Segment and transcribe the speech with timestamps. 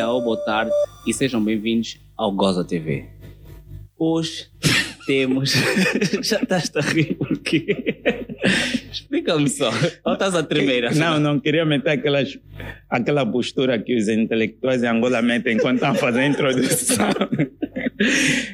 [0.00, 0.72] dia ou boa tarde
[1.06, 3.04] e sejam bem-vindos ao Goza TV.
[3.98, 4.46] Hoje
[5.06, 5.52] temos.
[6.24, 8.00] Já estás a rir por quê?
[8.90, 9.70] Explica-me só.
[10.06, 10.94] Ou estás a tremer?
[10.94, 12.38] Não, não queria meter aquelas,
[12.88, 17.08] aquela postura que os intelectuais em Angola metem enquanto estão fazendo a introdução.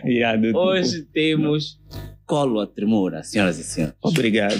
[0.05, 1.79] Yeah, tipo, Hoje temos
[2.27, 3.95] Colo a Tremura, senhoras e senhores.
[4.03, 4.59] Obrigado.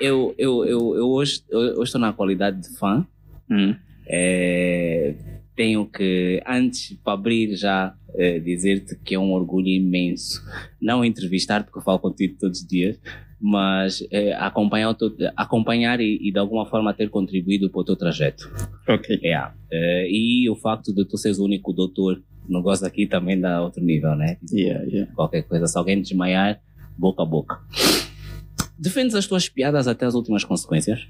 [0.00, 3.06] Eu, eu, eu, eu hoje, eu, estou na qualidade de fã.
[3.50, 3.74] Hum.
[4.06, 5.14] É,
[5.56, 10.40] tenho que, antes, para abrir já, é, dizer-te que é um orgulho imenso
[10.80, 12.98] não entrevistar, porque eu falo contigo todos os dias,
[13.40, 17.96] mas é, acompanhar, teu- acompanhar e, e de alguma forma ter contribuído para o teu
[17.96, 18.48] trajeto.
[18.88, 19.20] Ok.
[19.22, 23.38] É, é, e o facto de tu seres o único doutor no gosto aqui também
[23.38, 24.36] dá outro nível, né?
[24.36, 25.12] Tipo, Yeah, yeah.
[25.14, 26.60] Qualquer coisa, se alguém desmaiar,
[26.96, 27.58] boca a boca.
[28.78, 31.06] Defendes as tuas piadas até as últimas consequências?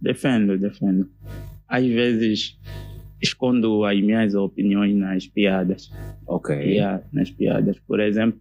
[0.00, 1.08] Defendo, defendo.
[1.68, 2.56] Às vezes
[3.20, 5.90] escondo as minhas opiniões nas piadas.
[6.26, 6.54] Ok.
[6.54, 7.78] Yeah, nas piadas.
[7.80, 8.40] Por exemplo,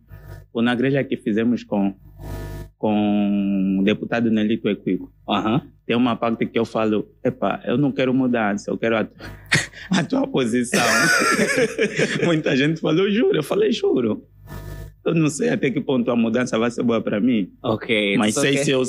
[0.55, 1.95] na grelha que fizemos com,
[2.77, 5.11] com o deputado Nelito Equico.
[5.27, 5.63] Aham.
[5.85, 9.07] Tem uma parte que eu falo, epa, eu não quero mudança, eu quero a,
[9.89, 10.83] a tua posição.
[12.25, 14.27] Muita gente falou, juro, eu falei, juro.
[15.07, 18.17] Eu não sei até que ponto a mudança vai ser boa para mim, Ok.
[18.17, 18.83] mas só sei quer- se eu,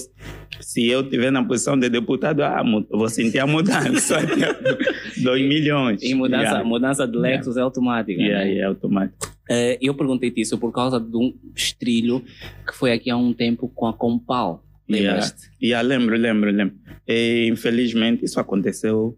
[0.60, 4.16] se eu tiver na posição de deputado, ah, vou sentir a mudança.
[5.22, 6.02] 2 milhões.
[6.02, 6.64] E mudança, Yeah.
[6.64, 8.20] mudança de Lexus é automática.
[8.20, 8.50] Yeah, né?
[8.50, 9.16] yeah, é automático.
[9.50, 12.22] Eh, eu perguntei-te isso por causa de um estrilho
[12.66, 14.64] que foi aqui há um tempo com a Compal.
[14.90, 15.10] Yeah.
[15.12, 15.50] Lembras-te?
[15.62, 16.74] Yeah, lembro, lembro, lembro.
[17.06, 19.16] E, infelizmente, isso aconteceu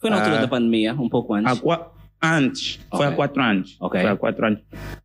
[0.00, 0.40] Foi na altura Ah.
[0.42, 1.52] da pandemia, um pouco antes.
[1.52, 1.56] há
[2.22, 3.06] antes, foi Ok.
[3.06, 3.76] há quatro anos.
[3.80, 4.00] Ok.
[4.00, 4.60] Foi há quatro anos.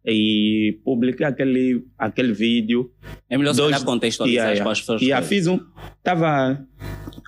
[0.06, 2.92] E publiquei aquele, aquele vídeo.
[3.30, 5.02] é melhor dois- calhar contextualizar Yeah, para as pessoas.
[5.02, 5.60] E a que- fiz um.
[6.04, 6.60] Tava.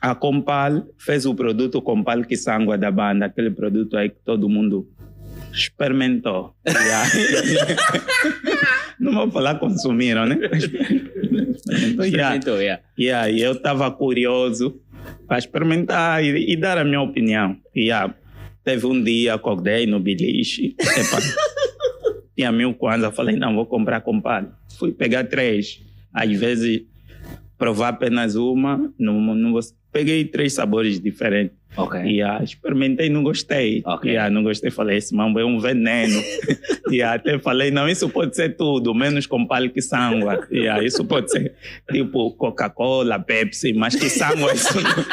[0.01, 4.47] A Compal fez o produto Compal que sangua da banda, aquele produto aí que todo
[4.49, 4.87] mundo
[5.53, 6.53] experimentou.
[6.67, 7.05] Yeah.
[8.99, 10.37] Não vou falar consumiram, né?
[10.53, 12.35] Experimentou, yeah.
[12.35, 12.81] Então, yeah.
[12.97, 14.79] E aí eu estava curioso
[15.27, 17.57] para experimentar e, e dar a minha opinião.
[17.75, 18.13] E ah,
[18.65, 21.19] teve um dia, acordei no beliche, epa,
[22.35, 24.45] tinha mil kwanza, falei, não, vou comprar compal.
[24.77, 25.81] Fui pegar três.
[26.11, 26.81] Às vezes,
[27.57, 29.59] provar apenas uma, não, não
[29.91, 31.55] peguei três sabores diferentes.
[31.77, 32.01] Ok.
[32.01, 33.81] E ah, experimentei, não gostei.
[33.85, 34.11] Ok.
[34.11, 36.21] E ah, não gostei, falei, esse mambo é um veneno.
[36.91, 40.25] e ah, até falei, não, isso pode ser tudo, menos com palho que sangue.
[40.51, 41.53] E ah, isso pode ser
[41.91, 45.05] tipo Coca-Cola, Pepsi, mas que sangue isso não,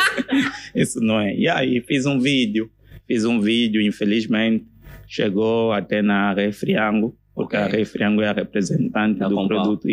[0.74, 1.34] isso não é.
[1.34, 2.70] E aí fiz um vídeo,
[3.12, 4.64] fiz um vídeo, infelizmente,
[5.06, 7.68] chegou até na Refriango, porque Ok.
[7.68, 9.48] a Refriango é a representante Da do Compal.
[9.48, 9.86] produto.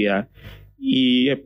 [0.80, 1.38] E,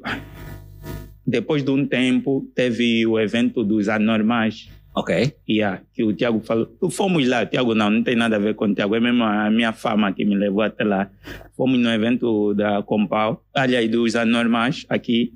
[1.25, 4.69] depois de um tempo, teve o evento dos anormais.
[4.95, 5.33] Ok.
[5.49, 6.69] Yeah, que o Tiago falou.
[6.91, 9.49] Fomos lá, Tiago não, não tem nada a ver com o Tiago, é mesmo a
[9.49, 11.09] minha fama que me levou até lá.
[11.57, 15.33] Fomos no evento da Compal, aliás, dos anormais aqui,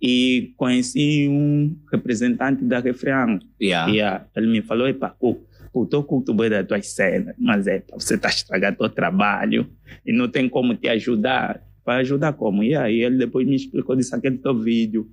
[0.00, 3.38] e conheci um representante da Refreão.
[3.60, 3.92] Yeah.
[3.92, 5.34] Yeah, ele me falou: Epa, o
[5.72, 9.68] o teu culto das tuas cenas, mas é, você está estragando o trabalho
[10.04, 11.60] e não tem como te ajudar.
[11.84, 12.62] Vai ajudar como?
[12.62, 15.08] E aí ele depois me explicou disse aquele teu vídeo.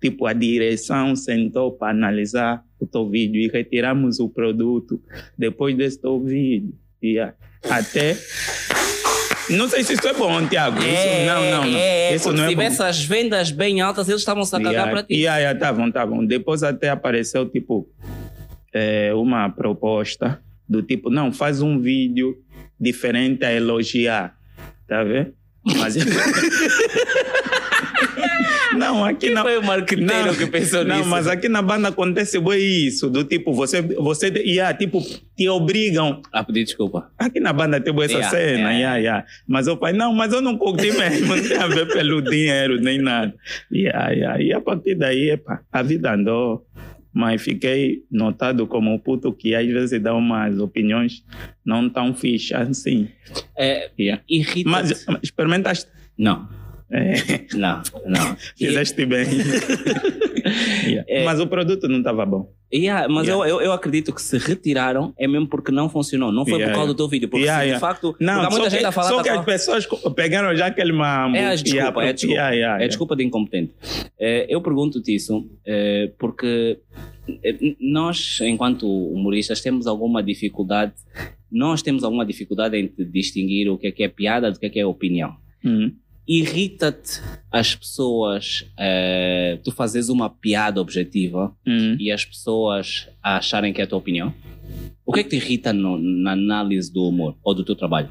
[0.00, 5.00] Tipo, a direção sentou para analisar o teu vídeo e retiramos o produto
[5.38, 6.74] depois desse teu vídeo.
[7.00, 7.34] E ah,
[7.70, 8.16] até.
[9.50, 10.78] Não sei se isso é bom, Tiago.
[10.78, 11.78] Isso, É, não, não, não.
[11.78, 12.62] É, isso porque não é se bom.
[12.62, 15.14] tivesse as vendas bem altas, eles estavam-se a cagar Yeah, para ti.
[15.14, 16.24] Yeah, yeah, tá bom, tá bom.
[16.24, 17.88] Depois até apareceu, tipo,
[18.72, 22.36] é, uma proposta do tipo, não, faz um vídeo
[22.80, 24.34] diferente a elogiar.
[24.88, 25.34] Tá vendo?
[25.64, 25.94] Mas...
[28.76, 29.42] não, aqui Quem na...
[29.42, 31.08] foi o marqueteiro Não, que pensou não, nisso?
[31.08, 35.00] mas aqui na banda acontece bem isso, do tipo, você, você, yeah, tipo,
[35.36, 37.12] te obrigam Ah, pedi desculpa.
[37.16, 39.26] Aqui na banda tem boa essa Yeah, cena, yeah, yeah, yeah.
[39.46, 42.80] mas eu falei, não, mas eu não curti mesmo, não tem a ver pelo dinheiro
[42.80, 43.32] nem nada.
[43.70, 44.42] Yeah, yeah.
[44.42, 46.66] E a partir daí, epa, a vida andou,
[47.12, 51.24] mas fiquei notado como um puto que às vezes dá umas opiniões
[51.64, 53.08] não tão fichas assim.
[53.56, 54.22] É, Yeah.
[54.64, 56.48] Mas experimentaste, Não,
[56.92, 58.36] é, não, não.
[58.56, 59.26] fizeste bem.
[60.84, 61.04] Yeah.
[61.08, 61.22] É.
[61.24, 62.52] Mas o produto não estava bom.
[62.74, 63.48] Yeah, mas Yeah.
[63.48, 66.32] Eu, eu, eu acredito que se retiraram é mesmo porque não funcionou.
[66.32, 67.28] Não foi por causa do teu vídeo.
[67.28, 68.16] Porque se de facto.
[68.18, 69.08] Não, muita só, gente que, a falar.
[69.08, 69.86] só tá que as pessoas
[70.16, 71.36] pegaram já aquele mambo.
[71.36, 72.40] É desculpa, é a desculpa.
[72.40, 73.74] É desculpa de incompetente.
[74.18, 76.78] Eh, eu pergunto-te isso eh, porque
[77.78, 80.92] nós, enquanto humoristas, temos alguma dificuldade.
[81.50, 84.70] Nós temos alguma dificuldade em distinguir o que é que é piada do que é
[84.70, 85.36] que é opinião.
[85.64, 85.92] Hum.
[86.26, 87.20] Irrita-te
[87.50, 91.96] as pessoas, eh, tu fazes uma piada objetiva Hum.
[91.98, 94.32] e as pessoas acharem que é a tua opinião?
[95.04, 98.08] O que é que te irrita no- na análise do humor ou do teu trabalho?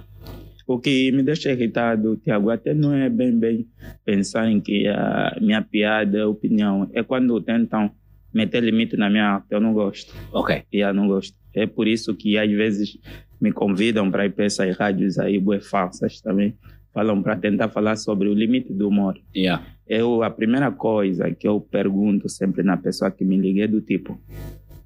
[0.67, 3.67] O que me deixa irritado, Tiago, até não é bem bem
[4.05, 6.89] pensar em que a minha piada é opinião.
[6.93, 7.91] É quando tentam
[8.33, 9.47] meter limite na minha arte.
[9.51, 10.13] Eu não gosto.
[10.31, 10.63] Ok.
[10.71, 11.35] E eu não gosto.
[11.53, 12.97] É por isso que às vezes
[13.41, 16.53] me convidam para ir para essas rádios aí, bué falsas também.
[16.93, 19.17] Falam para tentar falar sobre o limite do humor.
[19.35, 19.63] Yeah.
[19.87, 23.79] Eu, a primeira coisa que eu pergunto sempre na pessoa que me liga é do
[23.81, 24.19] tipo: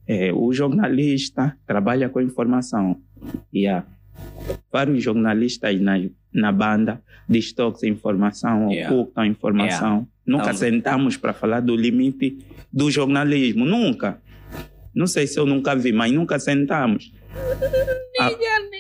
[0.07, 2.97] é, o jornalista trabalha com informação.
[3.51, 3.83] E há
[4.71, 5.95] vários jornalistas na,
[6.31, 8.93] na banda distorcem informação, Yeah.
[8.93, 10.07] ocultam informação.
[10.25, 12.37] Nunca Então- sentamos para falar do limite
[12.71, 13.65] do jornalismo.
[13.65, 14.21] Nunca.
[14.93, 17.11] Não sei se eu nunca vi, mas nunca sentamos.
[18.19, 18.31] Ah,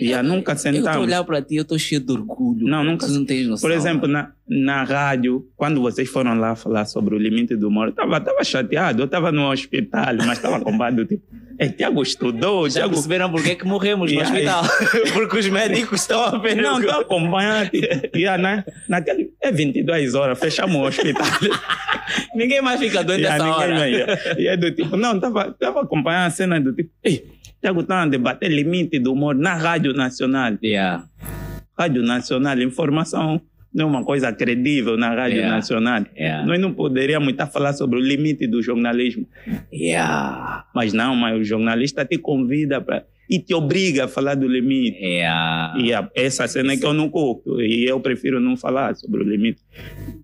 [0.01, 0.87] yeah, nunca Eu sentamos.
[0.87, 2.65] estou a olhar para ti, eu estou cheio de orgulho.
[2.65, 3.69] Não, nunca- não tens noção.
[3.69, 7.87] Por exemplo, na, na rádio, quando vocês foram lá falar sobre o limite do humor,
[7.87, 11.21] eu estava tava chateado, eu estava no hospital, mas estava combado, tipo,
[11.59, 12.93] é, Tiago estudou, já Tiago...
[12.93, 14.63] perceberam porque é que morremos no Yeah, hospital?
[15.13, 16.55] Porque os médicos estão a ver.
[16.55, 21.25] Não, estou acompanhando, tipo, yeah, na, naquele, é 22 horas, fechamos o hospital.
[22.35, 23.61] Ninguém mais fica doente Yeah, ninguém
[24.03, 24.15] hora.
[24.15, 27.25] vai- E é do tipo, não, estava tava acompanhando a cena do tipo, ei,
[27.65, 30.57] Está a debater limite do humor na Rádio Nacional.
[30.63, 31.05] Yeah.
[31.77, 33.41] Rádio Nacional, informação
[33.73, 35.55] não é uma coisa credível na Rádio Yeah.
[35.55, 36.05] Nacional.
[36.15, 36.45] Yeah.
[36.45, 39.27] Nós não poderíamos estar falar sobre o limite do jornalismo.
[39.73, 40.65] Yeah.
[40.73, 44.97] Mas não, mas o jornalista te convida para e te obriga a falar do limite.
[44.97, 45.79] Yeah.
[45.79, 47.61] E a- essa cena é que eu não curto.
[47.61, 49.61] E eu prefiro não falar sobre o limite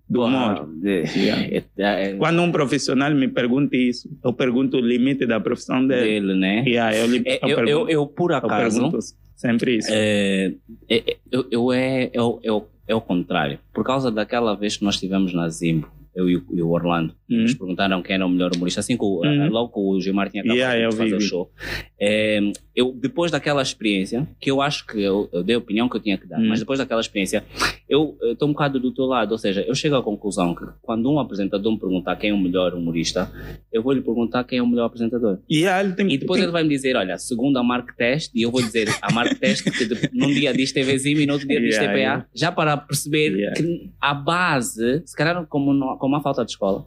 [0.08, 0.68] do humor.
[0.84, 1.42] Yeah.
[1.78, 6.20] é- é- Quando um profissional me pergunta isso, eu pergunto o limite da profissão dele.
[6.20, 6.64] dele, né?
[6.80, 8.98] Aí eu, lhe- É, eu, Eu, eu, pergunto, eu, por eu acaso, pergunto
[9.34, 9.88] sempre isso.
[9.90, 10.52] é,
[10.88, 13.58] é, é, eu, eu é, eu, eu, é o contrário.
[13.72, 17.42] Por causa daquela vez que nós estivemos na Zimbo, eu e o, Orlando, Uhum.
[17.42, 19.48] nos perguntaram quem era o melhor humorista, assim que o, Uhum.
[19.48, 21.50] logo que o Gilmar tinha acabado Yeah, de fazer o show.
[21.98, 22.40] É,
[22.74, 26.00] eu, depois daquela experiência, que eu acho que eu, eu dei a opinião que eu
[26.00, 26.48] tinha que dar, Uhum.
[26.48, 27.44] mas depois daquela experiência,
[27.88, 31.10] eu estou um bocado do teu lado, ou seja, eu chego à conclusão que quando
[31.10, 33.30] um apresentador me perguntar quem é o melhor humorista,
[33.72, 35.38] eu vou lhe perguntar quem é o melhor apresentador.
[35.48, 38.30] E ele tem E depois tem- ele vai me dizer, olha, segundo a Mark Test,
[38.34, 41.34] e eu vou dizer a Mark Test que de- num dia diz TVzinho e no
[41.34, 42.26] outro dia diz Yeah, TPA, yeah.
[42.34, 43.56] já para perceber Yeah.
[43.56, 46.84] que a base, se calhar como, como a falta de escola,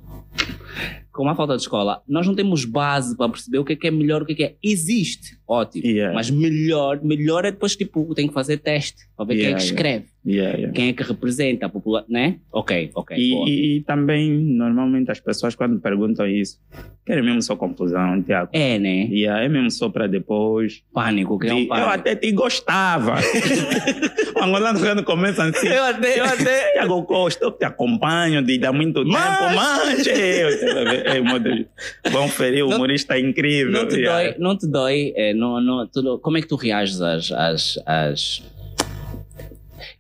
[1.09, 3.87] com a falta de escola, nós não temos base para perceber o que é que
[3.87, 4.55] é melhor, o que é que é.
[4.61, 5.85] Existe, ótimo.
[5.87, 6.13] Yeah.
[6.13, 9.57] Mas melhor, melhor é depois, tipo, tem que fazer teste para ver quem é Yeah,
[9.57, 9.73] que yeah.
[9.73, 10.73] escreve, Yeah, yeah.
[10.73, 12.37] quem é que representa a população, né?
[12.51, 13.15] Ok, ok.
[13.15, 16.59] E, e- também, normalmente, as pessoas, quando perguntam isso,
[17.05, 18.49] querem mesmo só confusão, Tiago.
[18.51, 19.05] É, né?
[19.07, 20.81] E aí é mesmo só para depois.
[20.91, 21.89] Pânico, que é um de, eu pânico.
[21.89, 23.15] até te gostava.
[24.35, 25.67] o angolano quando começa assim.
[25.67, 26.71] Eu até, eu até.
[26.73, 30.09] Tiago Costa, eu te acompanho desde há muito Mas- tempo, manche!
[30.09, 31.65] Ei, meu Deus.
[32.11, 33.71] Bom ferir, humorista é incrível.
[33.71, 34.31] Não te Yeah.
[34.31, 37.31] dói, não te dói é, não, não, tu não- como é que tu reages às,
[37.31, 38.43] às, às...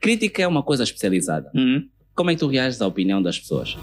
[0.05, 1.49] Crítica é uma coisa especializada.
[1.55, 1.83] Hum,
[2.15, 3.75] Como é que tu reages à opinião das pessoas?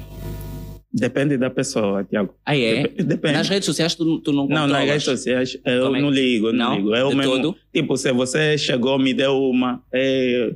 [0.95, 2.35] Depende da pessoa, Tiago.
[2.45, 2.83] Ah, é?
[2.83, 3.35] Dep- Depende.
[3.35, 4.71] Nas redes sociais tu, tu não Não, controlas?
[4.73, 6.77] nas redes sociais eu Como é não ligo, eu não, Não?
[6.77, 6.95] ligo.
[6.95, 7.57] Eu De mesmo, todo?
[7.73, 10.53] Tipo, se você chegou, me deu uma, é,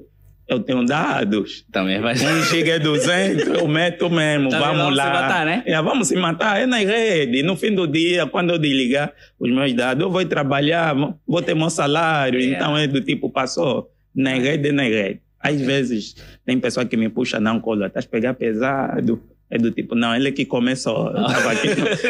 [0.46, 1.64] eu tenho dados.
[1.72, 2.14] Também vai...
[2.14, 5.04] Um giga é 200, eu meto mesmo, Também vamos vamos lá.
[5.04, 5.62] se matar, né?
[5.64, 7.42] É, vamos se matar, é na rede.
[7.42, 10.94] No fim do dia, quando eu desligar os meus dados, eu vou trabalhar,
[11.26, 12.38] vou ter meu salário.
[12.40, 12.56] Yeah.
[12.58, 15.20] Então é do tipo, passou, na rede, é na rede.
[15.48, 19.22] Às vezes, tem pessoa que me puxa, não, Colo, estás a pegar pesado.
[19.48, 21.12] É do tipo, não, ele que começou.
[21.12, 21.68] Eu estava aqui,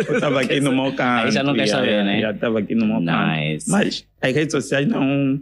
[0.09, 1.27] eu tava aqui no meu canto.
[1.27, 2.21] Aí já não quer saber, yeah, né?
[2.23, 3.41] Já estava aqui no meu canto.
[3.41, 3.71] Nice.
[3.71, 5.39] Mas as redes sociais não.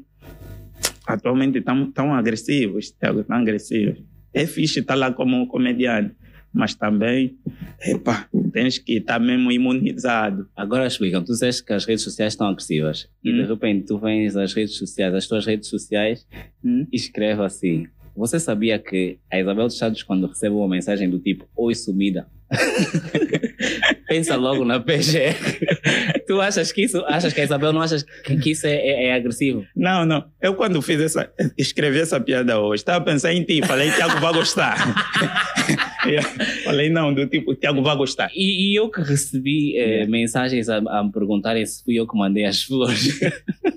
[1.07, 4.03] Atualmente estão tão agressivos, tão agressivos.
[4.33, 6.17] É fixe estar lá como comediante,
[6.55, 7.37] mas também,
[7.85, 10.49] epa, tens que estar mesmo imunizado.
[10.57, 13.47] Agora explica tu disseste que as redes sociais estão agressivas e de Hum.
[13.49, 16.27] repente tu vens às redes sociais, às tuas redes sociais
[16.65, 16.87] Hum?
[16.93, 21.19] e escreve assim você sabia que a Isabel dos Santos quando recebe uma mensagem do
[21.19, 22.29] tipo Oi sumida
[24.07, 25.35] pensa logo na PGR
[26.27, 29.05] tu achas que isso achas que a Isabel não achas que, que isso é, é-
[29.07, 30.25] é agressivo Não, não.
[30.41, 34.33] Eu quando fiz essa, escrevi essa piada hoje, estava pensando em ti, falei, Tiago vai
[34.33, 34.77] gostar.
[36.11, 36.29] Yeah.
[36.65, 38.31] falei, não, do tipo, Tiago vai gostar.
[38.35, 40.11] e, e eu que recebi eh, Yeah.
[40.11, 43.21] mensagens a, a me perguntarem se fui eu que mandei as flores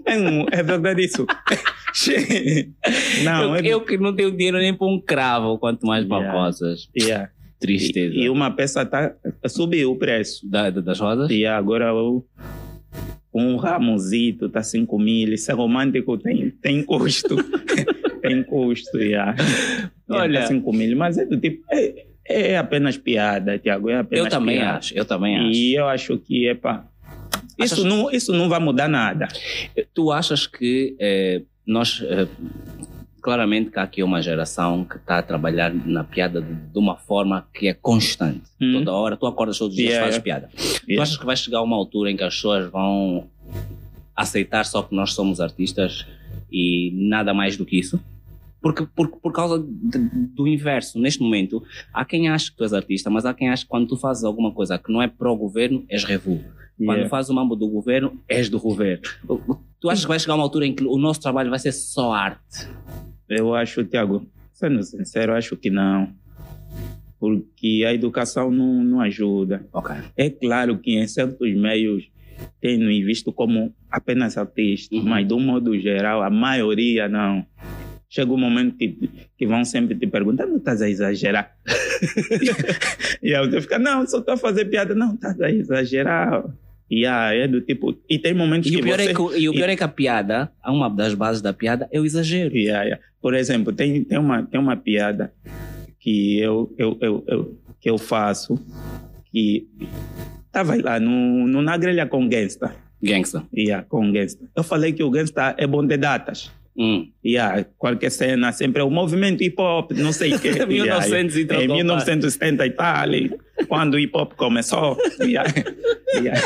[0.05, 1.25] É, é verdade isso.
[3.23, 6.17] não, eu, é eu que não tenho dinheiro nem para um cravo quanto mais para
[6.17, 6.39] Yeah.
[6.39, 7.29] rosas yeah.
[7.59, 9.13] tristeza E, e uma peça tá,
[9.47, 10.47] subiu o preço.
[10.49, 12.25] Da- da- das rosas E agora o,
[13.33, 15.33] um ramosito tá 5 mil.
[15.33, 17.35] Isso é romântico, tem, tem custo.
[18.21, 19.35] tem custo, yeah.
[20.09, 20.47] Olha- Olha.
[20.47, 24.57] 5 mil, mas é do tipo, é, é apenas piada, Tiago, é apenas Eu também
[24.57, 24.77] piada.
[24.77, 25.51] acho, eu também acho.
[25.51, 26.85] E eu acho que, epa,
[27.59, 29.27] isso, Achas- não, isso não vai mudar nada.
[29.93, 32.01] Tu achas que eh, nós.
[32.03, 32.27] eh,
[33.21, 36.95] claramente que há aqui uma geração que está a trabalhar na piada de, de uma
[36.95, 38.43] forma que é constante.
[38.61, 38.73] Hum.
[38.79, 40.47] Toda hora, tu acordas todos os dias e Yeah, fazes yeah.
[40.47, 40.53] piada.
[40.55, 41.03] Tu Yeah.
[41.03, 43.27] achas que vai chegar uma altura em que as pessoas vão
[44.15, 46.05] aceitar só que nós somos artistas
[46.51, 47.99] e nada mais do que isso?
[48.61, 49.99] Porque, por, por causa de-
[50.35, 53.63] do inverso, neste momento, há quem acha que tu és artista, mas há quem acha
[53.63, 56.39] que quando tu fazes alguma coisa que não é pró-governo, és revu.
[56.77, 57.09] Quando Yeah.
[57.09, 59.01] fazes o mambo do governo, és do governo.
[59.79, 62.11] Tu achas que vai chegar uma altura em que o nosso trabalho vai ser só
[62.13, 62.67] arte?
[63.29, 66.09] Eu acho, Tiago, sendo sincero, acho que não.
[67.19, 69.65] Porque a educação não, não ajuda.
[69.73, 69.95] Ok.
[70.15, 72.09] É claro que em certos meios
[72.61, 75.05] tem nos visto como apenas artistas, Uhum.
[75.09, 77.43] mas de um modo geral, a maioria não.
[78.09, 81.51] Chega um momento que, que vão sempre te perguntar, não estás a exagerar?
[83.21, 84.95] e aí você fica, não, só estou a fazer piada.
[84.95, 86.45] Não, estás a exagerar.
[86.89, 87.97] E aí é do tipo...
[88.09, 89.09] E tem momentos E que o, pior você...
[89.09, 91.89] é que, o- e o pior é que a piada, uma das bases da piada
[91.91, 92.55] é o exagero.
[92.55, 93.03] Yeah, yeah.
[93.21, 95.33] Por exemplo, tem, tem, uma, tem uma piada
[95.99, 98.57] que eu, eu, eu, eu- que eu faço
[99.31, 99.67] que
[100.45, 102.73] estava lá no, no, na grelha com Gangsta.
[103.03, 103.43] Gangsta.
[103.53, 104.49] Yeah, com Gangsta.
[104.55, 106.49] Eu falei que o Gangsta é bom de datas.
[106.77, 107.07] Hum.
[107.25, 110.51] Yeah, qualquer cena sempre é o movimento hip hop, não sei o que.
[110.65, 113.07] 1900 e Em trocou, 1970 e tal,
[113.67, 114.95] quando o hip hop começou.
[115.19, 115.51] Yeah,
[116.15, 116.39] yeah.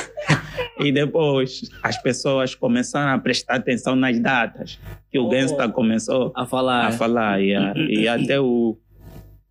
[0.80, 4.80] E depois as pessoas começaram a prestar atenção nas datas
[5.12, 5.30] que o Oh.
[5.30, 6.88] Gangsta começou A falar.
[6.88, 7.38] a falar.
[7.40, 7.78] yeah.
[7.78, 8.78] E até o,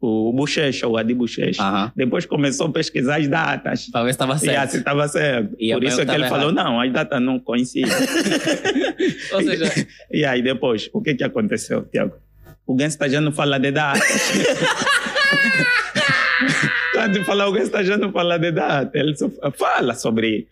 [0.00, 1.92] o Bochecha, o Adi Bochecha, Aham.
[1.94, 3.80] depois começou a pesquisar as datas.
[3.80, 4.70] Se estava Yeah, certo.
[4.70, 5.56] se estava certo.
[5.58, 7.92] E Por isso é que ele estava falou, não, as datas não coincidem.
[9.34, 9.70] Ou seja,
[10.10, 12.14] E aí depois, o que que aconteceu, Tiago?
[12.66, 14.00] O Gangsta já não fala de datas.
[16.92, 20.46] Quando falar o Gangsta já não fala de data, ele só fala sobre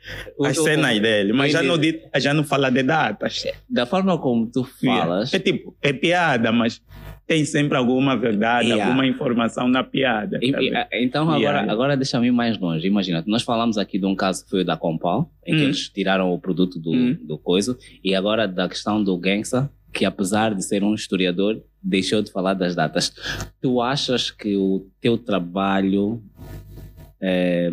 [0.44, 1.76] as o- cenas o- dele, mas já não,
[2.16, 3.44] já não fala de datas.
[3.68, 6.80] da forma como tu falas, É tipo, é piada, mas
[7.28, 8.86] tem sempre alguma verdade, Yeah.
[8.86, 10.38] alguma informação na piada.
[10.42, 12.86] E- tá e- então agora, Yeah, agora deixa-me ir mais longe.
[12.86, 15.64] Imagina, nós falamos aqui de um caso que foi o da Compal, em que Hum.
[15.64, 17.16] eles tiraram o produto do, Hum.
[17.22, 22.22] do coisa, e agora da questão do Gangsta, que apesar de ser um historiador, deixou
[22.22, 23.12] de falar das datas.
[23.60, 26.22] Tu achas que o teu trabalho.
[27.20, 27.72] é,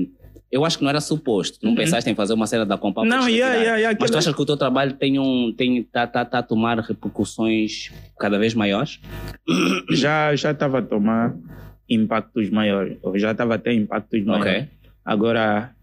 [0.55, 1.59] eu acho que não era suposto.
[1.61, 1.75] Não Uhum.
[1.75, 3.61] pensaste em fazer uma cena da Compal para Não, yeah, retirarem.
[3.61, 6.39] yeah, yeah, Mas tu achas que o teu trabalho tem um, tem, tá, tá, tá
[6.39, 9.01] a tomar repercussões cada vez maiores?
[9.91, 11.35] já já estava a tomar
[11.89, 14.63] impactos maiores, ou já estava a ter impactos maiores.
[14.63, 14.67] Ok.
[15.03, 15.75] Agora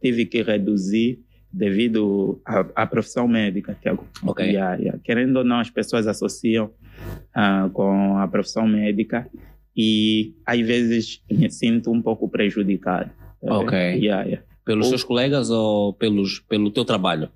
[0.00, 1.18] tive que reduzir
[1.52, 4.06] devido à, à profissão médica, Tiago.
[4.24, 4.46] Ok.
[4.46, 4.98] Yeah, yeah.
[5.02, 6.70] Querendo ou não, as pessoas associam
[7.34, 9.28] ah, com a profissão médica
[9.76, 13.10] e às vezes me sinto um pouco prejudicado.
[13.44, 13.78] Tá Ok.
[13.78, 14.42] Yeah, yeah.
[14.64, 17.28] Pelos Ou- seus colegas ou pelos, pelo teu trabalho?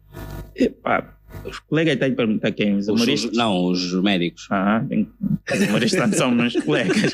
[0.55, 2.75] Epá, os colegas estão a perguntar quem?
[2.77, 3.31] Os Os- humoristas?
[3.33, 4.47] os- não, os médicos.
[4.51, 4.83] Ah,
[5.53, 7.13] os humoristas são meus colegas.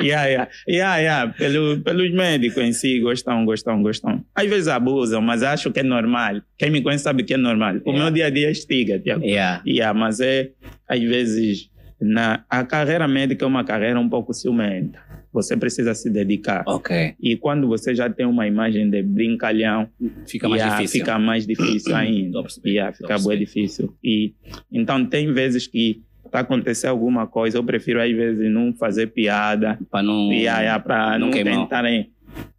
[0.00, 0.48] yeah, yeah.
[0.68, 1.32] Yeah, yeah.
[1.36, 4.24] Pelo, pelos médicos em si, gostam, gostam, gostam.
[4.34, 6.40] Às vezes abusam, mas acho que é normal.
[6.58, 7.76] Quem me conhece sabe que é normal.
[7.84, 7.98] O Yeah.
[8.04, 9.24] meu dia a dia é estiga, Tiago.
[9.24, 9.62] Yeah.
[9.66, 10.50] Yeah, mas é,
[10.88, 14.98] às vezes, na, a carreira médica é uma carreira um pouco ciumenta.
[15.36, 16.64] Você precisa se dedicar.
[16.66, 17.14] Ok.
[17.20, 19.86] E quando você já tem uma imagem de brincalhão,
[20.26, 21.00] Fica mais yeah, difícil.
[21.00, 22.42] Fica mais difícil ainda.
[22.64, 23.94] Yeah, fica bem difícil.
[24.02, 24.32] E,
[24.72, 29.78] então, tem vezes que para acontecer alguma coisa, eu prefiro às vezes não fazer piada,
[29.90, 30.32] Para não.
[30.32, 32.10] yeah, yeah, para não não, tentarem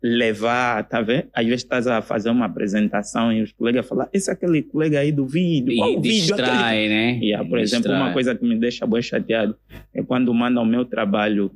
[0.01, 1.27] levar, tá vendo?
[1.33, 4.99] Às vezes estás a fazer uma apresentação e os colegas falam, esse é aquele colega
[4.99, 6.33] aí do vídeo, qual E o vídeo?
[6.33, 6.47] Aquele...
[6.47, 7.19] distrai, né?
[7.21, 9.55] Yeah, por exemplo, uma coisa que me deixa bem chateado
[9.93, 11.51] é quando mandam o meu trabalho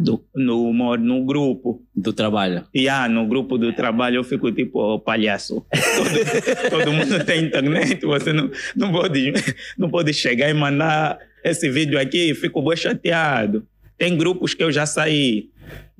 [0.00, 1.82] do, no no grupo.
[1.94, 2.64] Do trabalho.
[2.74, 5.64] E ah, no grupo do trabalho eu fico tipo o palhaço.
[5.70, 9.32] Todo, todo mundo tem internet, você não, não, pode,
[9.76, 13.66] não pode chegar e mandar esse vídeo aqui, fico bem chateado.
[13.96, 15.48] Tem grupos que eu já saí.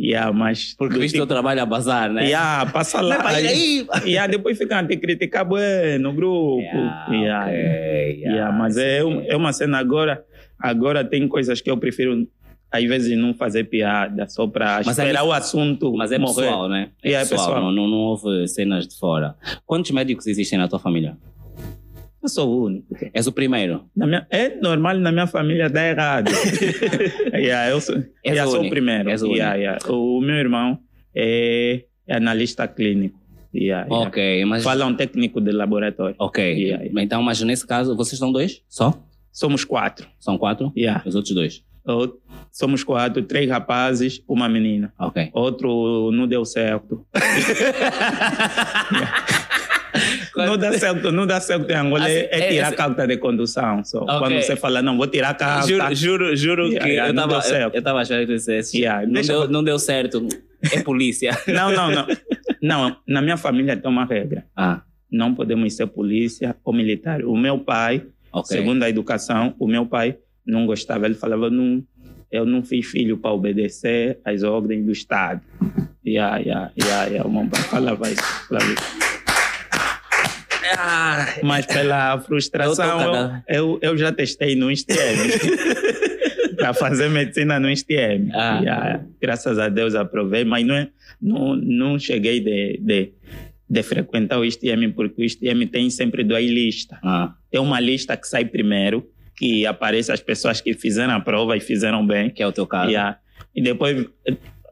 [0.00, 2.26] Yeah, mas Porque viste o teu trabalho a bazar, né?
[2.26, 3.21] Yeah, passa lá.
[3.23, 6.61] Mas aí- Yeah, depois ficam a te criticar bem no grupo.
[6.61, 7.55] Yeah, Yeah, ok,
[8.21, 8.35] yeah.
[8.37, 10.25] Yeah, mas é, um- é uma cena agora.
[10.59, 12.26] Agora tem coisas que eu prefiro,
[12.70, 15.92] às vezes, não fazer piada, só para é esperar isso- o assunto.
[15.96, 16.42] Mas é morrer.
[16.42, 16.90] pessoal, né?
[17.02, 17.72] É é pessoal, pessoal.
[17.72, 19.34] Não, não, houve cenas de fora.
[19.66, 21.16] Quantos médicos existem na tua família?
[22.22, 22.94] Eu sou o único.
[23.14, 23.84] És o primeiro.
[23.96, 26.30] Minha, é normal na minha família dar errado.
[27.32, 27.96] yeah, eu sou,
[28.26, 29.08] yeah, o sou o primeiro.
[29.08, 29.92] O Yeah, yeah.
[29.92, 30.78] O meu irmão
[31.14, 33.18] é, é analista clínico.
[33.88, 34.62] Ok, mas.
[34.62, 36.16] Fala um técnico de laboratório.
[36.18, 36.90] Ok.
[36.98, 38.62] Então, mas nesse caso, vocês são dois?
[38.68, 38.92] Só?
[39.38, 40.08] somos quatro.
[40.18, 40.72] São quatro?
[41.06, 41.64] Os outros dois?
[42.52, 44.92] Somos quatro, três rapazes, uma menina.
[44.99, 45.30] Ok.
[45.33, 47.07] Outro não deu certo.
[50.37, 53.16] Não dá certo, não dá certo em Angola Assim, é, é tirar esse- carta de
[53.16, 53.83] condução.
[53.85, 54.02] Só.
[54.02, 54.18] Ok.
[54.18, 55.66] Quando você fala, não, vou tirar carta.
[55.66, 57.75] Juro, juro, juro Yeah, que yeah, eu não estava deu certo.
[57.88, 58.78] eu achando que dissesse.
[58.78, 60.28] Yeah, não, deu, eu- não deu certo.
[60.73, 61.30] É polícia.
[61.49, 62.07] Não, não, não.
[62.61, 64.45] Não, na minha família tem uma regra.
[64.57, 67.25] ah, Não podemos ser polícia ou militar.
[67.25, 68.57] O meu pai, ok.
[68.57, 70.16] segundo a educação, o meu pai
[70.49, 71.07] não gostava.
[71.07, 71.85] Ele falava, não,
[72.33, 75.40] eu não fiz filho para obedecer às ordens do Estado.
[76.05, 77.28] Yeah, yeah, yeah, yeah.
[77.28, 78.23] O meu pai falava isso.
[78.49, 78.99] Falava isso.
[81.43, 84.97] Mas pela frustração, Eu eu, eu, eu já testei no STM.
[86.59, 88.31] para fazer medicina no STM.
[88.35, 88.61] Ah.
[88.61, 90.88] Yeah, graças a Deus aprovei, mas não, é,
[91.23, 93.12] não, não cheguei de, de,
[93.71, 96.99] de frequentar o STM, porque o STM tem sempre duas listas.
[97.02, 101.57] ah, Tem uma lista que sai primeiro, que aparece as pessoas que fizeram a prova
[101.57, 102.28] e fizeram bem.
[102.30, 102.90] que é o teu caso.
[102.90, 103.18] Yeah.
[103.54, 103.97] E depois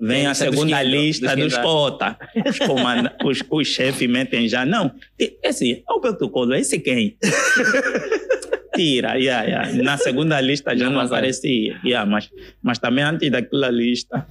[0.00, 1.66] vem Tem a dos segunda quinto, lista dos dos quinto.
[1.66, 2.18] cota.
[2.48, 4.66] Os, comanda- os, os chefes metem já.
[4.66, 7.16] Não, esse é o protocolo, esse quem?
[8.74, 9.82] Tira, yeah, yeah.
[9.82, 11.14] na segunda lista já Não não, passa.
[11.14, 11.80] aparecia.
[11.82, 12.30] Yeah, mas,
[12.62, 14.26] mas também antes daquela lista,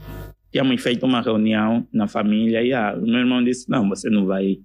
[0.52, 4.28] tínhamos feito uma reunião na família e ah, o meu irmão disse, não, você não
[4.28, 4.60] vai,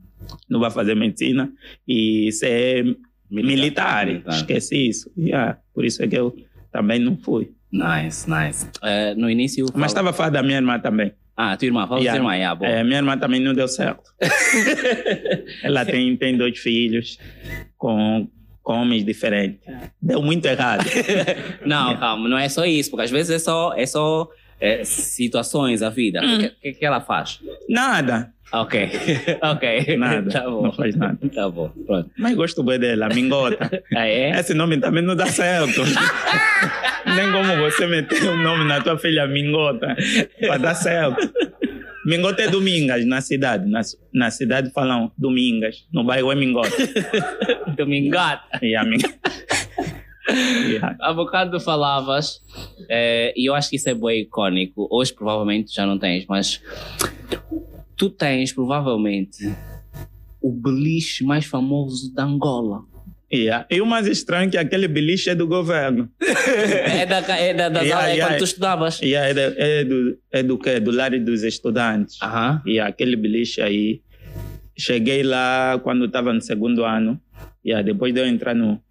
[0.50, 1.50] não vai fazer medicina
[1.88, 2.94] e ser
[3.30, 4.06] militar.
[4.06, 4.34] Militar.
[4.36, 5.10] Esqueci isso.
[5.16, 6.34] Yeah, por isso é que eu
[6.72, 7.52] também não fui.
[7.72, 8.66] Nice, nice.
[8.82, 9.64] Eh, no início.
[9.66, 11.12] Mas fala- estava a falar da minha irmã também.
[11.36, 12.18] Ah, tua irmã, fala Yeah.
[12.18, 12.70] irmã, yeah, boa.
[12.70, 14.02] É, minha irmã também não deu certo.
[15.62, 17.18] Ela tem, tem dois filhos
[17.78, 18.28] com,
[18.62, 19.60] com homens diferentes.
[20.02, 20.84] Deu muito errado.
[21.64, 24.28] Não, calma, não é só isso, porque às vezes é só, é só
[24.60, 26.20] eh, situações, a vida.
[26.22, 26.36] Hum.
[26.36, 27.40] O que, que, que ela faz?
[27.68, 28.32] Nada.
[28.52, 28.90] Ok,
[29.42, 29.96] ok.
[29.96, 30.30] Nada.
[30.30, 30.62] Tá bom.
[30.64, 31.18] Não faz nada.
[31.32, 32.10] Tá bom, pronto.
[32.18, 33.70] Mas gosto bem dela, Mingota.
[33.94, 34.30] Ah, é?
[34.30, 35.82] Esse nome também não dá certo.
[37.06, 39.96] Nem como você meter o nome na tua filha Mingota
[40.40, 41.32] para dar certo.
[42.04, 43.68] Mingota é Domingas na cidade.
[43.68, 43.82] Na,
[44.12, 45.86] na cidade falam Domingas.
[45.92, 46.70] No bairro é Mingota.
[47.76, 48.58] Domingata.
[48.62, 49.18] E a Mingota.
[50.32, 50.96] Yeah.
[51.00, 52.40] Há bocado falavas,
[52.88, 54.88] eh, e eu acho que isso é bem icónico.
[54.90, 56.60] Hoje provavelmente já não tens, mas
[57.96, 59.52] tu tens provavelmente
[60.40, 62.82] o beliche mais famoso da Angola.
[63.32, 63.64] Yeah.
[63.70, 66.10] E o mais estranho é que aquele beliche é do governo.
[66.20, 68.32] é da, é da, das Yeah, é yeah.
[68.32, 69.00] quando tu estudavas.
[69.02, 70.80] E é, do- é do, é do quê?
[70.80, 72.20] Do lar dos estudantes.
[72.20, 72.60] Aham.
[72.66, 74.02] E aquele beliche aí.
[74.76, 77.20] Cheguei lá quando estava no segundo ano.
[77.64, 78.82] E depois de eu entrar no,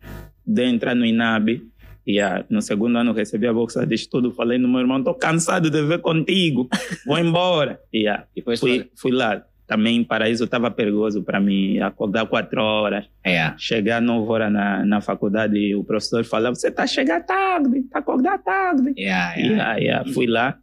[0.49, 1.61] de entrar no INAB.
[2.07, 2.17] E
[2.49, 4.31] no segundo ano recebi a bolsa de estudo.
[4.31, 6.67] Falei no meu irmão: estou cansado de ver contigo.
[7.05, 7.79] Vou embora.
[7.93, 9.43] E E fui, fui lá.
[9.67, 11.77] Também Paraíso estava perigoso para mim.
[11.77, 13.05] Acordar quatro horas.
[13.23, 13.53] É.
[13.55, 15.57] Chegar nove horas na, na faculdade.
[15.57, 17.77] E o professor falava: você está chegando tarde.
[17.77, 18.93] Está acordar tarde.
[18.97, 19.71] Yeah, E yeah.
[19.71, 20.57] aí, aí, fui lá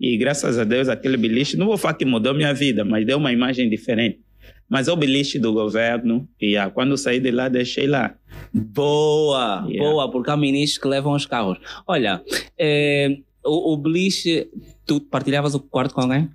[0.00, 3.18] e graças a Deus aquele beliche, não vou falar que mudou minha vida, mas deu
[3.18, 4.20] uma imagem diferente.
[4.68, 8.14] Mas é o beliche do governo e aí, quando saí de lá deixei lá.
[8.52, 9.90] Boa, Yeah.
[9.90, 11.58] boa, porque há ministros que levam os carros.
[11.86, 12.22] Olha,
[12.58, 14.48] eh, o, o beliche,
[14.86, 16.28] tu partilhavas o quarto com alguém?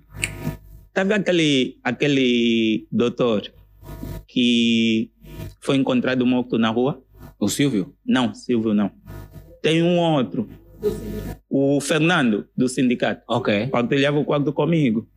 [0.92, 3.52] Teve aquele, aquele doutor
[4.26, 5.10] que
[5.60, 7.02] foi encontrado morto na rua?
[7.38, 7.94] O Silvio?
[8.04, 8.90] Não, Silvio não.
[9.62, 10.48] Tem um outro.
[11.48, 13.22] O Fernando, do sindicato.
[13.28, 13.68] Ok.
[13.68, 15.08] Partilhava o quarto comigo.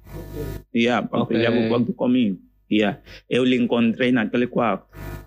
[0.75, 1.65] Yeah, partilhava Ok.
[1.65, 2.39] o quarto comigo.
[2.71, 2.99] Yeah.
[3.30, 4.86] Eu lhe encontrei naquele quarto.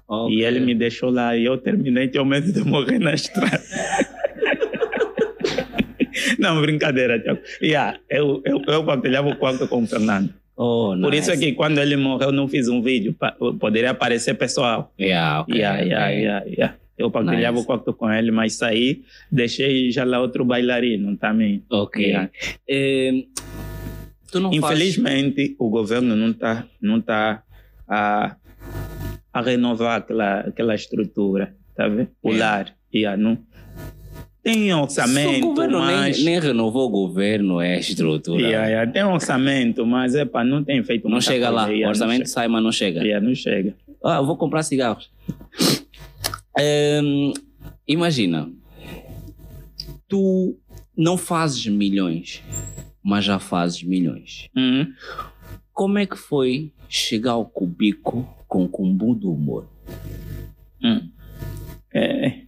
[0.08, 0.34] ok.
[0.34, 3.60] E ele me deixou lá e eu terminei tinha medo de morrer na estrada.
[6.38, 7.40] Não, brincadeira, Tiago.
[7.62, 10.32] Yeah, eu, eu, eu partilhava o quarto com o Fernando.
[10.56, 13.16] Oh, Por isso é que quando ele morreu, eu não fiz um vídeo.
[13.58, 14.92] Poderia aparecer pessoal.
[15.00, 15.56] Yeah, ok.
[15.56, 16.22] Yeah, yeah, ok.
[16.22, 16.74] yeah, yeah.
[16.98, 17.62] Eu partilhava Nice.
[17.62, 21.64] o quarto com ele, mas saí, deixei já lá outro bailarino também.
[21.70, 22.04] Ok.
[22.04, 22.30] Yeah.
[24.52, 27.42] Infelizmente, o governo não está não tá
[27.88, 28.36] a,
[29.32, 32.08] a renovar aquela, aquela estrutura, tá vendo?
[32.22, 32.36] O É.
[32.38, 32.74] lar.
[32.92, 33.38] Yeah, não,
[34.42, 34.82] tem faz...
[34.82, 36.16] orçamento, o governo mas...
[36.16, 38.42] nem, nem renovou o governo, é a estrutura.
[38.42, 41.50] Yeah, yeah, tem orçamento, mas epa, não tem feito Não chega coisa.
[41.50, 43.00] lá, o Yeah, não orçamento sai, mas não chega.
[43.02, 43.76] Yeah, não chega.
[44.04, 45.10] Ah, eu vou comprar cigarros.
[46.58, 47.32] Ehm,
[47.86, 48.50] imagina,
[50.08, 50.56] tu
[50.96, 52.42] não fazes milhões,
[53.10, 54.48] mas já fazes milhões.
[54.56, 54.94] Uhum.
[55.72, 59.66] Como é que foi chegar ao cubico com o cumbu do humor?
[60.80, 61.10] Hum.
[61.92, 62.42] É,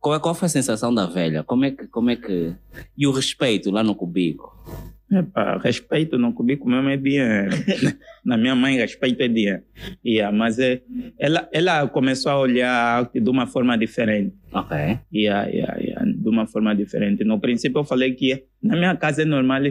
[0.00, 1.44] Qual, é, qual foi a sensação da velha?
[1.44, 2.54] Como é que, como é que...
[2.96, 4.56] E o respeito lá no cubico?
[5.10, 7.50] Epa, respeito no cubico mesmo é dinheiro.
[8.24, 9.62] Na minha mãe, respeito é dinheiro.
[10.04, 10.82] Yeah, mas é,
[11.18, 14.34] ela, ela começou a olhar a arte de uma forma diferente.
[14.52, 14.76] Ok.
[15.12, 17.24] Yeah, yeah, yeah, de uma forma diferente.
[17.24, 19.62] No princípio, eu falei que na minha casa é normal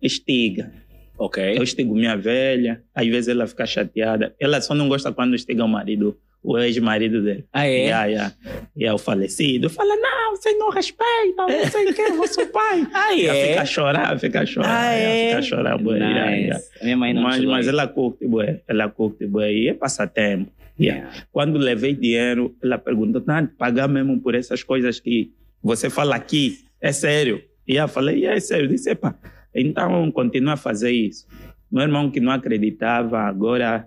[0.00, 0.72] estiga.
[1.18, 1.58] Ok.
[1.58, 4.34] Eu estigo minha velha, às vezes ela fica chateada.
[4.40, 7.44] Ela só não gosta quando estiga o marido, o ex-marido dele.
[7.52, 7.84] Ah, é?
[7.86, 8.34] Yeah, yeah.
[8.76, 9.68] E é o falecido.
[9.68, 12.86] Fala, não, vocês não respeitam, não sei o que, eu sou pai.
[12.94, 13.48] Ah, Ela é?
[13.48, 14.68] Fica a chorar, fica a chorar.
[14.88, 15.26] Ah, é?
[15.26, 15.98] Fica a chorar, bué.
[15.98, 16.42] yeah, Nice.
[16.44, 16.64] yeah.
[16.82, 17.74] Minha mãe não Mas, mas aí.
[17.74, 18.62] ela curte, bué.
[18.66, 19.52] Ela curte, bué.
[19.52, 20.50] E é passatempo.
[20.80, 21.00] Yeah.
[21.02, 21.26] Yeah.
[21.30, 25.30] Quando levei dinheiro, ela perguntou, tá, pagar mesmo por essas coisas que
[25.62, 27.42] você fala aqui, é sério?
[27.68, 28.64] E eu falei, é sério.
[28.64, 29.14] Eu disse, epa,
[29.54, 31.26] então continua a fazer isso.
[31.70, 33.86] Meu irmão que não acreditava, agora,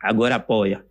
[0.00, 0.84] agora apoia.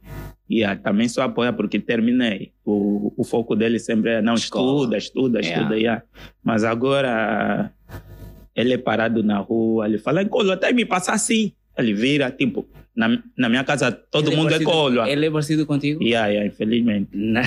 [0.52, 2.52] E ah, também só apoia porque terminei.
[2.66, 4.98] O, o foco dele sempre é, não, Escola.
[4.98, 5.62] estuda, estuda, Yeah.
[5.62, 5.78] estuda.
[5.80, 6.04] Yeah.
[6.44, 7.72] Mas agora
[8.54, 11.54] ele é parado na rua, ele fala, colo, até me passar assim.
[11.78, 15.06] Ele vira, tipo, na, na minha casa todo Ele mundo é parecido- colo.
[15.08, 16.04] Ele é parecido contigo?
[16.04, 17.10] Yeah, yeah, infelizmente.
[17.14, 17.42] Não.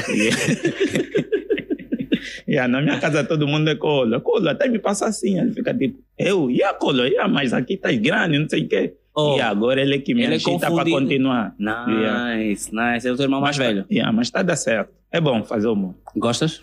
[2.49, 4.19] yeah, na minha casa todo mundo é colo.
[4.23, 5.38] Colo, até me passa assim.
[5.38, 8.69] Ele fica tipo, eu, e a colo, yeah, mas aqui tá grande, não sei o
[8.69, 8.95] quê.
[9.16, 10.98] Oh, E agora ele é que me ele é agita para confundido.
[11.00, 11.55] continuar.
[11.59, 13.07] Nice, nice.
[13.07, 13.87] É o teu irmão mais Mas, velho.
[13.90, 14.92] Yeah, mas tá dando certo.
[15.12, 15.94] É bom fazer humor.
[16.16, 16.62] Gostas?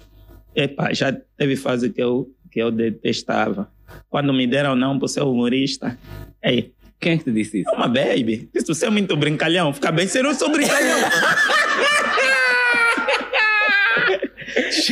[0.56, 3.70] Epa, já teve fase que eu, que eu detestava.
[4.10, 5.98] Quando me deram não por ser humorista.
[6.44, 7.70] Ei, Quem é que te disse isso?
[7.70, 8.50] é uma baby.
[8.54, 11.00] Se você é muito brincalhão, fica bem ser eu sou brincalhão.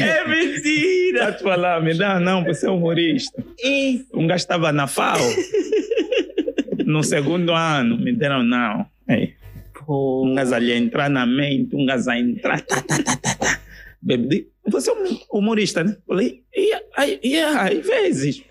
[0.01, 1.25] é mentira!
[1.25, 3.43] Vou te falar, me dá não por ser humorista.
[4.13, 5.19] Um gajo estava na FAO.
[6.89, 8.83] No segundo ano, me deram não.
[9.07, 9.35] Ei.
[9.85, 10.25] Pô.
[10.25, 12.61] Um gajo ali a entrar na mente, um gajo a entrar.
[12.61, 13.59] Tá, tá, tá, tá, tá.
[14.01, 15.95] Baby, você é um humorista, né?
[16.07, 18.43] Falei, e, aí, e, às vezes.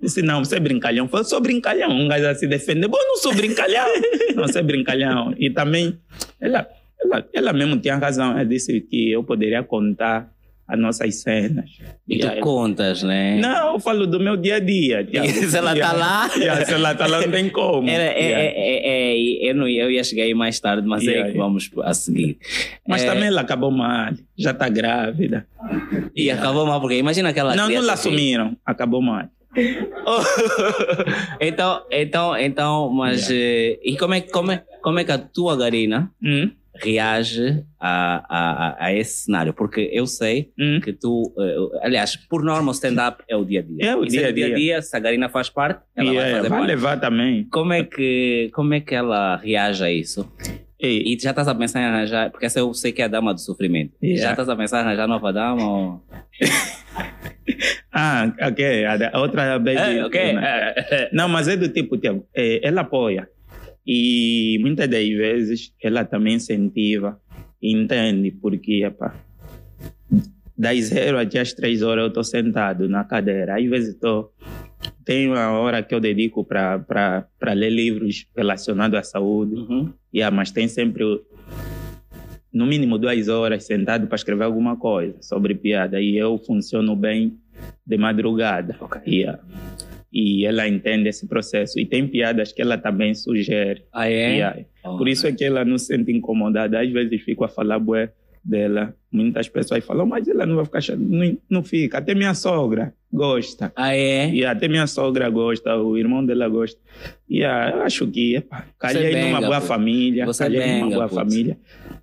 [0.00, 1.08] Disse, não, você é brincalhão.
[1.08, 1.90] Falei, sou brincalhão.
[1.90, 2.86] Um gajo a se defender.
[2.86, 3.88] Bom, não sou brincalhão.
[4.36, 5.34] não, você é brincalhão.
[5.36, 5.98] E também,
[6.40, 6.68] ela,
[7.00, 8.30] ela, ela mesmo tinha razão.
[8.30, 10.32] Ela disse que eu poderia contar
[10.72, 11.70] as nossas cenas.
[12.08, 13.38] E tu aí- contas, né?
[13.38, 15.06] Não, eu falo do meu dia a dia.
[15.12, 16.30] E se ela tá lá?
[16.36, 17.88] Yeah, se ela tá lá, não tem como.
[17.88, 18.42] Era, é, Yeah.
[18.42, 19.12] é, é,
[19.44, 21.70] é, eu, não, ia- eu ia chegar aí mais tarde, mas Yeah, é que vamos
[21.82, 22.38] a seguir.
[22.88, 24.12] Mas É, também ela acabou mal.
[24.38, 25.46] Já está grávida.
[26.16, 27.54] E acabou mal, porque imagina aquela.
[27.54, 28.56] Não, não la assumiram.
[28.64, 29.28] Acabou mal.
[31.40, 33.28] então, então, então, mas.
[33.30, 36.50] eh, e como é, que- como, é, como é que a tua Garina Hum?
[36.74, 39.52] Reage a, a, a- esse cenário?
[39.52, 40.80] Porque eu sei Hum?
[40.82, 41.32] que tu.
[41.38, 43.78] eh, aliás, por norma, o stand-up é o dia a dia.
[43.90, 44.54] É o dia a dia dia.
[44.56, 46.70] dia, se a Garina faz parte, ela E, vai é, fazer vai parte.
[46.70, 47.44] levar também.
[47.50, 50.30] Como é, que, como é que ela reage a isso?
[50.80, 53.08] E, E já estás a pensar em arranjar, porque essa eu sei que é a
[53.08, 53.92] dama do sofrimento.
[54.02, 54.22] Yeah.
[54.22, 55.62] Já estás a pensar em arranjar nova dama?
[55.64, 56.02] Ou...
[57.92, 58.84] ah, ok.
[58.86, 59.76] A, outra baby.
[59.78, 60.34] É, ok.
[61.12, 61.28] Não.
[61.28, 63.28] Mas é do tipo, Tiago, é, ela apoia.
[63.86, 67.20] E muitas das vezes ela também incentiva,
[67.60, 69.14] entende, porque, epá,
[70.56, 73.58] das zero até as três horas eu estou sentado na cadeira.
[73.58, 74.32] Às vezes estou.
[75.04, 79.56] Tem uma hora que eu dedico para ler livros relacionados à saúde.
[79.56, 79.92] Uhum.
[80.14, 81.04] Yeah, mas tem sempre,
[82.52, 86.00] no mínimo, duas horas sentado para escrever alguma coisa sobre piada.
[86.00, 87.36] E eu funciono bem
[87.84, 88.76] de madrugada.
[88.80, 89.00] Ok.
[89.06, 89.42] Yeah.
[90.12, 91.80] E ela entende esse processo.
[91.80, 93.82] E tem piadas que ela também sugere.
[93.92, 94.34] Ah, é?
[94.34, 94.60] Yeah.
[94.84, 94.98] Oh.
[94.98, 96.80] Por isso é que ela não se sente incomodada.
[96.80, 98.12] Às vezes fico a falar bué
[98.44, 98.94] dela.
[99.10, 100.98] Muitas pessoas falam, mas ela não vai ficar chata.
[101.00, 101.98] Não, não fica.
[101.98, 103.72] Até minha sogra gosta.
[103.76, 104.30] Ah, é?
[104.30, 106.80] E até minha sogra gosta, o irmão dela gosta.
[107.28, 109.66] E ah, eu acho que epa, calhei benga, numa boa pô.
[109.66, 111.14] família, Você calhei numa boa pô.
[111.14, 111.56] família.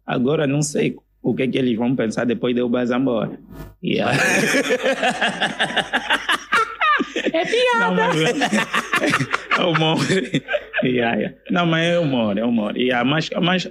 [0.06, 3.38] Agora não sei o que, que eles vão pensar depois de eu bazar embora.
[3.84, 4.12] E, ah,
[7.34, 7.80] É piada.
[7.80, 8.16] não, mas,
[9.58, 9.98] é humor.
[10.84, 11.36] E, ah, yeah.
[11.52, 12.78] Não, mas é humor, é humor.
[12.78, 13.70] E, ah, mas, mas,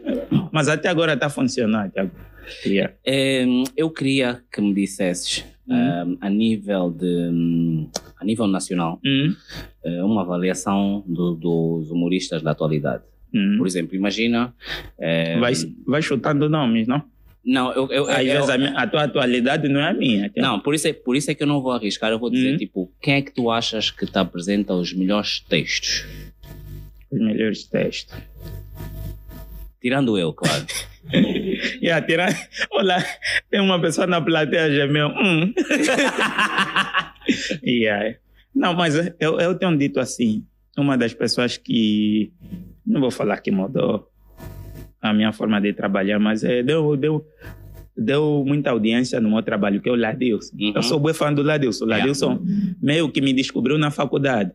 [0.52, 1.92] mas até agora está funcionando.
[1.92, 2.10] Tiago.
[2.64, 2.94] Yeah.
[3.04, 6.12] Em, eu queria que me dissesses, Uhum.
[6.12, 7.86] em, a nível de
[8.20, 9.34] a nível nacional, Hum,
[9.84, 13.02] eh, uma avaliação do- dos humoristas da atualidade.
[13.34, 13.56] hum.
[13.58, 14.54] Por exemplo, imagina.
[14.98, 15.52] eh, Vai,
[15.86, 17.02] vai chutando nomes, não?
[17.44, 20.28] Não, eu, eu, Às eu- vezes a, minha- a tua atualidade não é a minha.
[20.28, 20.48] Tiago.
[20.48, 22.10] não, por isso, é, por isso é que eu não vou arriscar.
[22.10, 22.56] Eu vou dizer, Uhum.
[22.58, 26.04] tipo, quem é que tu achas que te apresenta os melhores textos?
[27.10, 28.14] Os melhores textos.
[29.80, 30.66] Tirando eu, claro.
[31.80, 32.26] Yeah, tira...
[32.70, 33.02] Olha,
[33.50, 35.08] tem uma pessoa na plateia gemeu.
[35.08, 35.54] Hum.
[37.64, 38.14] yeah.
[38.54, 40.44] Não, mas eu, eu tenho dito assim,
[40.76, 42.30] uma das pessoas que,
[42.86, 44.10] não vou falar que mudou
[45.00, 47.24] a minha forma de trabalhar, mas é, deu, deu,
[47.96, 50.56] deu muita audiência no meu trabalho, que é o Ladilson.
[50.58, 50.72] Uhum.
[50.74, 51.84] Eu sou bem fã do Ladilson.
[51.84, 52.04] O Yeah.
[52.04, 52.40] Ladilson
[52.80, 54.52] meio que me descobriu na faculdade.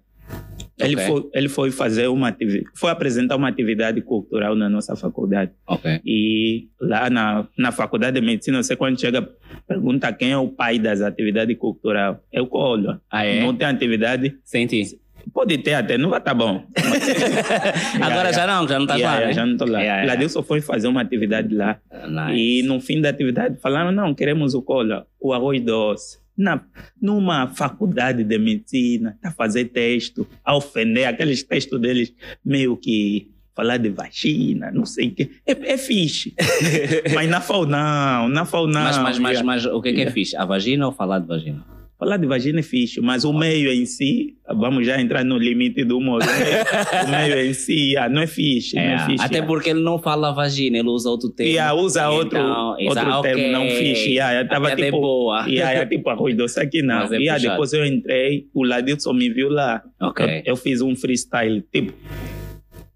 [0.80, 1.08] Ele, Ok.
[1.08, 5.52] foi, ele foi fazer uma atividade, foi apresentar uma atividade cultural na nossa faculdade.
[5.68, 6.02] Ok.
[6.04, 9.30] E lá na, na faculdade de medicina, você quando chega,
[9.68, 12.18] pergunta quem é o pai das atividades culturais.
[12.32, 13.00] É o Colo.
[13.10, 13.42] Ah, é?
[13.42, 15.00] Não tem atividade, Senti.
[15.32, 16.66] Pode ter até, não vai estar bom.
[18.02, 19.28] Agora já não, já não tá Yeah, lá.
[19.28, 19.34] né?
[19.34, 19.80] já não estou lá.
[19.80, 20.14] Yeah, yeah.
[20.14, 21.80] Ladilson foi fazer uma atividade lá.
[22.08, 22.40] Nice.
[22.40, 26.22] E no fim da atividade falaram, não, queremos o cola, o arroz doce.
[26.36, 26.62] Na,
[27.00, 32.12] numa faculdade de medicina, a fazer texto, a ofender, aqueles textos deles
[32.44, 35.30] meio que falar de vagina, não sei o quê.
[35.46, 36.34] É, é fixe.
[37.14, 38.82] mas na FAO não, na FAO não.
[38.82, 40.36] Mas, mas, mas, mas o que é que é fixe?
[40.36, 41.64] A vagina ou falar de vagina?
[42.04, 45.86] Falar de vagina é fixe, mas o meio em si, vamos já entrar no limite
[45.86, 46.20] do humor.
[46.22, 49.24] o meio em si, ah, não é fixe, não É, é fixe.
[49.24, 49.46] até ah.
[49.46, 51.50] porque ele não fala vagina, ele usa outro termo.
[51.50, 53.52] Yeah, usa outro, Então, outro exa- termo, ok.
[53.54, 54.10] não fixe.
[54.12, 55.48] Yeah, eu tava Até é tipo, boa.
[55.48, 57.08] E aí, tipo, arroz doce aqui não.
[57.08, 57.42] Mas é puxado.
[57.42, 59.82] depois eu entrei, o Ladilson me viu lá.
[60.02, 60.26] Ok.
[60.26, 61.94] Eu, eu fiz um freestyle, tipo,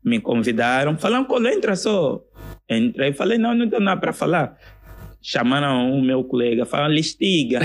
[0.04, 2.22] me convidaram, falaram, entra só.
[2.70, 4.58] Entrei, falei, não, não tenho nada para falar.
[5.21, 7.60] Chamaram o meu colega, falaram, listiga.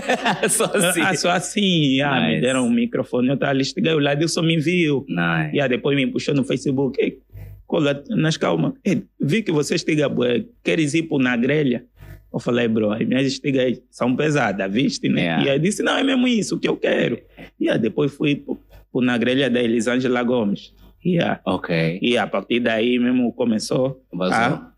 [0.48, 1.00] Só assim.
[1.00, 5.04] Ah, só assim, ah, me deram um microfone, eu estava listiguei, o Ladilson me viu.
[5.08, 5.54] Nice.
[5.54, 7.00] E aí depois me puxou no Facebook.
[7.00, 7.18] Ei,
[7.66, 8.74] cola, nas calma.
[8.84, 10.44] Ei, vi que você estiga bué.
[10.62, 11.84] Queres ir para na grelha?
[12.32, 15.20] Eu falei, bro, as minhas estigas são pesadas, viste, né?
[15.22, 15.44] Yeah.
[15.44, 17.20] E aí disse, não, é mesmo isso que eu quero.
[17.60, 18.44] E aí depois fui
[18.92, 20.74] para na grelha da Elisângela Gomes.
[21.04, 21.98] E, aí, Ok.
[22.02, 24.02] e a partir daí mesmo começou.
[24.12, 24.36] Vazou.
[24.36, 24.72] Ah,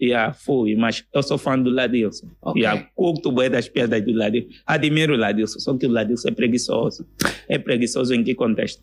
[0.00, 2.28] aí fui, mas eu sou fã do Ladilson.
[2.42, 2.62] Ok.
[2.62, 4.48] E aí curto bué das piadas do Ladilson.
[4.66, 7.06] Admiro o Ladilson, só que o Ladilson é preguiçoso.
[7.48, 8.82] É preguiçoso em que contexto?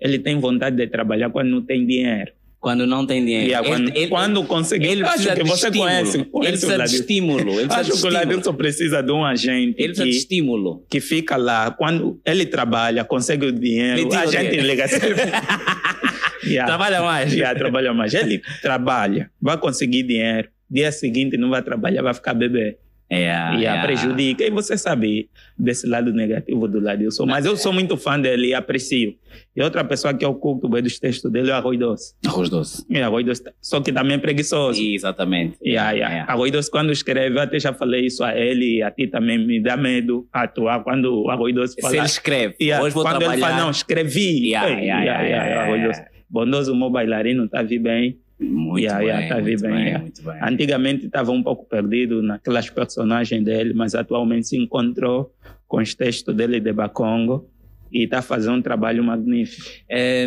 [0.00, 2.32] Ele tem vontade de trabalhar quando não tem dinheiro.
[2.60, 3.58] Quando não tem dinheiro.
[3.58, 5.84] Aí, quando, Ele- ele- quando conseguir, ele acho precisa que de você estímulo.
[5.90, 6.16] conhece.
[6.16, 7.40] Ele conhece precisa o de estímulo.
[7.40, 8.10] Ele precisa de Acho que o.
[8.10, 10.84] Ladilson precisa de um agente Ele precisa de que, estímulo.
[10.88, 11.70] que fica lá.
[11.72, 14.86] Quando ele trabalha, consegue o dinheiro, Ele a gente liga.
[16.46, 16.66] yeah.
[16.66, 17.32] Trabalha mais.
[17.32, 18.14] Yeah, trabalha mais.
[18.14, 20.48] Ele trabalha, vai conseguir dinheiro.
[20.70, 22.78] Dia seguinte não vai trabalhar, vai ficar bebê.
[23.10, 23.82] É, e é.
[23.82, 24.42] prejudica.
[24.42, 25.28] E você sabe
[25.58, 27.26] desse lado negativo do Ladilson.
[27.26, 29.14] Mas eu sou muito fã dele e aprecio.
[29.54, 32.14] E outra pessoa que eu culto bem dos textos dele é o Arroz Doce.
[32.26, 32.84] Arroz doce.
[32.90, 34.82] É, Arroz Doce, só que também é preguiçoso.
[34.82, 35.56] Exatamente.
[35.64, 36.16] Yeah, yeah.
[36.16, 36.20] É.
[36.32, 39.38] Arroz Doce, quando escreve, eu até já falei isso a ele e a ti também,
[39.38, 41.96] me dá medo atuar quando o Arroz Doce Se fala.
[41.96, 43.34] ele escreve, Yeah, hoje vou quando trabalhar.
[43.34, 44.48] ele fala, não, escrevi.
[44.48, 45.98] Yeah, yeah, yeah, yeah, Arroz yeah.
[45.98, 46.13] Doce.
[46.34, 48.18] Bondoso, o meu bailarino, tá vi bem.
[48.40, 49.98] Muito Yeah, bem, yeah, tá muito bem, bem, yeah.
[50.00, 50.38] muito bem.
[50.42, 55.32] Antigamente estava um pouco perdido naquelas personagens dele, mas atualmente se encontrou
[55.68, 57.48] com os textos dele de Bacongo
[57.92, 59.64] e está fazendo um trabalho magnífico.
[59.88, 60.26] É,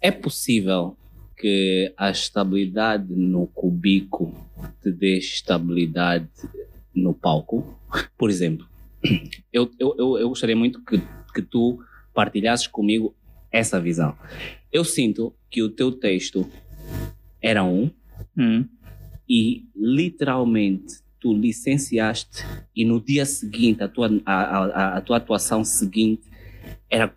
[0.00, 0.96] é possível
[1.36, 4.32] que a estabilidade no cubico
[4.80, 6.28] te dê estabilidade
[6.94, 7.76] no palco?
[8.16, 8.64] Por exemplo,
[9.52, 11.02] eu, eu, eu, eu gostaria muito que,
[11.34, 11.80] que tu
[12.14, 13.16] partilhasses comigo
[13.56, 14.14] essa visão.
[14.72, 16.46] Eu sinto que o teu texto
[17.40, 17.90] era um
[18.36, 18.64] Hum.
[19.28, 25.64] e literalmente tu licenciaste e no dia seguinte a tua, a, a, a tua atuação
[25.64, 26.22] seguinte
[26.90, 27.14] era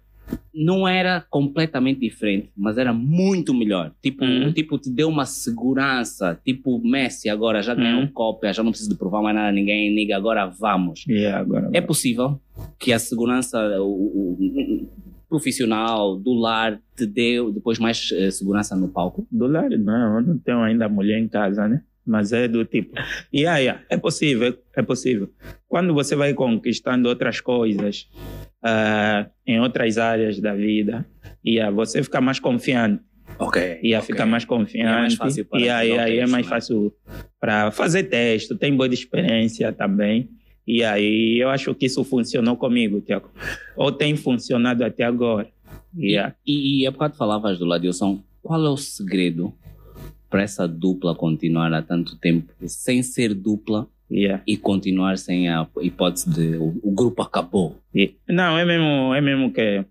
[0.53, 3.91] não era completamente diferente, mas era muito melhor.
[3.99, 4.53] Tipo, Uhum.
[4.53, 6.39] tipo te deu uma segurança.
[6.45, 8.11] Tipo, Messi agora já ganhou Uhum.
[8.11, 11.03] cópia, já não precisa de provar mais nada a ninguém, niga, agora vamos.
[11.07, 11.69] E agora?
[11.73, 12.39] É possível
[12.77, 14.89] que a segurança o- o-
[15.29, 19.27] profissional do lar te deu depois mais eh, segurança no palco?
[19.31, 21.83] Do lado, não, eu não tenho ainda mulher em casa, né?
[22.05, 22.95] Mas é do tipo.
[23.31, 25.29] E aí, é possível, é possível.
[25.67, 28.09] Quando você vai conquistando outras coisas
[28.63, 31.05] ah, em outras áreas da vida,
[31.43, 33.03] e aí você fica mais confiante.
[33.37, 33.79] Ok.
[33.83, 34.77] ia ficar mais confiante.
[34.77, 36.49] E é mais fácil para e o aí é mais né?
[36.49, 36.93] fácil
[37.39, 40.29] para fazer texto, tem boa experiência também.
[40.71, 43.29] E aí eu acho que isso funcionou comigo, Tiago.
[43.75, 45.47] Ou tem funcionado até agora.
[45.97, 46.35] E, Yeah.
[46.45, 49.51] e, e há bocado falavas do Ladilson, qual é o segredo
[50.29, 54.43] para essa dupla continuar há tanto tempo sem ser dupla Yeah.
[54.45, 57.75] e continuar sem a hipótese de o, o grupo acabou?
[57.93, 59.83] E- não, é mesmo, é mesmo que,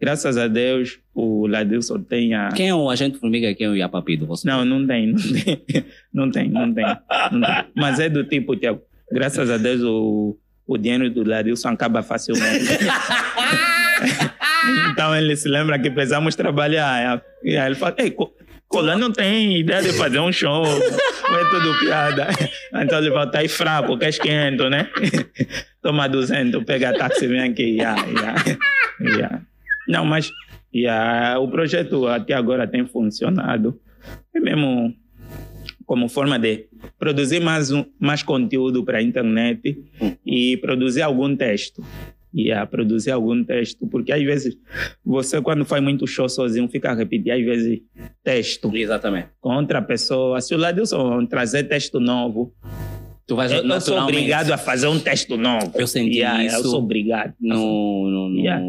[0.00, 2.48] graças a Deus, o Ladilson tem a.
[2.48, 4.26] Quem é o agente formiga e quem é o Iapapido?
[4.26, 5.62] Você Não, não tem, não tem,
[6.12, 6.84] não tem, não tem,
[7.30, 7.64] não tem.
[7.76, 10.36] Mas é do tipo, Tiago, graças a Deus o,
[10.66, 12.64] o dinheiro do Ladilson acaba facilmente.
[14.90, 17.22] então ele se lembra que precisamos trabalhar.
[17.42, 18.32] E aí ele fala, ei, Co-
[18.68, 22.28] Colan não tem ideia de fazer um show, é tudo piada.
[22.74, 24.88] Então ele fala, tá aí fraco, quer 500, né?
[25.82, 27.76] Toma 200, pega táxi, vem aqui.
[27.76, 28.44] Yeah, yeah,
[29.00, 29.42] yeah.
[29.86, 30.30] Não, mas
[30.74, 33.78] yeah, o projeto até agora tem funcionado.
[34.34, 34.94] É mesmo
[35.86, 36.66] como forma de
[36.98, 39.78] produzir mais, um, mais conteúdo para a internet
[40.24, 41.82] e produzir algum texto.
[42.36, 44.56] e a produzir algum texto, porque às vezes
[45.04, 47.80] você quando faz muito show sozinho fica a repetir às vezes
[48.24, 49.28] texto Exatamente.
[49.40, 50.40] com outra pessoa.
[50.40, 52.52] Se o Ladilson trazer texto novo,
[53.26, 55.70] Tu vais eu, eu sou obrigado a fazer um texto novo.
[55.76, 57.32] Eu senti Yeah, isso Eu sou obrigado.
[57.40, 58.62] no, no, no Yeah.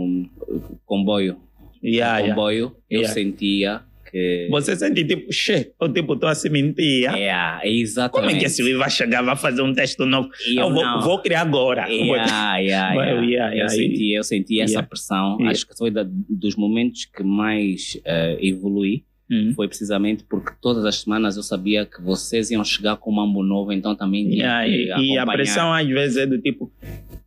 [0.85, 1.37] comboio.
[1.83, 3.13] Yeah, no comboio, eu Yeah.
[3.13, 3.81] sentia
[4.15, 4.47] que.
[4.49, 7.01] Você sente tipo, che, eu tipo, tô a se mentir.
[7.11, 7.59] yeah?
[7.61, 8.35] É, Como exatamente.
[8.35, 10.29] é que esse livro vai chegar, vai fazer um texto novo?
[10.47, 11.87] Eu Eu vou, vou criar agora.
[11.89, 13.53] Yeah, yeah, Well, yeah.
[13.53, 15.35] yeah, Eu senti, eu senti essa pressão.
[15.39, 15.51] Yeah.
[15.51, 19.03] Acho que foi da, dos momentos que mais eh, evolui.
[19.29, 19.53] Hum.
[19.55, 23.41] Foi precisamente porque todas as semanas eu sabia que vocês iam chegar com um mambo
[23.41, 26.71] novo, então também tinha Yeah, e, e a pressão às vezes é do tipo,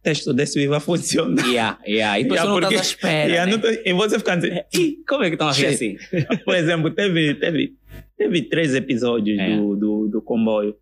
[0.01, 1.45] texto desse vai funcionar.
[1.49, 2.21] Yeah, yeah.
[2.21, 3.29] E depois Yeah, não porque- estás à espera.
[3.33, 3.53] Yeah, né?
[3.53, 5.97] não tô- e você fica assim, "Ih", Como é que estão a ver assim?
[6.45, 7.73] Por exemplo, teve, teve,
[8.17, 9.57] teve três episódios É.
[9.57, 10.77] do, do, do comboio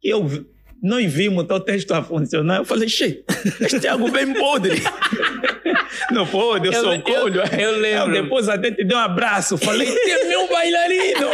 [0.00, 0.44] que eu vi-
[0.82, 2.56] nós vimos o texto a funcionar.
[2.58, 3.22] Eu falei, che,
[3.60, 4.76] este é algo bem podre.
[6.12, 7.42] Não pode, eu, sou eu, colho.
[7.58, 8.16] eu lembro.
[8.16, 9.56] Eu depois até te dei um abraço.
[9.58, 11.26] Falei, tem meu bailarino.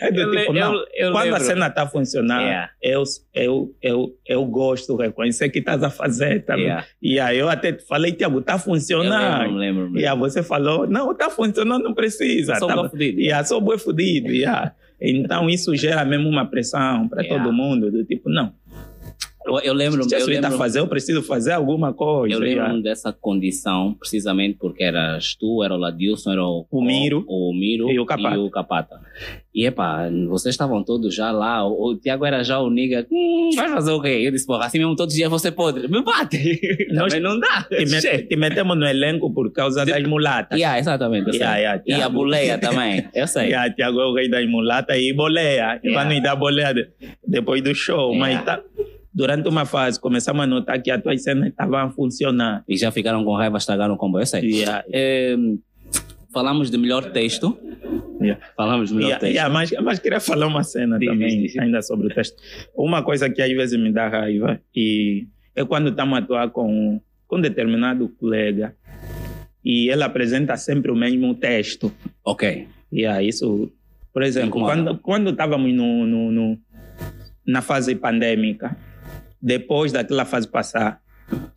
[0.00, 0.74] É do Eu tipo, não.
[0.94, 1.40] eu- Quando a lembro.
[1.44, 2.70] cena está funcionando, Yeah.
[2.82, 3.02] eu,
[3.34, 6.44] eu, eu, eu gosto de reconhecer que estás a fazer.
[6.44, 6.54] Tá?
[6.56, 6.84] Yeah.
[7.02, 9.54] E aí eu até te falei, Tiago, está Eu funcionando.
[9.56, 9.98] lembro, lembro.
[10.00, 12.56] E aí você falou, não, está funcionando, não precisa.
[12.56, 13.20] Sou Tá- fudido.
[13.20, 14.28] Yeah, sou boi fudido.
[14.30, 14.72] Yeah.
[15.00, 18.52] Então isso gera mesmo uma pressão para todo mundo, do tipo, não.
[19.46, 22.34] Eu, eu lembro, Se eu lembro, fazer, eu preciso fazer alguma coisa.
[22.34, 22.80] eu lembro yeah.
[22.82, 27.24] dessa condição precisamente porque eras tu, era o Ladilson, era o, O Miro.
[27.26, 28.34] o, o Miro E o Capata.
[28.34, 29.00] E o Capata.
[29.54, 31.66] E epá, vocês estavam todos já lá.
[31.66, 33.06] O, o Tiago era já o nigga.
[33.10, 34.20] Hum, vai fazer o quê?
[34.22, 35.88] Eu disse, porra, assim mesmo todos os dias você pode.
[35.88, 36.88] Me bate.
[36.92, 37.62] Nós- não dá.
[37.64, 40.58] Te, met- te metemos no elenco por causa das mulatas.
[40.58, 41.34] Yeah, exatamente.
[41.36, 43.08] Yeah, yeah, e a boleia também.
[43.14, 43.46] Eu sei.
[43.48, 45.80] Yeah, Tiago é o rei das mulatas e boleia.
[45.82, 46.04] E Yeah.
[46.04, 46.88] vai nos dar boleia de-
[47.26, 48.14] depois do show.
[48.14, 48.44] Mas Yeah.
[48.58, 48.62] tá-
[49.12, 52.62] durante uma fase começamos a notar que as tuas cenas estavam a funcionar.
[52.68, 54.22] E já ficaram com raiva, estragaram o comboio.
[54.22, 54.42] Eu sei.
[54.42, 54.84] Yeah.
[54.92, 55.36] Eh,
[56.32, 57.58] falamos de melhor texto.
[58.20, 58.44] Yeah.
[58.56, 59.34] Falamos de melhor Yeah, texto.
[59.34, 61.58] yeah, mas, mas queria falar uma cena Diz, também, diz, diz.
[61.58, 62.36] ainda sobre o texto.
[62.76, 67.00] Uma coisa que às vezes me dá raiva e é quando estamos a atuar com,
[67.26, 68.74] com um determinado colega
[69.64, 71.92] e ele apresenta sempre o mesmo texto.
[72.24, 72.68] Ok.
[72.92, 73.72] E aí isso,
[74.12, 76.58] por exemplo, quando, quando estávamos no, no, no-
[77.46, 78.76] na fase pandêmica,
[79.40, 81.00] depois daquela fase passar,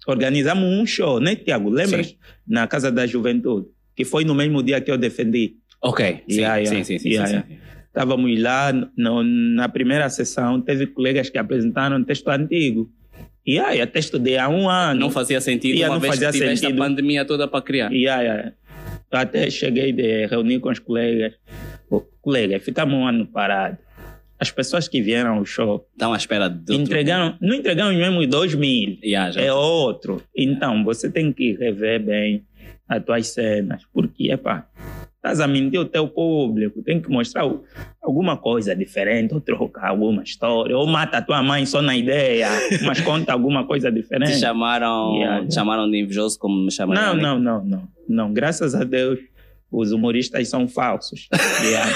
[0.08, 1.70] organizamos um show, né, Tiago?
[1.70, 2.08] Lembras?
[2.08, 2.16] Sim.
[2.48, 5.56] Na Casa da Juventude, que foi no mesmo dia que eu defendi.
[5.82, 6.24] Ok.
[6.30, 6.84] Sim, Yeah, sim, yeah.
[6.86, 7.48] sim, sim, Yeah, sim, yeah.
[7.50, 7.58] sim.
[7.88, 12.90] Estávamos lá no- na primeira sessão, teve colegas que apresentaram texto antigo.
[13.46, 15.00] E aí, é texto de há um ano.
[15.00, 16.82] Não fazia sentido Yeah, uma não vez fazia que sentido.
[16.82, 17.92] a pandemia toda para criar.
[17.92, 18.52] E aí, aí,
[19.12, 21.34] eu até cheguei de reunir com os colegas.
[22.22, 23.80] Colegas, ficamos um ano parados.
[24.42, 28.56] As pessoas que vieram ao show Estão à espera outro- entregaram, não entregaram mesmo dois
[28.56, 28.98] mil.
[29.04, 29.40] Yeah.
[29.40, 30.24] É outro.
[30.36, 32.44] Então, você tem que rever bem
[32.90, 33.84] as tuas cenas.
[33.94, 34.66] Porque, epá,
[35.18, 36.82] estás a mentir o teu público.
[36.82, 37.48] Tem que mostrar
[38.02, 42.48] alguma coisa diferente, ou trocar alguma história, ou mata a tua mãe só na ideia,
[42.84, 44.40] mas conta alguma coisa Te diferente.
[44.40, 47.14] chamaram, Yeah, te chamaram de invejoso como me chamaram.
[47.16, 48.34] Não, não, não, não, não.
[48.34, 49.20] Graças a Deus,
[49.72, 51.30] os humoristas são falsos.
[51.64, 51.92] Yeah.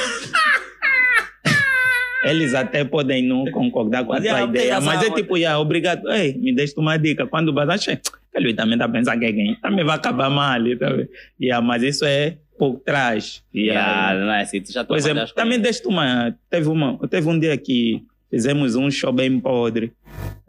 [2.30, 6.10] Eles até podem não concordar com a tua ideia, mas é tipo, yeah, obrigado.
[6.12, 7.28] Ei, me deixa uma dica.
[7.28, 8.00] Quando o Badache,
[8.34, 10.60] ele também está pensando que é quem também vai acabar mal.
[10.80, 10.96] Tá?
[11.40, 13.44] yeah, mas isso é por trás.
[13.54, 13.80] Yeah.
[13.80, 16.36] Yeah, não é assim, tu já Por exemplo, trabalhaste com também deixa uma.
[16.50, 19.94] Teve, uma, teve um dia que fizemos um show bem podre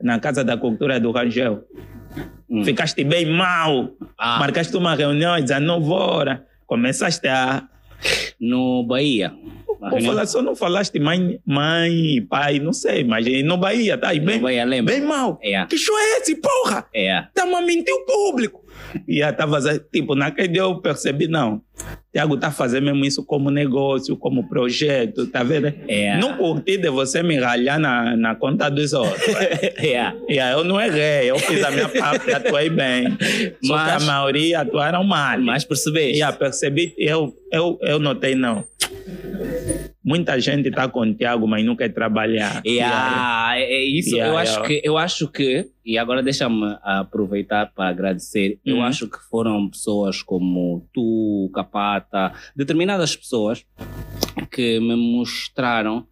[0.01, 1.65] na Casa da Cultura do Rangel.
[2.49, 2.65] Hum.
[2.65, 3.91] Ficaste bem mal.
[4.19, 6.41] Ah, Marcaste uma reunião às 19 horas.
[6.67, 7.69] Começaste a.
[8.41, 9.33] no Bahia.
[9.81, 13.97] Na Vou reunião- falar, só não falaste mãe, mãe, pai, não sei, mas no Bahia,
[13.99, 14.95] tá aí bem, Bahia, lembra?
[14.95, 15.39] bem mal.
[15.43, 16.87] É, Que show é esse, porra?
[16.95, 17.25] é.
[17.29, 18.65] Estamos a mentir o público.
[19.07, 19.61] E eu tava,
[19.93, 21.61] tipo, naquele dia eu percebi, não.
[22.13, 25.73] Tiago tá fazendo mesmo isso como negócio, como projeto, tá vendo?
[25.87, 26.17] É.
[26.17, 29.21] Não curti de você me ralhar na, na conta dos outros.
[29.77, 30.13] É.
[30.29, 33.17] E aí eu não errei, eu fiz a minha parte, atuei bem.
[33.61, 35.39] Que a Mas- maioria atuaram mal.
[35.41, 36.21] Mas percebeste?
[36.21, 38.65] Eu percebi, eu, eu, eu notei, não.
[40.07, 42.63] Muita gente está com o Tiago, mas não quer trabalhar.
[42.65, 44.69] É, ah, é- é isso, Yeah, eu, acho yeah.
[44.69, 48.83] que, eu acho que, e agora deixa-me aproveitar para agradecer, eu Uhum.
[48.85, 53.67] acho que foram pessoas como tu, Capata, determinadas pessoas
[54.53, 56.07] que me mostraram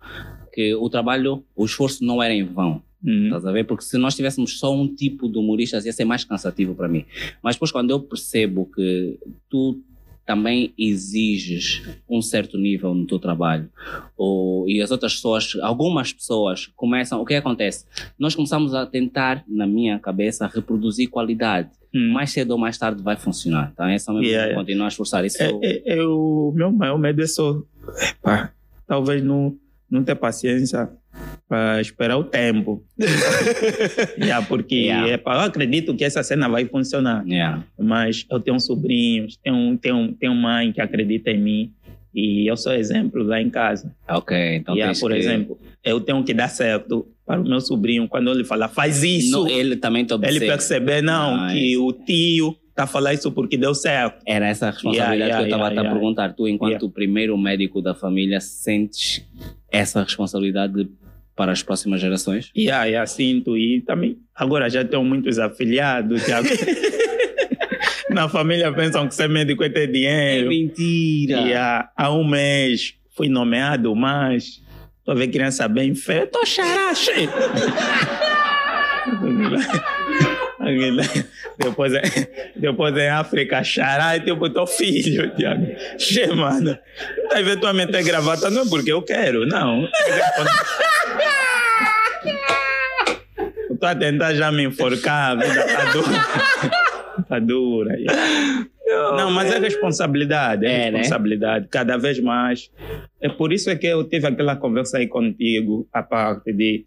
[0.52, 2.82] que o trabalho, o esforço não era em vão.
[3.04, 3.26] Uhum.
[3.26, 3.64] Estás a ver?
[3.64, 7.04] Porque se nós tivéssemos só um tipo de humoristas, ia ser mais cansativo para mim.
[7.42, 9.18] Mas depois, quando eu percebo que
[9.48, 9.80] tu
[10.26, 13.68] também exiges um certo nível no teu trabalho.
[14.16, 17.84] Ou, e as outras pessoas, algumas pessoas começam, o que acontece?
[18.18, 21.70] Nós começamos a tentar, na minha cabeça, reproduzir qualidade.
[21.94, 22.12] Hum.
[22.12, 23.70] Mais cedo ou mais tarde vai funcionar.
[23.72, 25.24] Então, é o meu Yeah, continuar a esforçar.
[25.24, 27.62] Isso É, é, é o meu maior medo é só,
[28.10, 28.52] epá,
[28.86, 29.56] talvez não,
[29.94, 30.88] não ter paciência
[31.48, 32.82] para esperar o tempo.
[34.18, 35.12] yeah, porque Yeah.
[35.12, 37.24] epá, eu acredito que essa cena vai funcionar.
[37.26, 37.64] Yeah.
[37.78, 41.72] Mas eu tenho sobrinhos, tenho, tenho, tenho mãe que acredita em mim
[42.14, 43.94] e eu sou exemplo lá em casa.
[44.08, 48.06] Ok, então Yeah, por que- exemplo, eu tenho que dar certo para o meu sobrinho
[48.08, 52.56] quando ele fala faz isso, Não, ele também te ele perceber não que o tio
[52.76, 54.20] a falar isso porque deu certo.
[54.26, 55.94] Era essa a responsabilidade Yeah, que eu yeah, estava yeah, a yeah.
[55.94, 56.32] perguntar.
[56.34, 56.92] Tu, enquanto Yeah.
[56.92, 59.24] primeiro médico da família, sentes
[59.74, 60.88] essa responsabilidade
[61.36, 62.50] para as próximas gerações?
[62.54, 66.24] E aí, yeah, sinto e também agora já tenho muitos afiliados.
[66.26, 66.40] Já...
[68.10, 70.48] Na família pensam que ser médico é ter dinheiro.
[70.48, 71.40] mentira!
[71.40, 74.62] E há, um mês fui nomeado, mas
[74.98, 76.22] estou a ver criança bem feia.
[76.22, 77.10] Estou xaraxe.
[81.58, 85.66] depois, é- depois em África, xará, é tipo teu filho, Tiago.
[85.98, 86.76] Che, mano.
[87.28, 89.88] Tá eventualmente gravata, não é porque eu quero, não.
[93.70, 97.24] Estou a tentar já me enforcar, a vida tá dura.
[97.28, 97.96] tá dura.
[99.16, 100.98] Não, mas é responsabilidade, é, É, né?
[100.98, 102.70] responsabilidade, cada vez mais.
[103.20, 106.84] É por isso é que eu tive aquela conversa aí contigo, a parte de,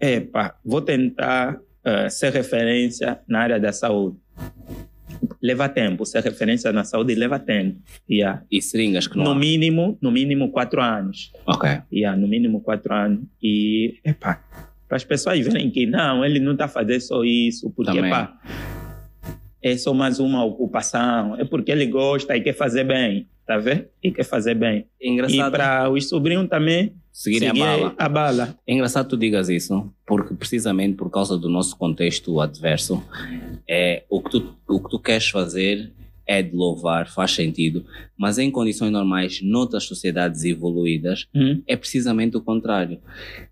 [0.00, 4.16] epa, vou tentar eh, ser referência na área da saúde.
[5.42, 7.80] Leva tempo, ser referência na saúde leva tempo.
[8.08, 8.42] Yeah.
[8.50, 9.34] E seringas que não No há.
[9.34, 11.32] mínimo, no mínimo quatro anos.
[11.46, 11.68] Ok.
[11.92, 13.20] Yeah, no mínimo quatro anos.
[13.42, 14.40] E, epa,
[14.88, 18.10] para as pessoas verem que não, ele não está fazendo só isso, porque, Também.
[18.10, 18.38] epa,
[19.62, 23.86] é só mais uma ocupação, é porque ele gosta e quer fazer bem, tá vendo?
[24.02, 24.86] E quer fazer bem.
[25.00, 27.94] É engraçado E para os sobrinhos também seguirem seguir a bala.
[27.98, 28.58] a bala.
[28.66, 33.02] É engraçado tu digas isso, porque precisamente por causa do nosso contexto adverso,
[33.68, 35.92] é, o, que tu, o que tu queres fazer
[36.26, 37.84] é de louvar, faz sentido,
[38.18, 41.62] mas em condições normais, noutras sociedades evoluídas, Hum?
[41.66, 42.98] é precisamente o contrário.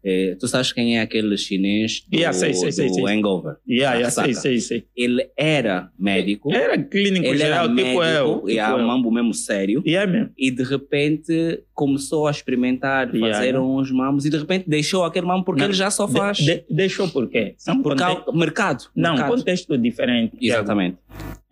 [0.04, 3.06] É, tu sabes quem é aquele chinês do, Yeah, sei, sei, sei, do.
[3.06, 3.56] Hangover?
[3.68, 4.84] Yeah, yeah, sei, sei, sei.
[4.96, 8.00] Ele era médico, Era clínico ele geral, era tipo eu.
[8.28, 8.86] médico, e Tipo há um eu.
[8.86, 10.30] mambo mesmo sério, E é mesmo.
[10.38, 13.60] e de repente começou a experimentar, Yeah, fazer yeah.
[13.66, 16.38] uns mambos, e de repente deixou aquele mambo porque Não, ele já só De- faz.
[16.38, 17.54] de- deixou por quê?
[17.82, 18.84] Conte- há mercado.
[18.94, 19.34] Não, mercado.
[19.36, 20.36] contexto diferente.
[20.40, 20.98] Exatamente.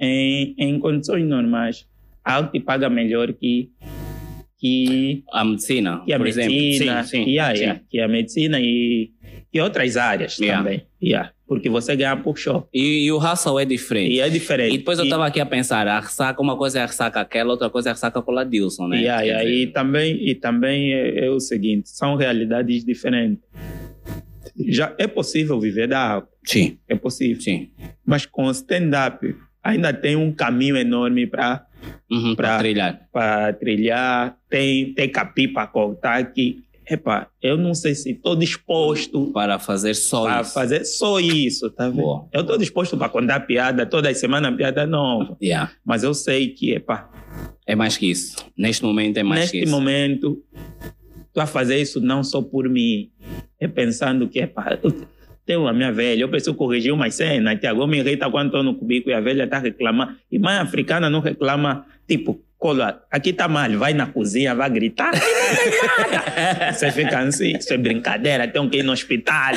[0.01, 1.87] Em, em condições normais,
[2.25, 3.71] algo te paga melhor que,
[4.59, 7.05] que, A medicina, que a por medicina, exemplo.
[7.09, 7.31] Sim, sim.
[7.31, 7.61] yeah, sim.
[7.63, 9.11] yeah, que a medicina e,
[9.53, 10.63] e outras áreas Yeah.
[10.63, 10.87] também.
[11.03, 12.69] Yeah, porque você ganha por show.
[12.73, 14.13] E, e o hustle é diferente.
[14.13, 14.77] E E, é diferente.
[14.79, 17.51] depois eu E- estava aqui a pensar, a ressaca, uma coisa é a ressaca aquela,
[17.51, 19.01] outra coisa é a ressaca com a Dilson, né?
[19.01, 23.43] Yeah, yeah, dizer, e também, e também é, é o seguinte, são realidades diferentes.
[24.69, 27.41] Já é possível viver da arte, Sim, é possível.
[27.41, 27.71] sim.
[28.05, 31.65] Mas com o stand-up ainda tem um caminho enorme para
[32.11, 33.09] Uhum, para Pra- trilhar.
[33.13, 39.31] para trilhar, tem, tem capim para cortar que, epa, eu não sei se estou disposto
[39.33, 40.53] Para fazer só para isso.
[40.55, 42.01] fazer só isso, tá vendo?
[42.03, 42.27] Boa.
[42.33, 45.71] Eu estou disposto para contar piada toda semana, piada nova, Yeah.
[45.85, 47.09] mas eu sei que, epa,
[47.67, 48.35] É mais que isso.
[48.57, 49.71] Neste momento é mais que neste isso.
[49.77, 50.43] momento,
[51.29, 53.11] estou a fazer isso não só por mim,
[53.61, 54.91] é pensando que, epa, eu
[55.49, 58.75] tenho a minha velha, eu preciso corrigir uma cena, Tiago, me irrita quando estou no
[58.75, 63.49] cubículo e a velha está reclamando, e mãe africana não reclama, tipo, cola, aqui está
[63.49, 67.79] mal, vai na cozinha, vai gritar, "Aqui não tem nada." Você fica assim, isso é
[67.79, 69.55] brincadeira, tenho que ir no hospital.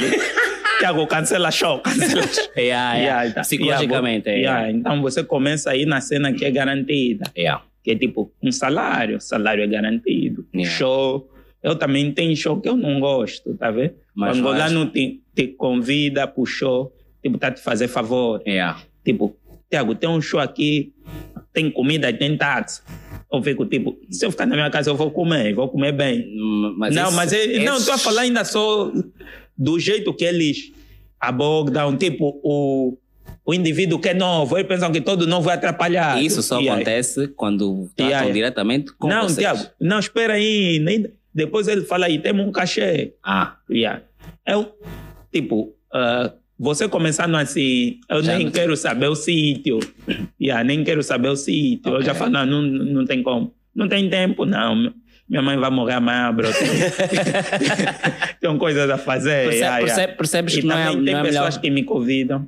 [0.80, 2.44] Tiago, cancela show, cancela show.
[2.58, 2.98] Yeah, yeah.
[2.98, 3.42] Yeah, tá.
[3.42, 4.72] Psicologicamente, é.
[4.72, 7.62] Então você começa a ir na cena que é garantida Yeah.
[7.84, 10.48] que é tipo um salário, salário é garantido.
[10.56, 10.72] Yeah.
[10.78, 11.30] Show.
[11.64, 13.94] Eu também tenho show que eu não gosto, tá vendo?
[14.16, 14.72] Mas lá faz.
[14.72, 16.92] não te, te convida pro show,
[17.22, 18.42] tipo, tá te fazer favor.
[18.48, 18.82] Yeah.
[19.06, 19.36] Tipo,
[19.70, 20.92] Tiago, tem um show aqui,
[21.54, 22.82] tem comida tem táxi.
[23.32, 26.26] Eu fico tipo, se eu ficar na minha casa, eu vou comer, vou comer bem.
[26.36, 28.92] Hum, Mas não, esse- mas é, não, esses- estou a falar ainda só
[29.58, 30.74] do jeito que eles
[31.20, 32.98] abordam, tipo, o,
[33.46, 36.20] o indivíduo que é novo, eles pensam que todo novo é atrapalhado.
[36.22, 39.38] Isso só E aí- acontece quando tratam diretamente com não, vocês.
[39.38, 40.80] Tiago, não, espera aí.
[40.80, 41.06] Nem...
[41.34, 43.14] Depois ele fala aí, temos um cachê.
[43.24, 44.02] Ah, Yeah.
[44.46, 44.72] Eu,
[45.34, 49.80] tipo, ah, você começando assim, eu Já nem não- quero saber o sítio.
[50.40, 51.94] Yeah, nem quero saber o sítio.
[51.96, 53.54] Eu já falo, não, não, não tem como.
[53.74, 54.94] Não tem tempo, não.
[55.30, 56.50] Minha mãe vai morrer amanhã, bro.
[58.40, 59.44] Tem, coisas a fazer.
[59.46, 59.86] percebe- yeah, yeah.
[59.96, 61.46] percebe- percebes E que não é, também tem não é melhor.
[61.46, 62.48] pessoas que me convidam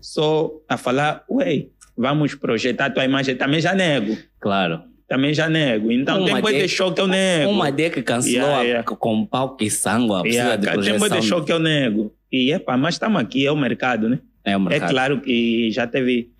[0.00, 1.66] só a falar, ué,
[1.96, 3.36] vamos projetar tua imagem.
[3.36, 4.16] Também já nego.
[4.38, 4.82] Claro.
[5.10, 5.90] Também já nego.
[5.90, 7.50] Então tem Uma coisa de- show que eu nego.
[7.50, 8.84] Uma D que cancelou Yeah, yeah.
[8.84, 12.14] com pau e sangue, a Yeah, de cara, tem coisa de show que eu nego.
[12.30, 14.20] E epa, mas estamos aqui, é o mercado, né?
[14.44, 14.90] É o É mercado.
[14.90, 16.30] claro que já teve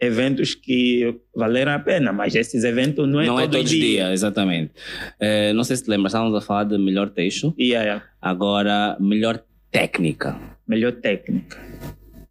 [0.00, 3.76] eventos que valeram a pena, mas esses eventos não é não é todo todos os
[3.76, 3.80] dia.
[4.04, 4.70] dias, exatamente.
[5.18, 8.96] Eh, não sei se te lembras, estávamos a falar de melhor texto, E aí, agora
[9.00, 10.38] melhor técnica.
[10.66, 11.58] melhor técnica.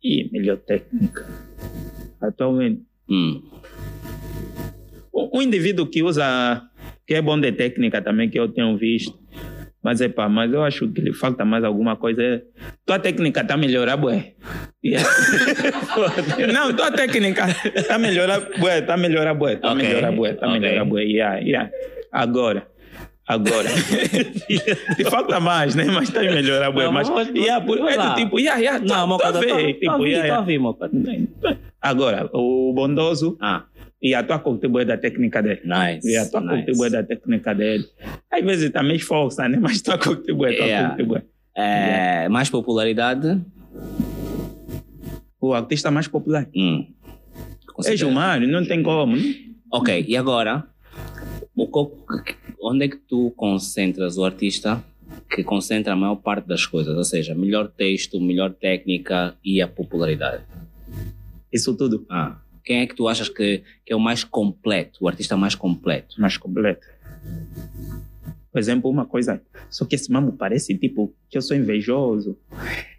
[0.02, 1.28] E melhor técnica.
[2.22, 2.82] Atualmente.
[3.10, 3.42] Hum.
[5.34, 6.62] Um indivíduo que usa,
[7.06, 9.18] que é bom de técnica também, que eu tenho visto,
[9.84, 12.22] mas é pá, mas eu acho que lhe falta mais alguma coisa.
[12.22, 12.42] É,
[12.86, 14.34] tua técnica está melhorando, bué.
[14.84, 15.10] Yeah.
[16.54, 17.46] Não, tua técnica
[17.76, 20.60] está melhorando, bué, está melhorando, bué, está Ok, melhorando, bué, está ok.
[20.60, 21.04] melhorando, bué.
[21.04, 21.70] Yeah, yeah.
[22.12, 22.68] Agora.
[23.28, 23.70] Agora.
[24.98, 25.86] Te falta mais, né?
[25.86, 26.86] Mas está melhorando, bué.
[26.86, 29.40] Não, Mas, mas- yeah, por, é do tipo, yeah, yeah, Não, tá, tá tá-
[30.80, 30.90] tá
[31.42, 31.58] tá.
[31.82, 33.64] Agora, o bondoso e a
[34.24, 35.62] tua contribui da técnica dele.
[35.66, 36.08] nice.
[36.10, 36.56] E a tua nice.
[36.56, 37.86] contribui da técnica dele.
[38.32, 39.58] Às vezes também esforça, né?
[39.62, 40.90] Mas tua contribui, tua Yeah.
[40.90, 41.22] contribui.
[41.56, 43.42] Eh, Mais popularidade?
[45.42, 46.48] O artista mais popular.
[46.56, 46.86] Hum.
[47.86, 49.16] É Gilmário, não tem como.
[49.16, 49.24] né?
[49.72, 50.66] Ok, e agora?
[52.62, 54.84] Onde é que tu concentras o artista
[55.30, 56.96] que concentra a maior parte das coisas?
[56.96, 60.44] Ou seja, melhor texto, melhor técnica e a popularidade.
[61.52, 62.06] Isso tudo.
[62.10, 62.38] Ah,
[62.70, 66.22] quem é que tu achas que, que é o mais completo, o artista mais completo?
[66.22, 66.86] Mais completo.
[68.52, 69.42] Por exemplo, uma coisa.
[69.72, 72.38] Só que esse mamo parece tipo que eu sou invejoso.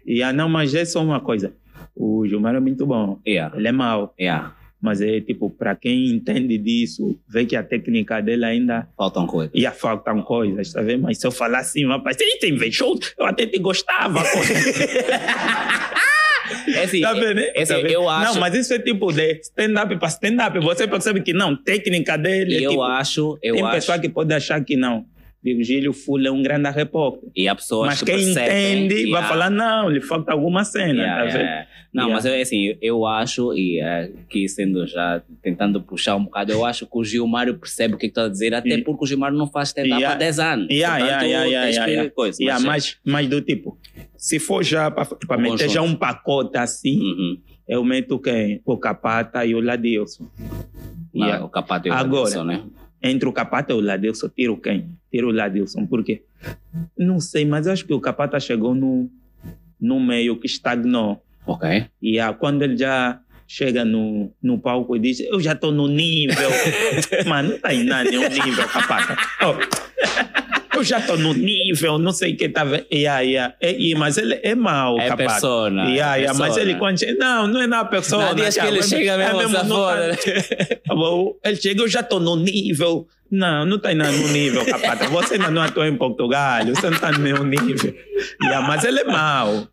[0.05, 1.53] E ah, não, mas é só uma coisa.
[1.95, 3.21] O Gilmário é muito bom.
[3.25, 4.13] Yeah, Ele é mau.
[4.19, 9.25] yeah, Mas é tipo, para quem entende disso, vê que a técnica dele ainda faltam
[9.25, 9.55] coisas.
[9.55, 11.03] ia faltam coisas, tá vendo?
[11.03, 14.19] Mas se eu falar assim, vai parecer, "Eita, invejoso, eu até te gostava.
[16.55, 17.35] pô." É assim, tá vendo?
[17.35, 17.51] né?
[17.55, 17.91] é assim, Tá vendo?
[17.91, 20.59] eu acho- Não, mas isso é tipo de stand-up para stand-up.
[20.59, 23.71] Você percebe que não, técnica dele é eu tipo, acho, eu tem acho.
[23.75, 25.05] pessoa que pode achar que não.
[25.43, 27.27] Virgílio Full é um grande repórter.
[27.35, 30.63] E há pessoas Mas que quem percebem entende que vai falar, não, lhe falta alguma
[30.63, 31.67] cena, Yeah, tá yeah.
[31.93, 32.13] Não, Yeah.
[32.15, 36.63] mas eu, assim, eu acho, e eh, aqui sendo já tentando puxar um bocado, eu
[36.63, 38.85] acho que o Gilmário percebe o que está a dizer, até Yeah.
[38.85, 40.15] porque o Gilmário não faz stand-up Yeah.
[40.15, 40.67] há 10 anos.
[40.69, 42.11] Yeah, yeah, Portanto, yeah, yeah, yeah, yeah.
[42.11, 43.77] coisa, Yeah, mas- mas do tipo,
[44.15, 47.37] se for já para meter já um pacote assim, Uhum.
[47.67, 48.61] eu meto quem?
[48.63, 50.27] O Capata e o Ladilson.
[51.15, 51.43] Yeah.
[51.43, 52.21] o Capato e o Agora.
[52.21, 52.63] Adilson, né?
[53.03, 54.95] Entre o Capata e o Ladilson, tiro quem?
[55.11, 55.85] Tiro o Ladilson.
[55.85, 56.23] Por quê?
[56.97, 59.09] Não sei, mas acho que o Capata chegou no,
[59.79, 61.21] no meio que estagnou.
[61.45, 61.85] Ok.
[62.01, 65.87] E ah, quando ele já chega no, no palco e diz, eu já estou no
[65.87, 66.49] nível.
[67.27, 69.17] Mano, não está em nada, nenhum nível, Capata.
[69.41, 70.50] Oh,
[70.81, 72.85] eu já estou no nível, não sei o que tá vendo.
[72.91, 73.55] Yeah, yeah.
[73.61, 75.29] É, e- mas ele é mau, É Capata.
[75.31, 75.83] persona.
[75.89, 78.29] Yeah, é yeah, mas ele quando não, não é na pessoa.
[78.29, 80.17] Há dias que ele chega mesmo, é se não foda.
[80.87, 83.07] tá- Bom, Ele chega, eu já estou no nível.
[83.29, 85.07] Não, não está no nível, capata.
[85.07, 87.93] Você ainda não atua em Portugal, você não está no meu nível.
[88.43, 89.67] Yeah, mas ele é mau.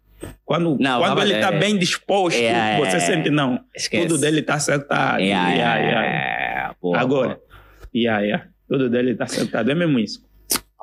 [0.45, 4.07] Quando, Não, quando ele está é- bem disposto, é- você é- sente, não, Esquece.
[4.07, 5.21] tudo dele está acertado.
[5.21, 6.07] Yeah, Yeah, yeah, yeah.
[6.51, 6.75] yeah.
[6.81, 7.41] Boa, Agora, boa.
[7.95, 8.45] yeah, yeah.
[8.69, 9.71] tudo dele está acertado.
[9.71, 10.21] É mesmo isso.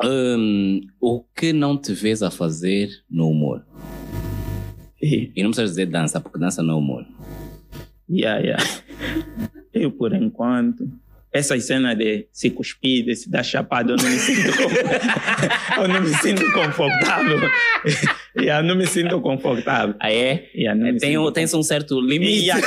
[0.04, 3.64] Hum, o que não te vês a fazer no humor?
[5.02, 7.06] E- E não precisas dizer dança, porque dança não é humor.
[8.10, 8.64] Yeah, yeah.
[9.74, 10.88] Eu, por enquanto,
[11.34, 14.48] essas cenas de se cuspir, de se dar chapada, eu não me sinto,
[15.82, 17.38] eu não me sinto confortável.
[18.40, 19.96] yeah, eu não me sinto confortável.
[20.00, 20.50] Ah, é?
[20.56, 22.46] Yeah, não me Tem, um- tem um certo limite.
[22.46, 22.66] Yeah,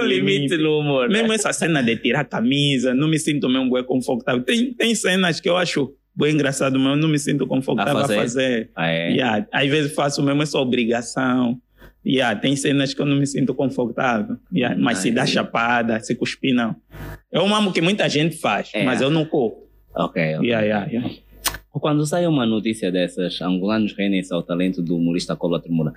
[0.00, 1.10] um limite no humor.
[1.10, 1.18] né?
[1.18, 4.42] Mesmo essa cena de tirar a camisa, não me sinto mesmo confortável.
[4.42, 8.00] Tem, tem cenas que eu acho bem engraçado, mas eu não me sinto confortável A
[8.00, 8.16] a fazer?
[8.16, 8.70] fazer.
[8.74, 9.10] Ah, é?
[9.10, 11.60] Yeah, às vezes faço mesmo essa obrigação.
[12.04, 14.36] Yeah, tem cenas que eu não me sinto confortável.
[14.54, 16.76] Yeah, mas se Ah, dá chapada, se cuspir, não.
[17.32, 18.84] É um amo que muita gente faz, É.
[18.84, 19.66] mas eu não corro.
[19.94, 20.36] Ok.
[20.36, 20.46] ok.
[20.48, 21.14] Yeah, yeah, yeah.
[21.72, 25.92] Quando sai uma notícia dessas, angolanos rendem-se ao talento do humorista Cola Tremura,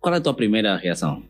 [0.00, 1.22] qual é a tua primeira reação?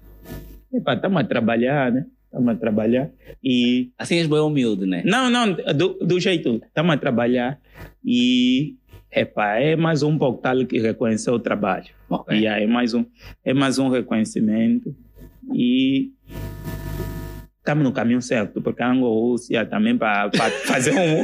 [0.73, 2.07] Estamos a trabalhar, né?
[2.25, 3.11] Estamos a trabalhar.
[3.45, 3.91] E.
[3.99, 5.03] Assim és bem humilde, né?
[5.05, 6.63] Não, não, do, do jeito.
[6.67, 7.59] Estamos a trabalhar
[8.05, 8.77] e.
[9.15, 11.89] Epa, é mais um portal que reconheceu o trabalho.
[12.09, 12.35] Ok.
[12.35, 13.05] Yeah, é, mais um,
[13.45, 14.97] é mais um reconhecimento.
[15.53, 16.13] E
[17.59, 20.31] estamos no caminho certo, porque a Angolúcia também para
[20.67, 21.23] fazer um,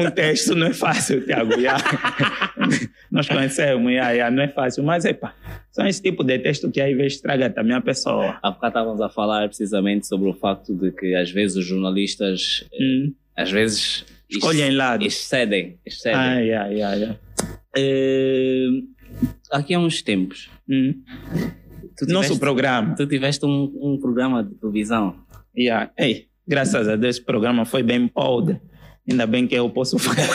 [0.00, 1.52] um texto não é fácil, Tiago.
[3.10, 5.34] Nós conhecemos, yeah, yeah, não é fácil, mas epa,
[5.70, 8.38] são esse tipo de texto que às vezes estraga também a pessoa.
[8.42, 12.66] Há bocado estávamos a falar precisamente sobre o facto de que às vezes os jornalistas,
[12.72, 15.04] eh, Hum, às vezes, Escolhem lado.
[15.04, 15.78] excedem.
[15.86, 16.18] excedem.
[16.18, 17.18] Ah, yeah, yeah, yeah.
[17.76, 18.66] Eh,
[19.52, 20.94] aqui há uns tempos, Hum.
[21.96, 22.94] tu Nosso tiveste, programa.
[22.94, 25.16] tu tiveste um, um programa de televisão.
[25.56, 25.90] Yeah.
[25.98, 28.58] Ei, Graças a Deus, esse programa foi bem podre.
[29.10, 30.26] Ainda bem que eu posso falar,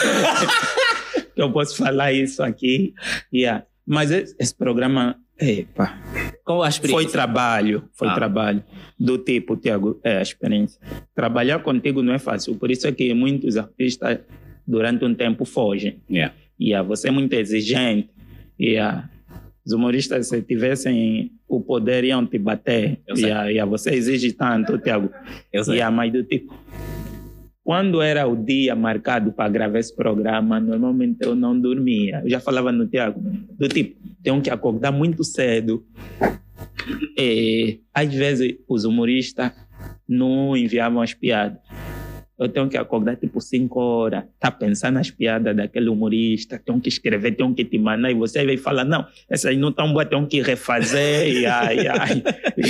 [1.34, 2.94] que eu posso falar isso aqui.
[3.32, 3.64] Yeah.
[3.86, 5.98] Mas esse, esse programa, epa,
[6.44, 7.02] Qual a experiência?
[7.04, 8.14] foi trabalho, foi Ah.
[8.14, 8.62] trabalho.
[8.98, 10.80] Do tipo, Tiago, é a experiência.
[11.14, 14.18] Trabalhar contigo não é fácil, por isso é que muitos artistas,
[14.66, 16.00] durante um tempo, fogem.
[16.10, 16.34] Yeah.
[16.58, 18.08] E você é muito exigente.
[18.58, 19.08] E ah,
[19.66, 23.00] os humoristas, se tivessem o poder, iam te bater.
[23.06, 23.28] Eu sei.
[23.28, 25.10] E ah, e ah, você exige tanto, Tiago.
[25.52, 25.78] Eu sei.
[25.78, 26.54] E a mais do tipo.
[27.64, 32.20] Quando era o dia marcado para gravar esse programa, normalmente eu não dormia.
[32.22, 33.18] Eu já falava no Tiago,
[33.58, 35.82] do tipo, tenho que acordar muito cedo.
[37.94, 39.50] Às vezes os humoristas
[40.06, 41.58] não enviavam as piadas.
[42.38, 46.88] Eu tenho que acordar tipo 5 horas, tá pensando nas piadas daquele humorista, tenho que
[46.88, 50.08] escrever, tenho que te mandar, e você vai falar, não, essas aí não estão boas,
[50.08, 52.22] tenho que refazer, e ai, ai.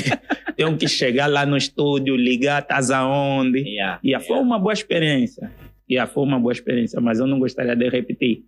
[0.55, 3.61] tenho que chegar lá no estúdio, ligar, estás aonde?
[3.61, 4.01] Yeah.
[4.05, 5.51] E foi uma boa experiência.
[5.89, 8.45] E foi uma boa experiência, mas eu não gostaria de repetir.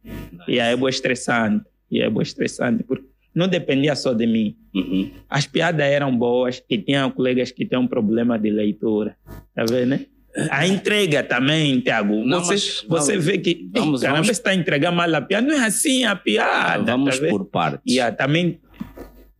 [0.49, 1.65] E é boa estressante.
[1.91, 4.57] E é boa estressante, porque não dependia só de mim.
[4.75, 5.11] Uhum.
[5.29, 9.17] As piadas eram boas e tinha colegas que têm um problema de leitura.
[9.55, 10.07] Tá vendo, né?
[10.51, 12.29] A entrega também, Tiago.
[12.29, 12.57] Você,
[12.89, 13.69] você vamos- vê que.
[13.73, 15.47] vamos- caramba, vamos- você está entregando mal a piada.
[15.47, 16.93] Não é assim a piada.
[16.93, 17.95] Vamos tá por partes.
[17.95, 18.61] E ah, também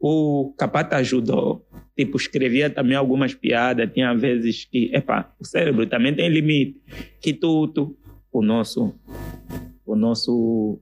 [0.01, 1.65] o Capata ajudou.
[1.97, 3.91] Tipo, escrevia também algumas piadas.
[3.93, 6.77] Tinha vezes que, epá, o cérebro também tem limite.
[7.21, 7.97] Que tudo,
[8.31, 8.95] o nosso,
[9.85, 10.79] o nosso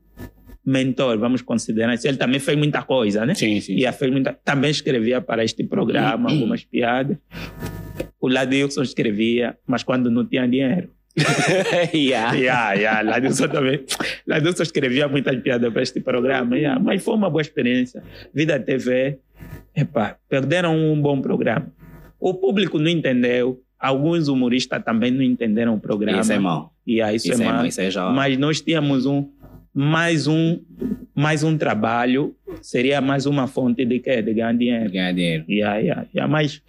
[0.67, 3.35] mentor, vamos considerar assim, ele também fez muita coisa, né?
[3.35, 3.77] Sim, sim.
[3.77, 7.17] E fez muita, também escrevia para este programa algumas piadas.
[8.21, 10.91] O Ladilson escrevia, mas quando não tinha dinheiro.
[11.95, 12.33] yeah.
[12.35, 13.03] Yeah, yeah.
[13.03, 13.85] Ladilson também.
[14.27, 16.57] Ladilson escrevia muitas piadas para este programa.
[16.57, 16.81] Yeah.
[16.83, 18.03] Mas foi uma boa experiência.
[18.33, 19.19] Vida TV,
[19.75, 21.73] epa, perderam um bom programa.
[22.19, 23.61] O público não entendeu.
[23.79, 26.21] Alguns humoristas também não entenderam o programa.
[26.21, 26.73] Isso é mau.
[26.89, 27.57] Yeah, isso, Isso é é mau.
[27.57, 27.67] mau.
[27.67, 28.09] Isso é já.
[28.11, 29.29] Mas nós tínhamos um
[29.75, 30.61] mais um
[31.15, 32.35] mais um trabalho.
[32.63, 34.23] Seria mais uma fonte de quê?
[34.23, 34.91] De ganhar dinheiro.
[34.91, 35.45] Ganhar dinheiro.
[35.49, 36.33] Yeah, yeah, yeah.
[36.33, 36.63] Mas,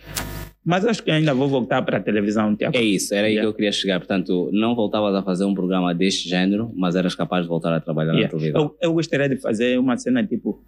[0.65, 2.55] mas acho que ainda vou voltar para a televisão.
[2.55, 2.75] Tiago.
[2.75, 3.41] É isso, era aí Yeah.
[3.47, 3.99] que eu queria chegar.
[3.99, 7.79] Portanto, não voltavas a fazer um programa deste género, mas eras capaz de voltar a
[7.79, 8.31] trabalhar na Yeah.
[8.31, 8.57] tua vida.
[8.59, 10.63] Eu, eu gostaria de fazer uma cena tipo.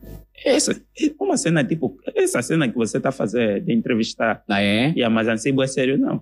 [0.45, 0.79] Essa,
[1.19, 1.97] uma cena tipo.
[2.15, 4.43] Essa cena que você está fazendo de entrevistar.
[4.47, 4.89] Ah, é?
[4.91, 6.21] Yeah, mas assim, é sério, não.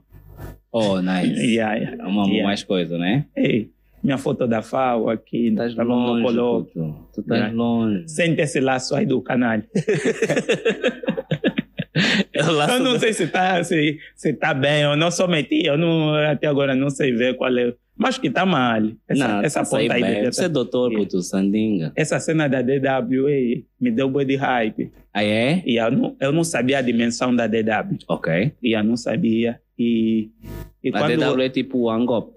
[0.72, 1.34] Oh, nice.
[1.56, 2.04] Yeah, yeah.
[2.04, 2.44] É uma Yeah.
[2.46, 3.26] mais coisa, né?
[3.36, 3.72] Ei,
[4.04, 5.48] minha foto da FAO aqui.
[5.48, 6.96] Estás tá longe, puto.
[7.14, 8.08] Tu estás longe.
[8.08, 9.60] Sente esse laço aí do canal.
[12.34, 15.78] Eu, Eu não sei se está se, se tá bem, eu não sou meti, eu
[15.78, 17.74] não, até agora não sei ver qual é.
[17.98, 18.82] Mas que está mal.
[19.08, 20.02] Essa, Não, essa tá ponta aí.
[20.02, 20.26] bem.
[20.26, 21.06] Você é tá- doutor, Yeah.
[21.10, 21.94] puto, Sandinga.
[21.96, 24.92] Essa cena da DW ei, me deu boi de hype.
[25.14, 25.64] Ah, é?
[25.66, 27.98] E eu não, eu não sabia a dimensão da DW.
[28.10, 28.52] Ok.
[28.62, 29.62] E eu não sabia.
[29.80, 30.30] E,
[30.84, 32.34] e A DW é tipo o Angop.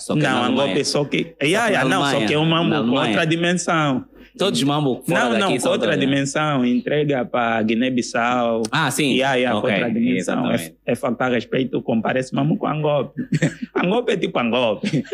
[0.00, 0.64] só que na não, Alemanha.
[0.70, 1.34] Angola só que.
[1.42, 3.08] Yeah, que yeah, não, só que é uma Alemanha.
[3.08, 4.06] outra dimensão.
[4.38, 6.64] Todos mambo fora não, não, outra dimensão.
[6.64, 8.62] Entrega para Guiné-Bissau.
[8.70, 9.12] Ah, sim.
[9.14, 10.50] Yeah, yeah, Ok, outra dimensão.
[10.52, 13.20] É, é faltar respeito, comparece mesmo com Angope.
[13.74, 15.04] Angope é tipo Angope.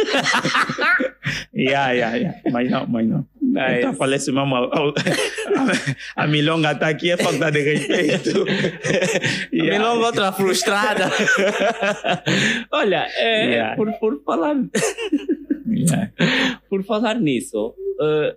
[1.56, 2.38] yeah, yeah, yeah.
[2.52, 3.26] Mas não, mas não.
[3.40, 3.78] Nice.
[3.78, 4.54] Então, falece mesmo.
[4.56, 4.92] A, a,
[6.24, 8.44] a milonga está aqui, é falta de respeito.
[9.54, 9.78] Yeah.
[9.88, 11.10] longa outra frustrada.
[12.72, 13.76] Olha, é, Yeah.
[13.76, 14.56] por, por, falar,
[15.66, 16.10] Yeah.
[16.68, 18.36] por falar nisso, eh,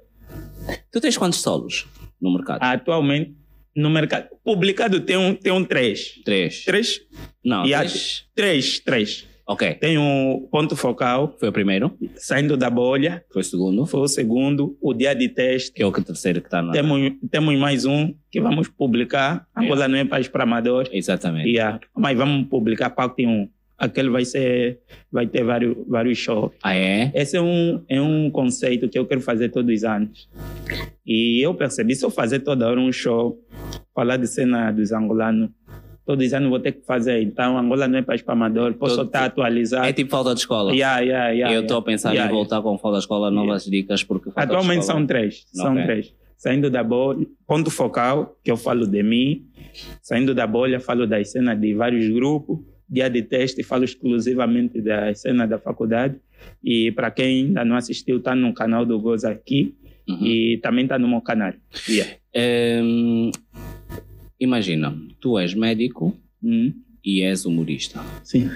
[0.91, 1.87] tu tens quantos solos
[2.21, 2.61] no mercado?
[2.61, 3.35] Atualmente,
[3.75, 6.21] no mercado publicado tem um, tem um três.
[6.25, 6.63] Três.
[6.65, 7.01] Três?
[7.43, 8.25] Não, E há- três.
[8.35, 9.27] Três, três.
[9.49, 9.75] Ok.
[9.75, 14.07] Tem um ponto focal, Foi o primeiro, saindo da bolha, foi o segundo, foi o
[14.07, 15.71] segundo, o dia de teste.
[15.71, 16.73] que é o terceiro que está na.
[16.73, 19.47] Temos, temos mais um que vamos publicar.
[19.55, 20.89] Angola não é país para amador.
[20.91, 21.47] Exatamente.
[21.49, 21.79] Yeah.
[21.95, 23.47] Mas vamos publicar parte 1.
[23.77, 24.79] Aquele vai ser,
[25.11, 26.51] vai ter vários, vários shows.
[26.63, 27.11] Ah, é?
[27.13, 30.27] Esse é um, é um conceito que eu quero fazer todos os anos.
[31.05, 33.39] E eu percebi, se eu fazer toda hora um show,
[33.93, 35.49] falar de cena dos angolanos,
[36.07, 37.21] todos os anos vou ter que fazer.
[37.21, 39.85] Então, Angola não é país para amador, posso Todo- estar atualizado.
[39.85, 40.73] É tipo falta de escola.
[40.73, 44.03] Yeah, yeah, yeah, eu estou a pensar em voltar com falta de escola, novas dicas,
[44.03, 45.45] porque Atualmente são três.
[45.53, 46.15] São três.
[46.35, 49.45] Saindo da bolha, ponto focal, que eu falo de mim.
[50.01, 52.59] Saindo da bolha, falo das cenas de vários grupos.
[52.89, 56.15] Dia de teste, falo exclusivamente das cenas da faculdade.
[56.63, 59.75] E para quem ainda não assistiu, está no canal do Goza aqui.
[60.07, 60.25] Uhum.
[60.25, 61.53] E também está no meu canal.
[61.89, 62.13] Yeah.
[64.39, 66.73] Imagina, tu és médico Hum,
[67.03, 67.99] e és humorista.
[68.23, 68.49] Sim.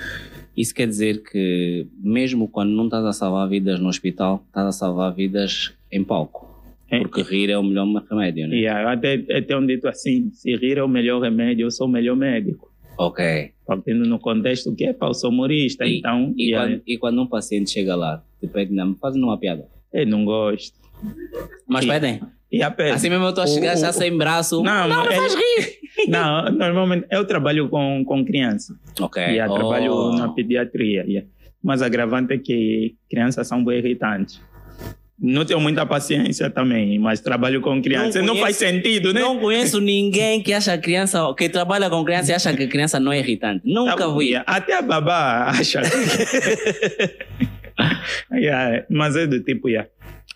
[0.56, 4.72] Isso quer dizer que, mesmo quando não estás a salvar vidas no hospital, estás a
[4.72, 6.50] salvar vidas em palco.
[6.90, 8.56] É, Porque rir é o melhor remédio, né?
[8.58, 11.90] yeah, até, até um dito assim: se rir é o melhor remédio, eu sou o
[11.90, 12.71] melhor médico.
[12.98, 13.52] Ok.
[13.66, 17.22] Partindo no contexto que é eu sou humorista, E- então E, yeah, quando, e quando
[17.22, 19.66] um paciente chega lá, te pede, não, faz uma piada.
[19.94, 20.78] eu não gosto.
[21.68, 22.22] Mas E- pedem.
[22.52, 22.92] E a pé.
[22.92, 24.62] Assim mesmo eu estou a chegar O- já o- sem braço.
[24.62, 25.82] Não, não, mas faz rir.
[26.08, 28.74] Não, normalmente eu trabalho com, com criança.
[29.00, 29.22] Ok.
[29.22, 29.58] Yeah, Oh.
[29.58, 31.04] Trabalho na pediatria.
[31.06, 31.28] yeah.
[31.62, 34.42] Mas a agravante é que crianças são bem irritantes.
[35.24, 38.16] Não tenho muita paciência também, mas trabalho com crianças.
[38.22, 39.22] Não, conheço- faz sentido, né?
[39.22, 43.12] Não conheço ninguém que acha criança, que trabalha com criança e acha que criança não
[43.12, 43.62] é irritante.
[43.64, 44.30] Nunca Tá, vi.
[44.30, 45.82] yeah, Até a babá acha.
[48.34, 49.90] Yeah, mas é do tipo, yeah.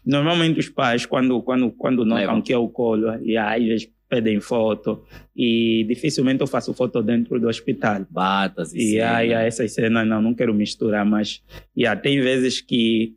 [0.05, 5.03] normalmente os pais, quando, quando, quando notam que é o colo, yeah, eles pedem foto
[5.35, 8.05] e dificilmente eu faço foto dentro do hospital.
[8.09, 9.15] Batas e cena.
[9.17, 11.41] aí, essas cenas não, não quero misturar, mas
[11.77, 13.13] yeah, tem vezes que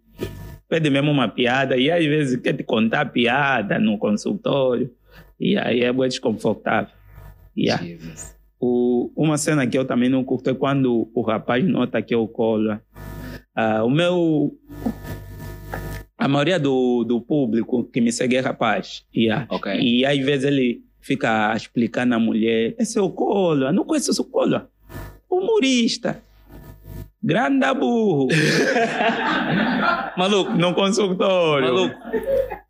[0.68, 4.90] pede mesmo uma piada e às vezes quer te contar piada no consultório
[5.40, 6.92] e aí é bem desconfortável.
[7.56, 7.82] Yeah.
[8.60, 12.26] O, uma cena que eu também não curto é quando o rapaz nota que eu
[12.28, 12.78] colo.
[13.54, 14.56] Ah, o meu.
[16.16, 19.04] A maioria do, do público que me segue é rapaz.
[19.14, 19.46] Yeah.
[19.48, 19.72] Ok.
[19.80, 23.84] E às vezes ele fica a explicar na mulher: esse é o colo, eu não
[23.84, 24.60] conheço esse colo.
[25.30, 26.22] Humorista.
[27.22, 28.28] Grande burro.
[30.16, 30.52] Maluco.
[30.52, 31.66] No consultório.
[31.66, 31.94] Maluco.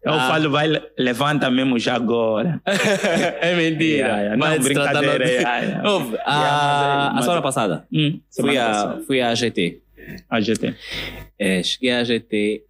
[0.02, 0.28] Eu Ah.
[0.28, 0.68] falo, vai,
[0.98, 2.60] levanta mesmo já agora.
[3.40, 3.96] é mentira.
[4.08, 4.36] Yeah, yeah.
[4.38, 5.24] Mas Não, brincadeira.
[5.24, 5.90] de- yeah.
[5.90, 9.02] Ouve, a, Yeah, mas é- a semana é- passada Hum, fui semana a, passada.
[9.06, 9.80] fui à GT.
[10.30, 10.74] A GT.
[11.38, 12.62] É, cheguei à GT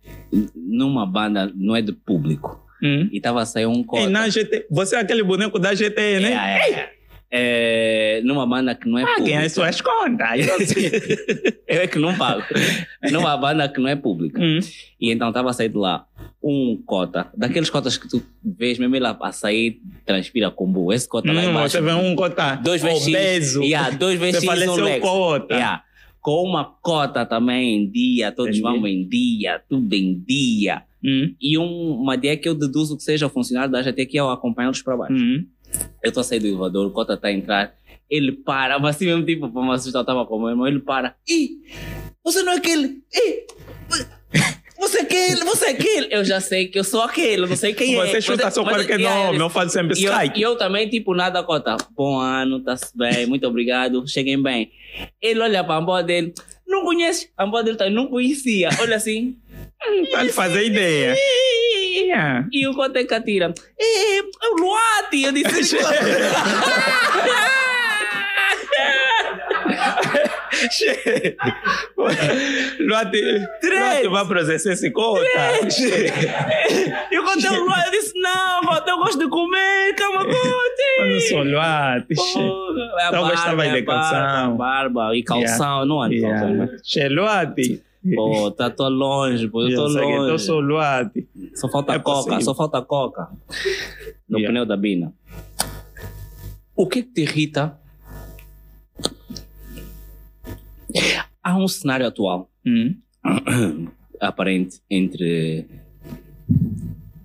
[0.57, 2.61] numa banda, não é de público.
[2.83, 3.09] Hum.
[3.13, 4.03] E estava a sair um cota.
[4.03, 6.33] E na GT, você é aquele boneco da GT, né?
[6.33, 6.91] É, é,
[7.31, 8.19] é.
[8.19, 9.37] É, numa banda que não é Ah, pública.
[9.39, 10.41] é suas contas?
[11.69, 12.43] Eu é que não pago.
[13.13, 14.41] numa banda que não é pública.
[14.41, 14.59] Hum.
[15.01, 16.07] E então estava a sair de lá
[16.43, 20.93] um cota, daqueles cotas que tu vês mesmo ele a, sair, transpira combo.
[20.93, 21.71] Esse cota lá Hum, embaixo.
[21.77, 23.63] você vê um cota dois obeso.
[23.63, 25.01] Yeah, dois vezes Você um Lex.
[25.03, 25.55] cota.
[25.55, 25.83] Yeah.
[26.21, 28.63] Com uma cota também em dia, todos Entendi.
[28.79, 30.83] vão em dia, tudo em dia.
[31.05, 31.33] Hum.
[31.41, 34.29] E um, uma ideia que eu deduzo que seja o funcionário da GT que eu
[34.31, 35.15] acompanho-los para baixo.
[35.15, 35.45] Hum.
[36.03, 37.75] Eu estou a sair do elevador, o cota está a entrar,
[38.11, 40.81] ele para, mas assim mesmo tipo, para me assustar, estava com o meu irmão, ele
[40.81, 41.15] para.
[41.29, 41.51] Ih,
[42.25, 43.03] você não é aquele!
[43.13, 43.47] Ih,
[44.79, 46.09] você é aquele, você é aquele!
[46.15, 48.07] Eu já sei que eu sou aquele, não sei quem é.
[48.07, 50.89] Você chuta Mas- só mas- qualquer nome, eu faço sempre e eu, e eu também,
[50.89, 51.77] tipo, nada cota.
[51.97, 54.71] Bom ano, tá-se bem, muito obrigado, cheguem bem.
[55.21, 56.33] Ele olha para a avó dele,
[56.67, 57.31] não conhece?
[57.37, 58.71] A avó dele tá, não conhecia.
[58.81, 59.37] Olha assim.
[60.23, 61.17] Lhe fazer ideia.
[61.99, 62.49] Yeah.
[62.53, 63.53] E o Cota que atira.
[63.79, 65.23] É, é o Luati!
[65.25, 65.77] Eu disse.
[72.81, 73.23] Luati,
[73.63, 75.23] Luati vai processar esse cota.
[77.11, 77.87] E o Cota é o Luati.
[77.87, 82.15] Eu disse: Não, Cota, eu gosto de comer, calma, Eu não sou Luati.
[82.15, 84.57] É Então eu gostava de é calção.
[84.57, 86.11] Barba e calção, não calção.
[86.11, 86.47] Yeah.
[86.47, 87.09] né?
[87.09, 87.83] Luati.
[88.15, 90.39] Pô, tá, tô longe, pô, eu tô que eu longe.
[90.45, 91.29] sou Luati.
[91.55, 92.41] Só falta É coca, possível.
[92.43, 93.29] só falta coca.
[94.29, 94.53] No Yeah.
[94.53, 95.13] pneu da Bina.
[96.77, 97.79] O que que te irrita?
[101.43, 102.97] Há um cenário atual Hum.
[104.21, 105.67] aparente entre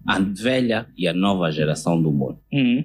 [0.07, 2.37] a velha e a nova geração do humor.
[2.51, 2.83] Hum.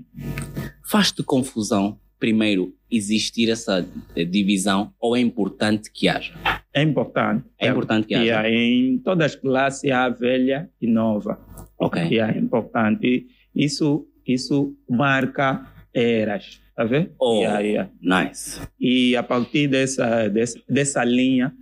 [0.84, 6.32] Faz-te confusão, primeiro, existir essa divisão ou é importante que haja?
[6.72, 7.44] É importante.
[7.58, 8.48] É importante que haja.
[8.48, 11.38] Em todas as classes há velha e nova.
[11.78, 12.00] Ok.
[12.02, 13.26] Yeah, é importante.
[13.54, 16.60] Isso, isso marca eras.
[16.76, 17.10] Tá vendo?
[17.18, 17.90] Oh, Yeah, yeah.
[18.00, 18.60] nice.
[18.78, 21.52] E a partir dessa, dessa, dessa linha,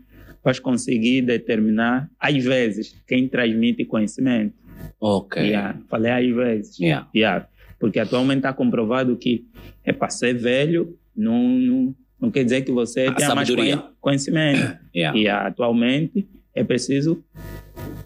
[0.45, 4.55] vais conseguir determinar, às vezes, quem transmite conhecimento.
[5.01, 5.43] Ok.
[5.43, 6.79] Yeah, falei às vezes.
[6.79, 7.09] Yeah.
[7.15, 7.49] Yeah,
[7.81, 9.47] porque atualmente está comprovado que
[9.85, 13.77] é para ser velho, não, não, não quer dizer que você A tenha mais sabedoria.
[13.79, 14.79] conhe- conhecimento.
[14.95, 15.19] Yeah.
[15.19, 17.23] E atualmente é preciso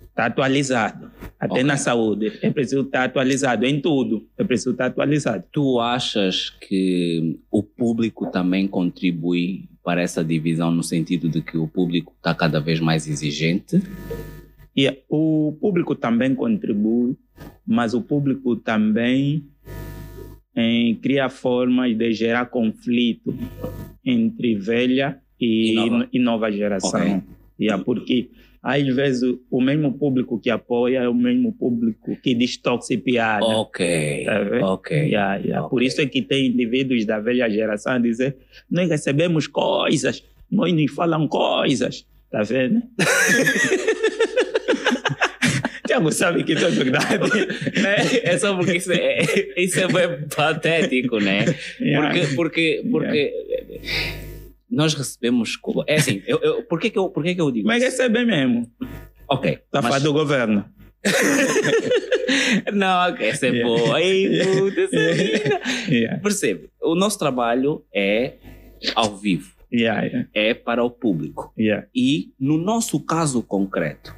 [0.09, 1.11] estar atualizado.
[1.39, 1.63] Até Ok.
[1.65, 2.33] na saúde.
[2.43, 3.65] É preciso estar atualizado.
[3.65, 4.27] Em tudo.
[4.37, 5.45] É preciso estar atualizado.
[5.53, 11.67] Tu achas que o público também contribui para essa divisão no sentido de que o
[11.67, 13.81] público está cada vez mais exigente?
[14.77, 17.17] E o público também contribui,
[17.67, 19.47] mas o público também
[20.57, 23.35] eh, cria formas de gerar conflito
[24.05, 26.09] entre velha e, E nova.
[26.13, 27.01] e nova geração.
[27.01, 27.23] Ok.
[27.61, 28.31] Yeah, porque
[28.63, 33.45] às vezes o- mesmo público que apoia é o mesmo público que distorce piada.
[33.47, 34.25] Ok.
[34.25, 34.73] Tá?
[34.73, 34.97] Ok.
[34.97, 35.69] Yeah, yeah.
[35.69, 35.87] Por Ok.
[35.87, 38.37] isso é que tem indivíduos da velha geração a dizer:
[38.71, 42.07] nós recebemos coisas, nós nos falam coisas.
[42.31, 42.83] Tá vendo?
[46.01, 47.47] Tiago sabe que isso é verdade.
[47.81, 47.97] Né?
[48.25, 49.19] É só porque isso é,
[49.57, 51.45] isso é bem patético, né?
[51.81, 52.09] Yeah.
[52.09, 53.35] Porque, porque, porque
[54.71, 55.59] nós recebemos.
[55.87, 57.67] É assim, eu, eu, por, que, que, eu, por que, que eu digo?
[57.67, 57.91] Mas isso?
[57.93, 58.71] recebe mesmo.
[59.29, 59.53] Ok.
[59.53, 60.65] Está mas- do governo.
[62.73, 63.69] Não, ok, essa é Yeah.
[63.85, 64.01] boa.
[64.03, 65.61] Ei, puta, essa é.
[65.95, 66.19] Yeah.
[66.21, 66.71] Percebe?
[66.83, 68.35] O nosso trabalho é
[68.95, 71.53] ao vivo, Yeah, yeah, é para o público.
[71.59, 71.87] yeah.
[71.95, 74.15] E no nosso caso concreto,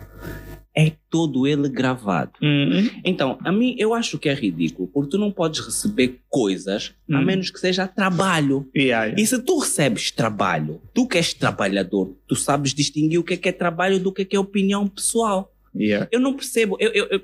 [0.74, 2.32] é todo ele gravado.
[2.40, 2.88] Uhum.
[3.04, 7.18] Então, a mim, eu acho que é ridículo, porque tu não podes receber coisas a
[7.18, 7.24] Hum.
[7.24, 8.66] menos que seja trabalho.
[8.74, 9.22] Yeah, yeah.
[9.22, 13.36] E se tu recebes trabalho, tu que és trabalhador, tu sabes distinguir o que é,
[13.36, 15.52] que é trabalho do que é, que é opinião pessoal.
[15.74, 16.08] Yeah.
[16.10, 17.22] Eu não percebo, eu, eu, eu,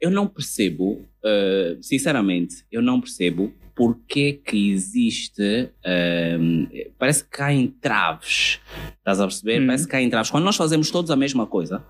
[0.00, 6.66] eu não percebo, eh, sinceramente, eu não percebo porque que existe, ehm,
[6.98, 8.58] parece que há entraves,
[8.98, 9.62] estás a perceber?
[9.62, 9.66] Hum.
[9.66, 10.30] Parece que há entraves.
[10.32, 11.84] Quando nós fazemos todos a mesma coisa,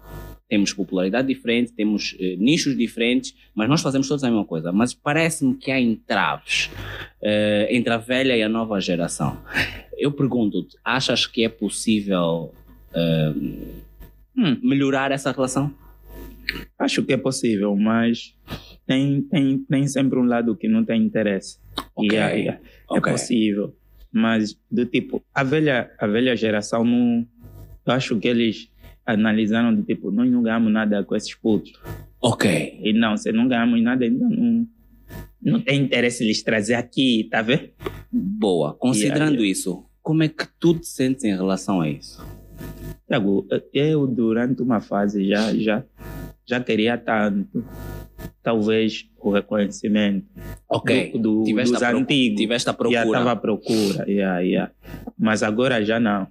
[0.51, 4.71] temos popularidade diferente, temos eh, nichos diferentes, mas nós fazemos todos a mesma coisa.
[4.71, 6.71] Mas parece-me que há entraves
[7.23, 9.39] eh, entre a velha e a nova geração.
[9.97, 12.53] Eu pergunto-te, achas que é possível
[12.95, 13.89] ehm,
[14.39, 15.75] Hum, melhorar essa relação?
[16.79, 18.35] acho que é possível, mas
[18.87, 21.59] tem, tem, tem sempre um lado que não tem interesse.
[21.95, 22.61] Ok, Yeah, yeah.
[22.91, 23.13] É ok.
[23.13, 23.75] possível.
[24.13, 27.27] Mas, do tipo, a velha, a velha geração não.
[27.87, 28.71] Eu acho que eles
[29.07, 31.73] analisaram do tipo, nós não ganhamos nada com esses putos.
[32.21, 32.79] Ok.
[32.83, 34.67] E não, se não ganhamos nada, então não,
[35.41, 37.71] não tem interesse eles trazer aqui, tá vendo?
[38.13, 38.75] Boa.
[38.75, 42.23] Considerando Yeah, isso, como é que tu te sentes em relação a isso?
[43.07, 45.85] Tiago, eu durante uma fase já, já,
[46.49, 47.63] já queria tanto,
[48.43, 50.27] talvez, o reconhecimento
[50.69, 51.13] Ok.
[51.13, 52.41] do, do, Tiveste dos antigos.
[52.41, 53.03] Tiveste a Já procura.
[53.05, 54.73] estava à procura, yeah, yeah.
[55.19, 56.27] mas agora já não.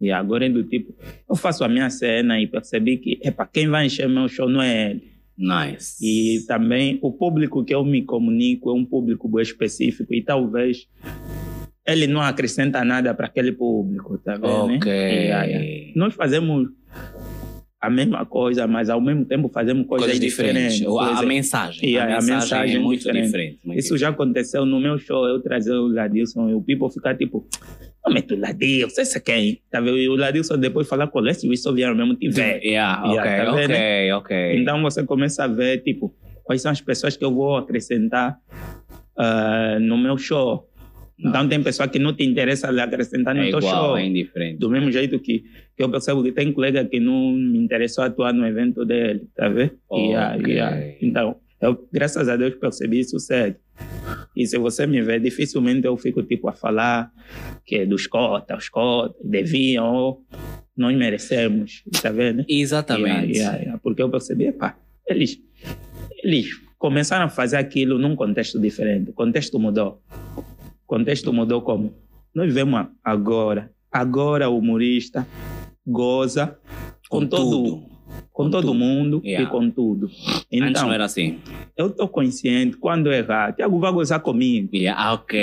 [0.00, 0.92] E agora é do tipo,
[1.30, 4.60] eu faço a minha cena e percebi que, epa, quem vai encher meu show não
[4.60, 5.12] é ele.
[5.38, 5.96] Nice.
[6.04, 10.88] E também o público que eu me comunico é um público bem específico e talvez
[11.86, 14.66] ele não acrescenta nada para aquele público, tá vendo?
[14.66, 14.76] né?
[14.76, 14.92] Ok.
[14.92, 15.92] Yeah, yeah.
[15.96, 16.68] Nós fazemos
[17.82, 20.74] a mesma coisa, mas ao mesmo tempo fazemos coisas, Coisas diferentes.
[20.74, 20.86] diferentes.
[20.86, 21.88] Ou A, mensagem.
[21.90, 23.26] Yeah, a, a mensagem mensagem é é muito diferente.
[23.26, 23.58] diferente.
[23.64, 27.16] muito Isso já aconteceu no meu show, eu trazer o Ladilson e o People ficar
[27.16, 27.44] tipo,
[28.06, 29.60] não mete o Ladilson, esse é quem?
[29.68, 29.98] Tá vendo?
[29.98, 32.62] E o Ladilson depois falar com o Leste, isso vieram mesmo tiver.
[32.62, 34.60] Yeah, ok, Yeah, tá vendo, ok, ok.
[34.60, 36.14] Então você começa a ver, tipo,
[36.44, 38.38] quais são as pessoas que eu vou acrescentar
[39.16, 40.68] ah, no meu show.
[41.24, 43.96] Então tem pessoa que não te interessa lhe acrescentar no é teu igual, show.
[43.96, 44.58] é indiferente.
[44.58, 45.44] Do mesmo jeito que,
[45.76, 49.48] que eu percebo que tem colega que não me interessou atuar no evento dele, tá
[49.48, 49.72] vendo?
[49.92, 50.54] E, ah, Ok.
[50.54, 53.56] e, ah, então, eu, graças a Deus, percebi isso cedo.
[54.36, 57.10] E se você me vê, dificilmente eu fico tipo a falar
[57.64, 60.26] que é dos cotas, os cotas deviam, ou
[60.76, 62.44] nós merecemos, tá vendo?
[62.48, 63.10] Exatamente.
[63.10, 63.80] Yeah, yeah, yeah.
[63.82, 65.38] Porque eu percebi, pá, eles,
[66.24, 66.48] eles
[66.78, 69.10] começaram a fazer aquilo num contexto diferente.
[69.10, 70.02] O contexto mudou.
[70.92, 71.94] O contexto mudou como?
[72.34, 73.70] Nós vemos agora.
[73.90, 75.26] Agora o humorista
[75.86, 76.58] goza
[77.08, 77.76] com, Com todo, tudo.
[78.30, 78.74] com Com todo tudo.
[78.74, 79.48] mundo Yeah.
[79.48, 80.04] e com tudo.
[80.06, 81.38] Antes Então, não era assim.
[81.78, 84.68] eu estou consciente, quando eu errar, Tiago vai gozar comigo.
[84.76, 85.38] Yeah, ok.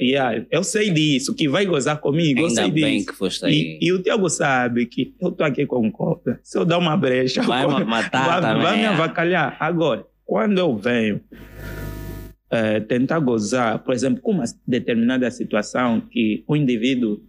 [0.00, 3.06] Yeah, eu sei disso, que vai gozar comigo, eu Ainda sei bem disso.
[3.08, 3.78] que foste aí.
[3.80, 6.38] E, e o Tiago sabe que eu estou aqui com cobra.
[6.44, 8.62] Se eu dar uma brecha, Vai eu- ma- matar vai, também.
[8.62, 8.86] vai me é.
[8.86, 9.56] avacalhar.
[9.58, 11.20] Agora, quando eu venho
[12.52, 17.20] eh, tentar gozar, por exemplo, com uma determinada situação que o indivíduo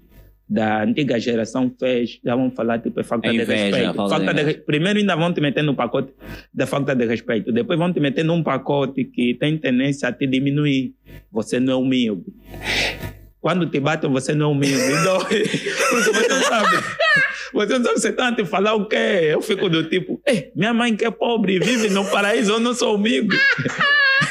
[0.49, 3.95] da antiga geração fez, já vão falar tipo é falta É de inveja, respeito.
[3.95, 4.57] falta de Falta de inveja.
[4.59, 6.13] re- Primeiro ainda vão te meter no pacote
[6.53, 10.27] da falta de respeito, depois vão te meter num pacote que tem tendência a te
[10.27, 10.93] diminuir.
[11.31, 12.25] Você não é humilde.
[13.39, 15.03] Quando te batem, você não é humilde.
[15.03, 15.43] Dói.
[15.89, 16.77] Porque você não sabe.
[17.53, 19.29] Você não sabe você está a te falar o quê?
[19.31, 22.73] Eu fico do tipo, "Ei, minha mãe que é pobre, vive no paraíso, eu não
[22.73, 23.35] sou humilde.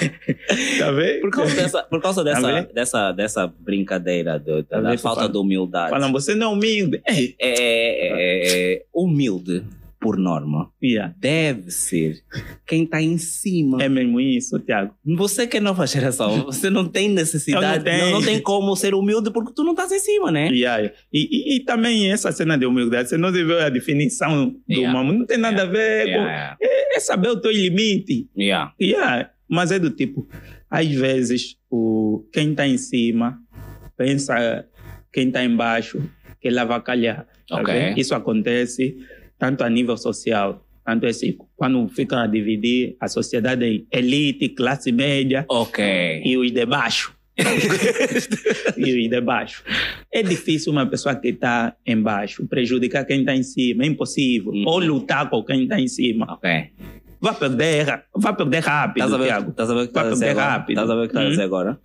[0.78, 1.20] tá vendo?
[1.20, 2.72] Por causa dessa, por causa dessa, vendo?
[2.72, 5.90] dessa, dessa brincadeira do- Tá da, falta de humildade.
[5.90, 7.00] Falam, você não é humilde.
[7.08, 9.62] Ei, É, é- é- humilde,
[10.00, 11.14] por norma, yeah.
[11.16, 12.24] deve ser
[12.66, 13.80] quem está em cima.
[13.80, 14.92] É mesmo isso, Tiago.
[15.16, 18.94] Você que é nova geração, você não tem necessidade, não não, não tem como ser
[18.96, 20.48] humilde porque tu não estás em cima, né?
[20.48, 20.90] Yeah.
[21.12, 24.90] E, e, e também essa cena de humildade, você não viu a definição do Yeah.
[25.00, 26.20] humano, não tem nada a ver com...
[26.26, 26.56] É,
[26.96, 28.28] é saber o teu limite.
[28.36, 28.72] yeah.
[28.82, 30.26] Yeah, mas é do tipo,
[30.70, 33.38] às vezes o quem está em cima
[33.96, 34.66] pensa
[35.12, 36.02] quem está embaixo
[36.40, 37.26] que ele avacalhar.
[37.48, 37.72] tá Ok.
[37.74, 37.98] vendo?
[37.98, 38.96] Isso acontece
[39.38, 44.90] tanto a nível social, tanto esse, quando ficam a dividir a sociedade em elite, classe
[44.90, 46.22] média Ok.
[46.24, 47.14] e os de baixo.
[48.76, 49.62] e os de baixo.
[50.12, 54.52] É difícil uma pessoa que está embaixo prejudicar quem está em cima, é impossível.
[54.52, 54.64] Uhum.
[54.66, 56.26] Ou lutar com quem está em cima.
[56.34, 56.50] Ok.
[57.22, 59.50] Vai perder, vai perder rápido, a ver, Tiago.
[59.50, 60.50] estás a ver o que Vai dizer perder agora?
[60.52, 60.70] rápido.
[60.80, 61.30] Estás a ver o que estás a Hum.
[61.30, 61.80] dizer agora?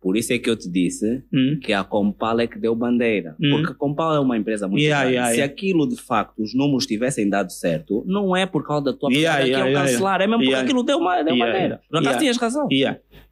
[0.00, 1.58] Por isso é que eu te disse Hum?
[1.62, 3.36] que a Compal é que deu bandeira.
[3.40, 3.50] Hum.
[3.50, 5.14] Porque a Compal é uma empresa muito Yeah, grande.
[5.14, 5.52] yeah, Se yeah.
[5.52, 9.40] aquilo de facto os números tivessem dado certo, não é por causa da tua Yeah,
[9.40, 11.80] yeah, que iam yeah, cancelar, é mesmo porque aquilo deu, uma, deu bandeira.
[11.90, 12.66] Por acaso tinhas razão.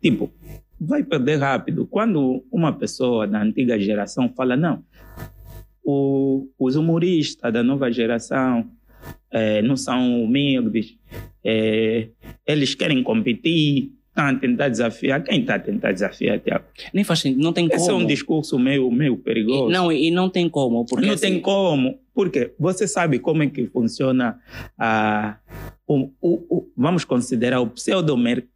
[0.03, 0.31] Tipo,
[0.79, 1.87] vai perder rápido.
[1.87, 4.83] Quando uma pessoa da antiga geração fala, não,
[5.85, 8.67] o- os humoristas da nova geração
[9.31, 10.95] eh, não são humildes,
[11.45, 12.09] eh,
[12.47, 15.23] eles querem competir, estão a tentar desafiar.
[15.23, 16.65] Quem está a tentar desafiar, Tiago?
[16.93, 18.05] Nem faz sentido, não tem Esse é como.
[18.05, 19.71] um discurso meio, meio perigoso.
[19.71, 20.85] E, não, e não tem como.
[20.87, 21.99] Porque não assim, tem como.
[22.15, 24.39] Porque você sabe como é que funciona
[24.79, 25.37] a,
[25.87, 28.49] o, o, o- vamos considerar o pseudo-mercado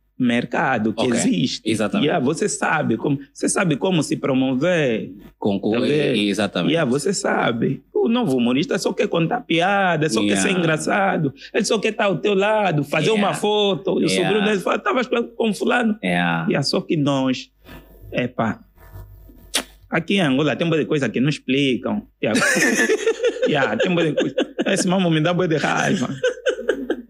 [0.95, 1.63] que Ok, existe.
[1.71, 2.07] exatamente.
[2.07, 5.11] Yeah, você sabe como você sabe como se promover.
[5.39, 6.73] Com, Tá exatamente.
[6.73, 7.83] Yeah, você sabe.
[7.95, 10.59] O novo humorista só quer contar piada, só quer ser Yeah.
[10.59, 11.35] engraçado.
[11.53, 13.27] Ele só quer estar ao teu lado, fazer Yeah.
[13.29, 14.01] uma foto.
[14.01, 14.29] E o Yeah.
[14.29, 15.07] sobrinho dele fala, estavas
[15.37, 15.97] com fulano.
[16.03, 16.15] É.
[16.15, 17.51] Yeah, só que nós,
[18.13, 18.61] epa,
[19.91, 22.03] aqui em Angola tem muita coisa que não explicam.
[22.23, 22.41] Yeah,
[23.49, 24.35] yeah, tem muita coisa.
[24.67, 26.09] Esse mamão me dá boa de raiva.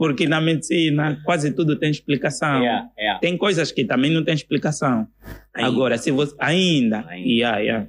[0.00, 2.62] Porque na medicina quase tudo tem explicação.
[2.62, 3.20] Yeah, yeah.
[3.20, 5.06] Tem coisas que também não tem explicação.
[5.52, 5.68] Ainda.
[5.68, 6.34] Agora, se você.
[6.38, 7.04] Ainda.
[7.06, 7.58] Ainda.
[7.58, 7.86] Yeah.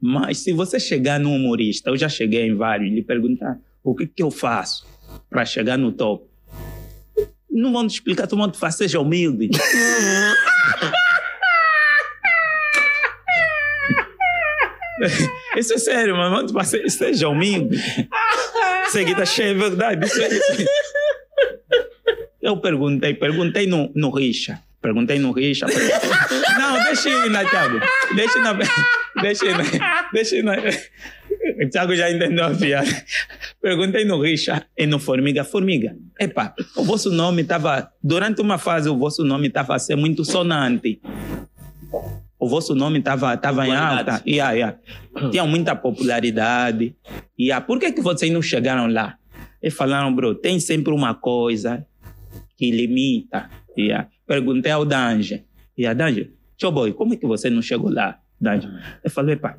[0.00, 4.06] Mas se você chegar num humorista, eu já cheguei em vários, lhe perguntar o que,
[4.06, 4.86] que eu faço
[5.28, 6.30] para chegar no topo.
[7.50, 9.50] Não vão te explicar, todo mundo faz, seja humilde.
[15.56, 17.76] Isso é sério, mas te fazer, seja humilde.
[18.88, 20.06] Isso aqui tá cheio, é verdade.
[20.20, 20.66] É, é.
[22.42, 24.60] Eu perguntei, perguntei no, no Richa.
[24.80, 25.66] Perguntei no Richa.
[26.58, 27.80] Não, deixa ir na Thiago.
[28.16, 28.52] Deixa na.
[29.22, 30.08] Deixa na.
[30.12, 30.54] Deixa na.
[31.64, 32.90] O Thiago já entendeu a piada.
[33.60, 35.44] Perguntei no Richa e no Formiga.
[35.44, 37.92] Formiga, epa, o vosso nome estava.
[38.02, 41.00] Durante uma fase, o vosso nome estava a ser muito sonante.
[42.42, 44.20] O vosso nome estava tava em alta.
[44.26, 44.78] Yeah, yeah.
[45.30, 46.96] Tinha muita popularidade.
[47.38, 47.64] Yeah.
[47.64, 49.16] Por que, que vocês não chegaram lá?
[49.62, 51.86] Eles falaram, bro, tem sempre uma coisa
[52.56, 53.48] que limita.
[53.78, 54.08] Yeah.
[54.26, 55.44] Perguntei ao Dange.
[55.78, 58.66] E a Dange, tio boy, como é que você não chegou lá, Dange?
[58.66, 59.56] Ele falou, epa,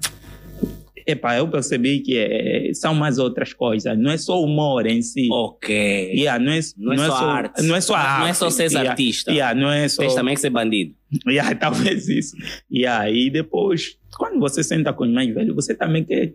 [1.06, 3.98] epa, eu percebi que eh, são mais outras coisas.
[3.98, 5.28] Não é só o humor em si.
[5.32, 5.76] Ok.
[6.16, 7.62] Yeah, não, é, Não é só arte.
[7.64, 8.20] Não é só arte.
[8.22, 9.32] Não é só seres Yeah, artista.
[9.32, 10.02] Yeah, não é só...
[10.02, 10.94] Tens também que ser bandido.
[11.28, 12.36] Yeah, talvez isso.
[12.70, 16.34] E aí depois, quando você senta com os mais velhos, você também quer,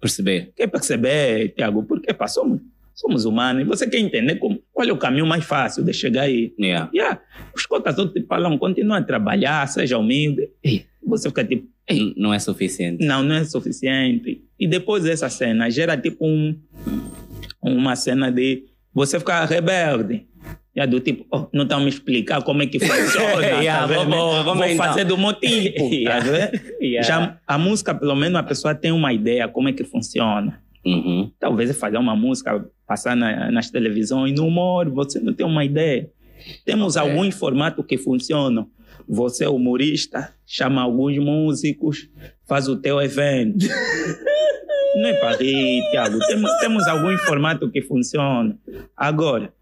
[0.00, 0.52] Perceber.
[0.56, 2.60] quer perceber, Tiago, porque pá, somos,
[2.94, 3.62] somos humanos.
[3.62, 6.52] E você quer entender como, qual é o caminho mais fácil de chegar aí.
[6.58, 6.90] Yeah.
[6.94, 7.20] Yeah,
[7.54, 10.48] os cotas outros te falam, continua a trabalhar, seja humilde.
[10.64, 11.66] E você fica tipo,
[12.16, 13.04] Não é suficiente.
[13.04, 14.42] não, não é suficiente.
[14.58, 16.56] E depois dessa cena, gera tipo um,
[17.62, 18.64] uma cena de
[18.94, 20.26] você ficar rebelde.
[20.74, 23.46] Yeah, do tipo, oh, não estão me explicar como é que funciona.
[23.60, 24.86] Yeah, tá vamos- vamos Vou então.
[24.86, 25.90] fazer do meu tipo.
[26.04, 26.20] tá?
[26.80, 27.06] Yeah.
[27.06, 30.61] Já a música, pelo menos, a pessoa tem uma ideia como é que funciona.
[30.84, 31.30] Uhum.
[31.38, 36.10] Talvez fazer uma música, passar na- nas televisões, no humor, você não tem uma ideia.
[36.64, 37.08] Temos Ok.
[37.10, 38.66] alguns formatos que funcionam.
[39.08, 42.08] Você é humorista, chama alguns músicos,
[42.46, 43.58] faz o teu evento.
[44.96, 46.18] não é para rir, Tiago.
[46.26, 48.58] Temos, temos alguns formatos que funcionam.
[48.96, 49.52] Agora,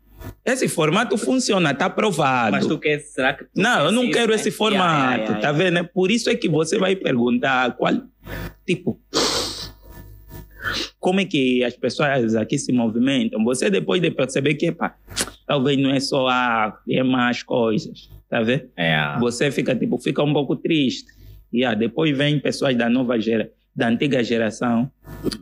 [0.44, 2.52] esse formato funciona, está provado.
[2.52, 4.56] Mas tu quer, será que Não, eu não queres quero isso, esse né?
[4.56, 5.78] formato, tá vendo?
[5.78, 7.92] É Por isso é que você vai perguntar qual,
[8.66, 9.00] tipo,
[10.98, 13.42] como é que as pessoas aqui se movimentam.
[13.44, 14.94] Você depois de perceber que, pá,
[15.46, 18.68] talvez não é só arte, é mais coisas, tá vendo?
[18.78, 19.18] Yeah.
[19.20, 21.10] Você fica, tipo, fica um pouco triste.
[21.52, 24.90] Yeah, depois vem pessoas da nova gera, da antiga geração,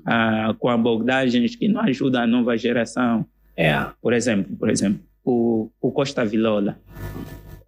[0.06, 3.26] ah, com abordagens que não ajudam a nova geração.
[3.58, 3.94] Yeah.
[4.00, 6.78] Por exemplo, por exemplo, o, o Costa Vilola,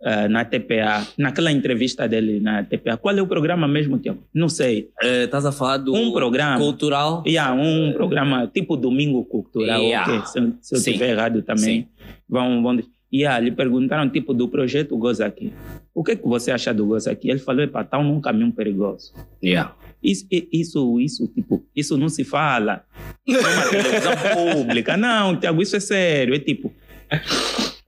[0.02, 4.22] ah, na TPA, naquela entrevista dele na TPA, qual é o programa mesmo, Tiago?
[4.34, 4.88] Não sei.
[5.02, 6.58] Estás a falar do Um programa.
[6.58, 7.22] cultural?
[7.26, 10.12] Yeah, um programa tipo Domingo Cultural, Yeah.
[10.12, 10.26] ok?
[10.26, 11.86] Se, eu- se eu estiver errado também, Sim.
[12.28, 12.78] vão, vão...
[13.12, 15.52] Yeah, lhe perguntaram tipo do projeto Goza Aqui.
[15.92, 17.28] O que, que você acha do Goza Aqui?
[17.28, 19.12] Ele falou, epa, está num caminho perigoso.
[19.42, 19.74] Yeah.
[20.02, 22.84] Isso, isso, isso, tipo, isso não se fala
[23.26, 24.12] numa televisão
[24.54, 24.96] pública.
[24.96, 26.34] Não, Tiago, isso é sério.
[26.34, 26.72] É tipo,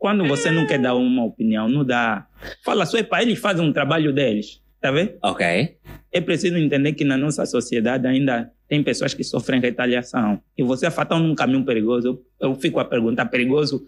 [0.03, 2.26] quando você não quer dar uma opinião, não dá.
[2.64, 5.12] Fala só, epa, eles fazem um trabalho deles, tá vendo?
[5.22, 5.76] Ok.
[6.11, 10.42] É preciso entender que na nossa sociedade ainda tem pessoas que sofrem retaliação.
[10.59, 12.20] E você fatal num caminho perigoso.
[12.40, 13.86] Eu, fico a perguntar, perigoso,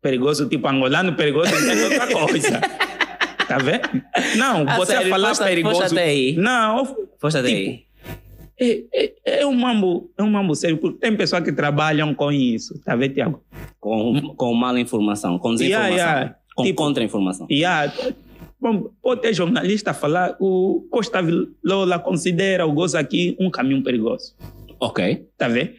[0.00, 2.60] perigoso tipo angolano, perigoso entende outra coisa.
[3.46, 4.02] Tá vendo?
[4.36, 5.94] Não, Ah, você a falar perigoso...
[6.38, 6.86] Não,
[7.18, 7.84] Foste Tipo, aí.
[8.60, 12.30] É, é, é, um mambo, é um mambo sério, porque tem pessoas que trabalham com
[12.30, 13.42] isso, tá vendo, Tiago?
[13.80, 16.36] Com, com mala informação, com desinformação, Yeah, yeah.
[16.54, 17.46] com Tipo- contra-informação.
[17.50, 17.92] Yeah.
[18.60, 21.20] Bom, pode ter jornalista falar, o Costa
[21.64, 24.34] Lola considera o gozo aqui um caminho perigoso,
[24.78, 25.26] Ok.
[25.38, 25.70] tá vendo?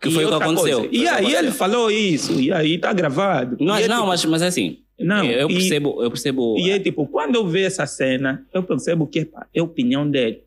[0.00, 0.80] Que foi o que aconteceu.
[0.80, 3.56] coisa, E aí ele falou isso, e aí tá gravado.
[3.60, 4.78] Mas E é não, tipo- mas, mas é assim.
[4.98, 6.56] Não, eu e- percebo, eu percebo.
[6.58, 10.08] E é tipo, quando eu vejo essa cena, eu percebo que epa, é a opinião
[10.10, 10.42] dele.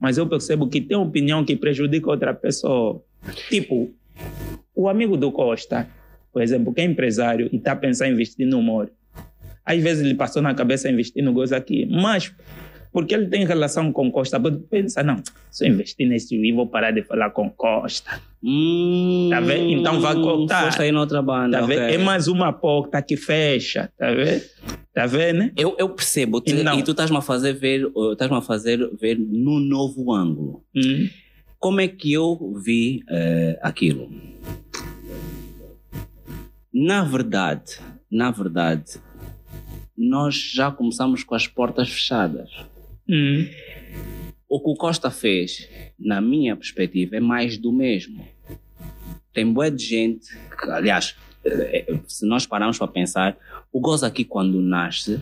[0.00, 3.02] Mas eu percebo que tem opinião que prejudica outra pessoa.
[3.48, 3.90] Tipo,
[4.74, 5.88] o amigo do Costa,
[6.32, 8.90] por exemplo, que é empresário e está pensando em investir no humor.
[9.64, 11.86] Às vezes ele passou na cabeça investir no gozo aqui.
[11.86, 12.32] Mas,
[12.92, 16.66] porque ele tem relação com Costa, pode pensar, não, se eu investir nesse e vou
[16.66, 18.20] parar de falar com Costa.
[18.42, 19.70] Hum, Tá vendo?
[19.70, 20.64] Então vai cortar.
[20.66, 21.58] Foste aí noutra banda.
[21.58, 21.76] Tá ok.
[21.76, 21.94] vendo?
[21.94, 24.42] É mais uma porta que fecha, tá vendo?
[24.94, 25.38] Tá vendo?
[25.38, 25.52] né?
[25.56, 26.78] Eu, eu percebo E não.
[26.78, 30.64] e tu estás-me a fazer ver, uh, estás-me a fazer ver num novo ângulo.
[30.74, 31.08] Hum.
[31.58, 34.08] Como é que eu vi eh, aquilo?
[36.72, 37.80] Na verdade,
[38.10, 39.00] na verdade,
[39.96, 42.48] nós já começamos com as portas fechadas.
[43.08, 43.48] Hum.
[44.48, 48.26] O que o Costa fez, na minha perspectiva, é mais do mesmo.
[49.32, 50.28] Tem boa de gente,
[50.58, 53.36] que, aliás, eh, eh, se nós pararmos para pensar,
[53.72, 55.20] o gozo aqui quando nasce,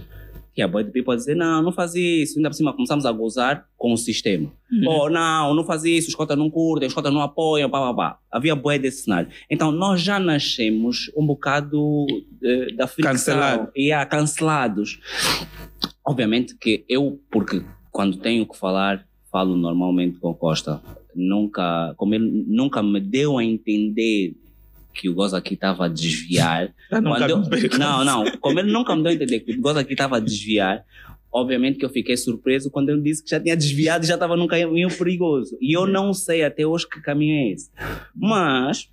[0.57, 3.13] que a boa de people dizer, não, não faz isso, ainda por cima começamos a
[3.13, 4.51] gozar com o sistema.
[4.73, 4.87] Hum.
[4.87, 7.95] Oh, não, não faz isso, os cotas não curtem, os cotas não apoiam, pá, pá,
[7.95, 8.19] pá.
[8.33, 9.29] Havia boa desse cenário.
[9.51, 12.07] Então, nós já nascemos um bocado
[12.43, 13.13] eh, da fricção.
[13.13, 13.71] Cancelado.
[13.77, 14.99] E há cancelados.
[16.07, 17.63] Obviamente que eu, porque
[17.97, 20.81] quando tenho que falar, falo normalmente com o Costa.
[21.15, 24.35] Nunca, como ele nunca me deu a entender
[24.93, 26.75] que o Goza aqui estava a desviar.
[27.31, 28.25] Eu- não, não.
[28.39, 30.85] Como ele nunca me deu a entender que o Goza aqui estava a desviar,
[31.33, 34.37] obviamente que eu fiquei surpreso quando ele disse que já tinha desviado e já estava
[34.37, 35.57] num caminho perigoso.
[35.61, 37.71] E eu não sei até hoje que caminho é esse.
[38.15, 38.89] Mas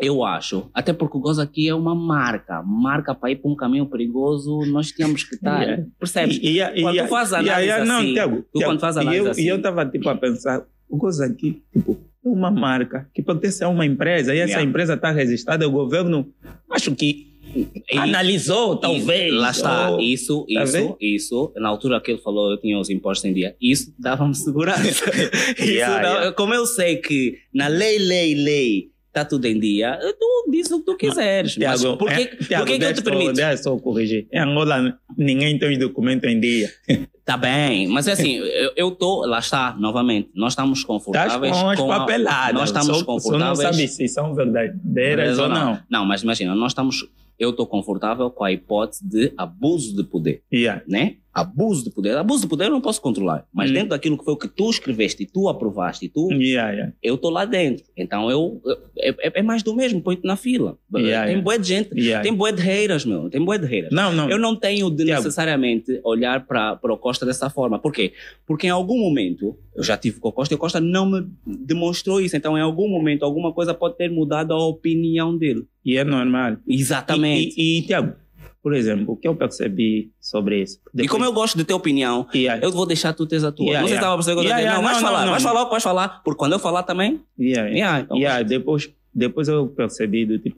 [0.00, 2.62] eu acho, até porque o Goza aqui é uma marca.
[2.62, 5.62] Marca para ir para um caminho perigoso, nós tínhamos que estar.
[5.62, 5.84] Yeah.
[5.98, 6.38] Percebes?
[6.42, 8.96] E, e, Quando e, tu faz análise e- não, assim, Tiago, tu Tiago, quando faz
[8.96, 12.50] análise eu, assim- E eu estava tipo a pensar, o gozo aqui, tipo, é uma
[12.50, 16.26] marca que pertence a uma empresa e essa empresa está registrada, o governo,
[16.70, 19.32] acho que E- analisou, talvez.
[19.32, 20.96] Lá está, ou- isso, Tá isso, vendo?
[21.00, 21.52] isso.
[21.56, 23.54] Na altura que ele falou, eu tinha os impostos em dia.
[23.60, 25.04] Isso dava-me segurança.
[25.58, 26.32] Isso Yeah, dava- yeah.
[26.32, 30.80] Como eu sei que na lei, lei, lei, está tudo em dia, tu diz o
[30.80, 31.56] que tu quiseres.
[31.56, 32.26] Mas Tiago, por que, é,
[32.58, 33.32] por que, que eu te permito?
[33.34, 34.26] Deixa só corrigir.
[34.32, 36.70] Em Angola, ninguém tem os documentos em dia.
[37.24, 38.38] Tá bem, mas é assim,
[38.76, 42.52] eu estou, lá está, novamente, nós estamos Estás confortáveis com as com a- papeladas.
[42.54, 43.58] Nós estamos só, Só confortáveis.
[43.58, 45.78] não sabe se são verdadeiras ou não.
[45.88, 47.08] Não, mas imagina, nós estamos,
[47.38, 50.42] eu estou confortável com a hipótese de abuso de poder.
[50.52, 50.82] Yeah.
[50.86, 51.14] né?
[51.32, 52.16] Abuso de poder.
[52.16, 53.44] Abuso de poder eu não posso controlar.
[53.52, 53.72] Mas Hum.
[53.74, 56.92] dentro daquilo que foi o que tu escreveste e tu aprovaste e tu, Yeah, yeah.
[57.02, 57.84] eu estou lá dentro.
[57.96, 58.62] Então eu,
[58.96, 60.78] é, é- é mais do mesmo, põe-te na fila.
[60.94, 61.88] Yeah, tem boa de gente,
[62.22, 63.28] tem boa de reiras, meu.
[63.28, 63.90] Tem boa de reiras.
[63.90, 64.30] Não, não.
[64.30, 67.78] Eu não tenho de necessariamente olhar para o Costa dessa forma.
[67.78, 68.12] Por quê?
[68.44, 71.26] Porque em algum momento, eu já tive com o Costa e o Costa não me
[71.46, 72.36] demonstrou isso.
[72.36, 75.64] Então, em algum momento, alguma coisa pode ter mudado a opinião dele.
[75.84, 76.56] E é normal.
[76.66, 77.54] Exatamente.
[77.56, 78.14] E, e, e, Tiago,
[78.60, 80.80] por exemplo, o que eu percebi sobre isso?
[80.96, 83.66] E, como eu gosto de ter opinião, Yeah, Eu vou deixar tu teres a tua.
[83.66, 84.14] Yeah, não sei se yeah.
[84.14, 85.82] estava a perceber o que eu Yeah, yeah, Não, vais falar, não, vais falar vais
[85.82, 86.22] falar.
[86.24, 87.20] Porque quando eu falar também.
[87.38, 88.00] yeah, yeah.
[88.00, 90.56] Então, depois, depois eu percebi do tipo,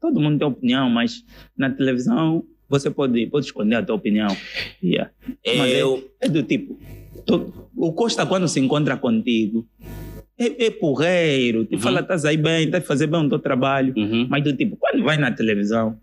[0.00, 1.24] todo mundo tem opinião, mas
[1.56, 2.42] na televisão
[2.72, 4.34] você pode, pode esconder a tua opinião.
[4.82, 5.10] Yeah.
[5.46, 6.10] Mas é- eu.
[6.20, 6.78] É, do tipo,
[7.26, 9.66] tu- o Costa quando se encontra contigo,
[10.38, 11.80] é, é porreiro, te Uhum.
[11.80, 13.92] fala, estás aí bem, estás a fazer bem o teu trabalho.
[13.96, 14.26] Uhum.
[14.28, 15.96] Mas do tipo, quando vai na televisão,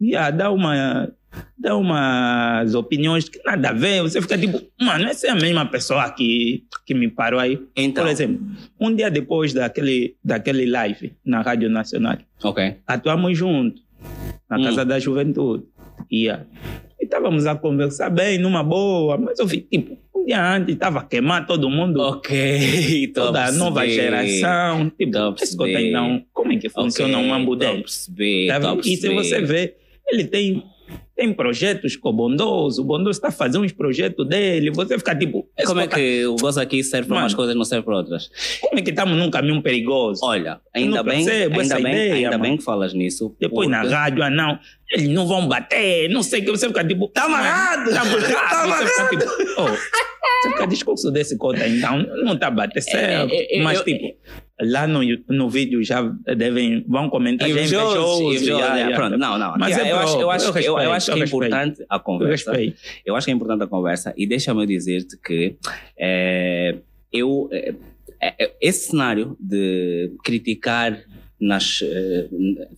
[0.00, 1.10] yeah, dá uma
[1.58, 5.64] dá umas opiniões que nada a ver, você fica tipo, mano, essa é a mesma
[5.64, 7.58] pessoa que, que me parou aí.
[7.74, 8.04] Então.
[8.04, 8.38] Por exemplo,
[8.78, 12.76] um dia depois daquele, daquele live na Rádio Nacional, Ok.
[12.86, 13.82] atuamos juntos,
[14.50, 14.64] na Hum.
[14.64, 15.64] Casa da Juventude.
[16.12, 16.44] Yeah.
[17.00, 21.00] E estávamos a conversar bem, numa boa, mas eu vi, tipo, um dia antes estava
[21.00, 23.10] a queimar todo mundo, Ok.
[23.14, 24.90] toda a nova geração.
[24.96, 25.88] Tipo, Tô a esse gota perceber.
[25.88, 28.48] então, como é que funciona Ok, um mambo tô a dele?
[28.48, 28.76] Tá?
[28.84, 29.74] E se você vê,
[30.08, 30.62] ele tem,
[31.16, 35.48] tem projetos com o Bondoso, o Bondoso está fazendo uns projetos dele, você fica tipo,
[35.66, 38.30] Como é que o gozo aqui serve para umas coisas e não serve para outras?
[38.62, 40.20] como é que estamos num caminho perigoso?
[40.24, 42.42] Olha, ainda bem, percebo ainda, bem, ideia, ainda mano.
[42.42, 43.36] bem que falas nisso.
[43.38, 44.58] Depois na porque- rádio, ah não,
[44.90, 47.08] eles não vão bater, não sei o que, você fica tipo...
[47.08, 47.90] Tá amarrado!
[47.92, 48.22] Tá amarrado!
[48.72, 53.32] Tá você fica tipo, oh, você fica discurso desse cota então, não tá batendo certo.
[53.32, 54.16] é, é, Mas eu- tipo,
[54.64, 56.02] lá no, no vídeo já
[56.36, 59.54] devem, vão comentar, já é Invejoso, invejoso, invejoso, já, yeah, pronto, não, não.
[59.58, 61.20] Mas eu, é eu acho, eu acho, eu que- eu, eu respeito, acho eu que
[61.20, 61.44] é respeito.
[61.46, 62.50] importante a Eu conversa.
[62.52, 62.80] respeito.
[63.04, 65.56] Eu acho que é importante a conversa e deixa-me dizer-te que
[65.98, 66.76] eh,
[67.12, 67.74] eu, eh,
[68.20, 70.98] é- é- esse cenário de criticar
[71.40, 72.28] nas, eh,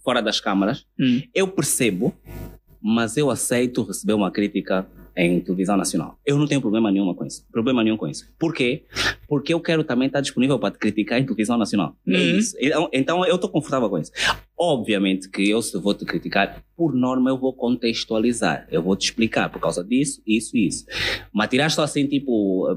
[0.02, 1.20] fora das câmaras, Hum.
[1.34, 2.14] eu percebo,
[2.82, 6.18] mas eu aceito receber uma crítica em televisão nacional.
[6.24, 7.46] Eu não tenho problema nenhum com isso.
[7.52, 8.28] Problema nenhum com isso.
[8.38, 8.82] Por quê?
[9.28, 11.96] Porque eu quero também estar disponível para te criticar em televisão nacional.
[12.06, 12.38] É Uhum.
[12.60, 14.10] Então, então eu estou confortável com isso.
[14.56, 18.68] Obviamente que eu, se vou te criticar, por norma eu vou contextualizar.
[18.70, 20.86] Eu vou te explicar por causa disso, isso e isso.
[21.32, 22.68] Mas tirar só assim, tipo,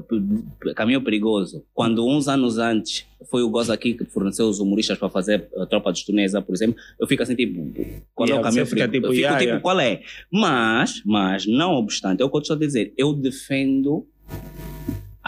[0.66, 1.64] eh, caminho perigoso.
[1.72, 5.66] Quando uns anos antes foi o Goza aqui que forneceu os humoristas para fazer a
[5.66, 7.72] tropa de Tunesa, por exemplo, eu fico assim, tipo,
[8.14, 8.92] qual é Yeah, o caminho perigoso?
[8.92, 9.62] tipo, eu fico yeah, tipo, yeah.
[9.62, 10.02] qual é?
[10.32, 14.06] Mas, mas, não obstante, é o que eu estou a dizer, eu defendo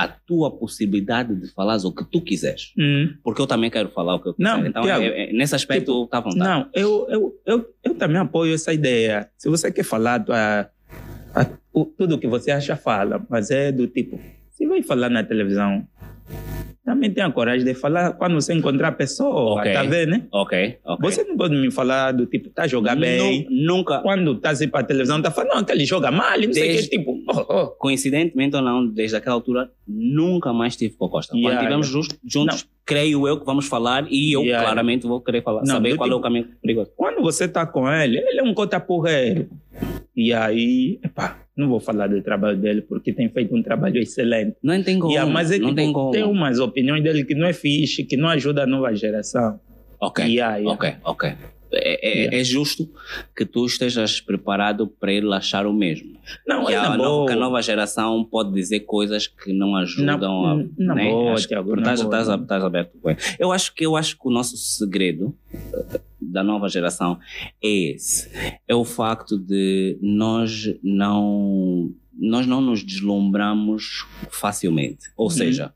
[0.05, 2.72] a tua possibilidade de falar o que tu quiseres.
[2.78, 3.14] Hum.
[3.22, 4.48] Porque eu também quero falar o que eu quiser.
[4.48, 6.39] Não, então, Tiago, é- é- nesse aspecto, tipo, tá à vontade.
[6.40, 9.28] Não, eu, eu, eu, eu também apoio essa ideia.
[9.36, 10.70] Se você quer falar a-
[11.72, 13.24] o- tudo que você acha, fala.
[13.28, 14.18] Mas é do tipo,
[14.51, 15.86] se vai falar na televisão,
[16.94, 19.72] também tenha coragem de falar quando você encontrar a pessoa, Ok.
[19.72, 20.26] tá vendo, né?
[20.32, 21.10] Ok, ok.
[21.10, 23.46] Você não pode me falar do tipo, tá jogar bem.
[23.48, 26.32] Nu- Nunca, Quando tá assim para a televisão, tá falando, não, que ele joga mal,
[26.40, 27.66] não sei o Desde- que, tipo, oh, oh.
[27.78, 31.32] coincidentemente ou não, desde aquela altura, nunca mais tive com a Costa.
[31.32, 32.10] Quando Yeah, estivemos yeah.
[32.26, 35.96] juntos, creio eu que vamos falar e eu Yeah, claramente vou querer falar, Não, saber
[35.96, 36.90] qual é tipo- o caminho perigoso.
[36.96, 39.48] Quando você tá com ele, ele é um cota porreiro.
[40.16, 44.56] E aí, epá, não vou falar do trabalho dele porque tem feito um trabalho excelente.
[44.62, 45.12] Não tem como.
[45.12, 46.10] Yeah, mas é, não tipo, tem como.
[46.10, 49.60] tem umas opiniões dele que não é fixe, que não ajuda a nova geração.
[50.00, 50.72] Ok, Yeah, yeah.
[50.72, 51.32] ok, ok.
[51.72, 52.90] É, é- é justo
[53.36, 56.18] que tu estejas preparado para ele achar o mesmo.
[56.44, 60.42] Não, que, é a, nova, que a nova geração pode dizer coisas que não ajudam
[60.42, 60.56] Na- a.
[60.78, 61.10] na né?
[61.10, 62.28] boa, Tiago, na estás,
[62.64, 62.98] aberto.
[63.38, 65.32] Eu acho que eu acho que o nosso segredo
[66.20, 67.18] da nova geração
[67.62, 68.30] é esse.
[68.68, 71.92] É o facto de nós não
[72.22, 75.09] nós não nos deslumbramos facilmente.
[75.16, 75.30] Ou Uhum.
[75.30, 75.72] seja,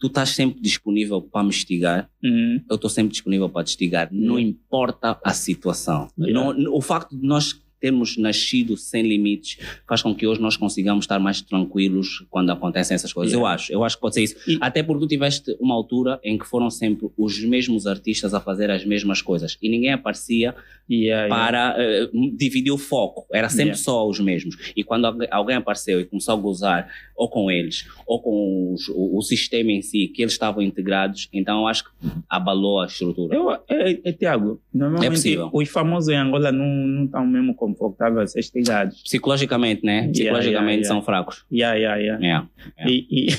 [0.00, 4.08] tu estás sempre disponível para me instigar, Hum, eu estou sempre disponível para te instigar,
[4.10, 4.42] não Yeah.
[4.42, 6.08] importa a situação.
[6.18, 6.54] Yeah.
[6.58, 11.04] Não- o facto de nós termos nascido sem limites faz com que hoje nós consigamos
[11.04, 13.32] estar mais tranquilos quando acontecem essas coisas.
[13.32, 13.50] Yeah.
[13.50, 14.36] Eu acho, eu acho que pode ser isso.
[14.48, 18.40] E- Até porque tu tiveste uma altura em que foram sempre os mesmos artistas a
[18.40, 20.54] fazer as mesmas coisas e ninguém aparecia
[20.88, 21.28] yeah, yeah.
[21.28, 23.26] para eh, dividir o foco.
[23.32, 23.82] Era sempre Yeah.
[23.82, 24.56] só os mesmos.
[24.76, 29.18] E quando alguém- apareceu e começou a gozar ou com eles ou com os- o,
[29.18, 31.90] o sistema em si, que eles estavam integrados, então eu acho que
[32.28, 33.34] abalou a estrutura.
[33.34, 35.50] Eu, é, é, Tiago, É normalmente possível.
[35.52, 39.02] os famosos em Angola não estão mesmo confortáveis a estigados.
[39.02, 40.08] Psicologicamente, né?
[40.08, 40.88] Psicologicamente yeah, yeah.
[40.88, 41.44] são fracos.
[41.52, 42.20] Yeah, yeah, yeah.
[42.22, 42.48] Yeah.
[42.78, 42.90] Yeah.
[42.90, 43.36] E, e,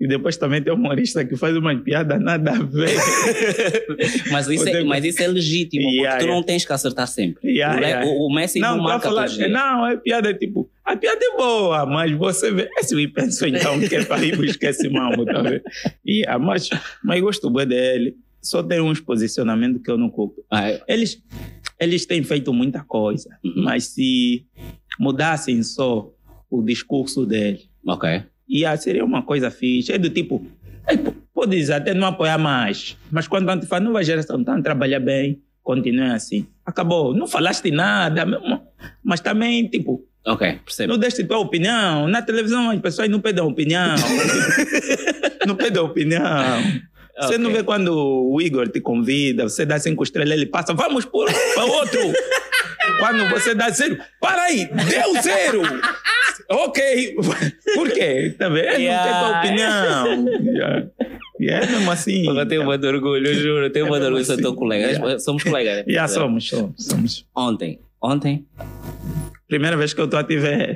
[0.04, 2.90] e depois também tem um humorista que faz uma piada nada a ver.
[4.30, 7.40] Mas, isso é, mas isso é legítimo, porque tu não tens que acertar sempre.
[8.04, 11.86] O, o- Messi não, Não, marca falar, não, é piada tipo, a piada é boa,
[11.86, 15.40] mas você vê, esse eu penso então que é para ir buscar esse mambo, tá
[15.40, 15.62] vendo?
[16.06, 16.68] Yeah, mas,
[17.02, 18.16] mas gosto bem dele,
[18.48, 20.44] só tem uns posicionamentos que eu não curto.
[20.50, 21.22] Ah, é- Eles,
[21.80, 23.64] eles têm feito muita coisa, Uhum.
[23.64, 24.46] mas se
[24.98, 26.10] mudassem só
[26.50, 28.22] o discurso dele, ok.
[28.48, 29.92] ia, seria uma coisa fixe.
[29.92, 30.46] É do tipo,
[30.86, 34.56] é, p- podes até não apoiar mais, mas quando a gente fala, nova geração está
[34.56, 36.46] a trabalhar bem, continue assim.
[36.64, 38.24] Acabou, não falaste nada,
[39.04, 40.92] mas também, tipo, Ok, percebo.
[40.92, 42.06] não deste tua opinião.
[42.08, 43.94] Na televisão as pessoas não pedem opinião.
[45.46, 46.22] não pedem opinião.
[47.18, 47.60] Você não Ok.
[47.60, 51.64] vê quando o Igor te convida, você dá cinco estrelas, ele passa, vamos por para
[51.64, 52.00] outro.
[53.00, 55.62] quando você dá zero, para aí, deu zero.
[56.50, 57.14] ok.
[57.74, 58.34] Por quê?
[58.38, 58.68] Tá vendo?
[58.68, 59.06] Ele Yeah.
[59.06, 60.44] não tem tua opinião.
[60.54, 60.86] Yeah.
[61.40, 62.26] E é mesmo assim.
[62.38, 64.42] Eu tenho muito orgulho, eu juro, eu tenho É muito orgulho, sou assim.
[64.42, 64.86] teu colega.
[64.90, 65.18] Yeah.
[65.18, 65.78] Somos colegas.
[65.78, 65.92] né?
[65.92, 67.26] Já somos, somos, somos.
[67.34, 68.44] Ontem, ontem,
[69.48, 70.74] Primeira vez que eu estou a te ver.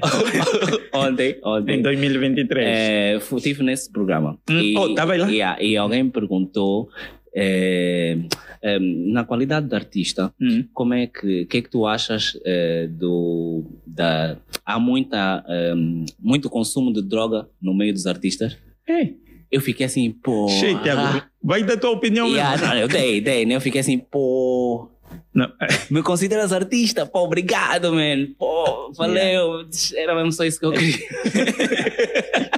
[0.94, 1.82] ontem, em ontem.
[1.82, 2.66] 2023.
[2.68, 4.38] É, estive nesse programa.
[4.48, 5.60] Hum, oh, tava aí lá?
[5.60, 6.88] E, e alguém me perguntou,
[7.34, 8.16] é,
[8.62, 10.64] é, na qualidade de artista, Hum.
[10.72, 15.72] como é que, que é que tu achas é, do, da, há muita, é,
[16.18, 18.56] muito consumo de droga no meio dos artistas?
[18.88, 19.16] Ei,
[19.50, 20.46] Eu fiquei assim, pô.
[20.48, 21.22] cheio, Tiago.
[21.42, 23.56] Vai dar tua opinião Yeah, não, eu dei, dei, né?
[23.56, 24.88] Eu fiquei assim, pô.
[25.34, 25.50] Não.
[25.90, 27.06] Me consideras artista?
[27.06, 28.26] Pô, obrigado, man.
[28.38, 29.66] Pô, valeu.
[29.96, 30.98] Era mesmo só isso que eu queria.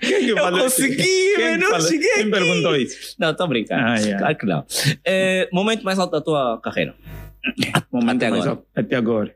[0.00, 2.30] Quem que Eu falou consegui, Quem mano, eu falou- cheguei Quem aqui.
[2.30, 3.14] perguntou isso?
[3.18, 3.82] Não, tô brincando.
[3.82, 4.18] Ah, yeah.
[4.18, 4.64] Claro que não.
[5.04, 6.94] É, momento mais alto da tua carreira.
[7.92, 8.50] Momento Até agora.
[8.50, 8.64] alto.
[8.74, 9.34] Até agora.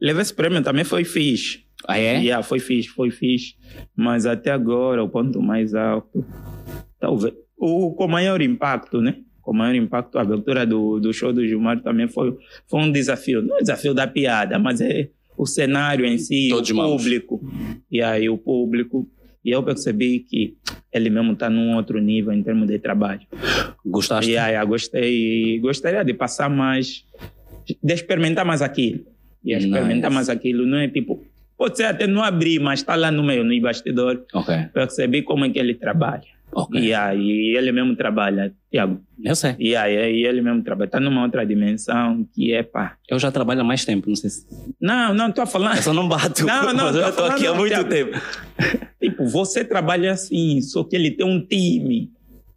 [0.00, 1.64] Levar esse prêmio também foi fixe.
[1.86, 2.18] Ah, é?
[2.18, 3.54] Yeah, foi fixe, foi fixe.
[3.96, 6.24] Mas até agora, o ponto mais alto.
[6.98, 7.34] Talvez.
[7.56, 9.16] O com maior impacto, né?
[9.42, 12.36] Com maior impacto, a abertura do, do show do Gilmar também foi,
[12.68, 13.42] foi um desafio.
[13.42, 17.02] Não é desafio da piada, mas é o cenário em si, Todos o mãos.
[17.02, 17.40] público.
[17.90, 19.08] E aí, o público.
[19.42, 20.54] E eu percebi que
[20.92, 23.22] ele mesmo está num outro nível em termos de trabalho.
[23.86, 24.30] Gostaste?
[24.32, 27.04] E aí, gostei, gostaria de passar mais,
[27.82, 29.00] de experimentar mais aquilo.
[29.42, 30.14] E experimentar Nice.
[30.14, 31.24] mais aquilo, não é tipo,
[31.56, 35.46] pode ser até não abrir, mas está lá no meio, no bastidor, Ok, perceber como
[35.46, 36.24] é que ele trabalha.
[36.52, 36.80] Ok.
[36.80, 39.00] E aí, ele mesmo trabalha, Tiago.
[39.22, 39.54] Eu sei.
[39.58, 42.96] E aí, ele mesmo trabalha, está numa outra dimensão que é pá.
[43.08, 44.46] Eu já trabalho há mais tempo, não sei se.
[44.80, 45.76] Não, não, a falar.
[45.76, 46.44] Eu só não bato.
[46.44, 47.88] Não, não, eu tô aqui há falando, muito Tiago.
[47.88, 48.18] tempo.
[49.00, 52.10] Tipo, você trabalha assim, só que ele tem um time.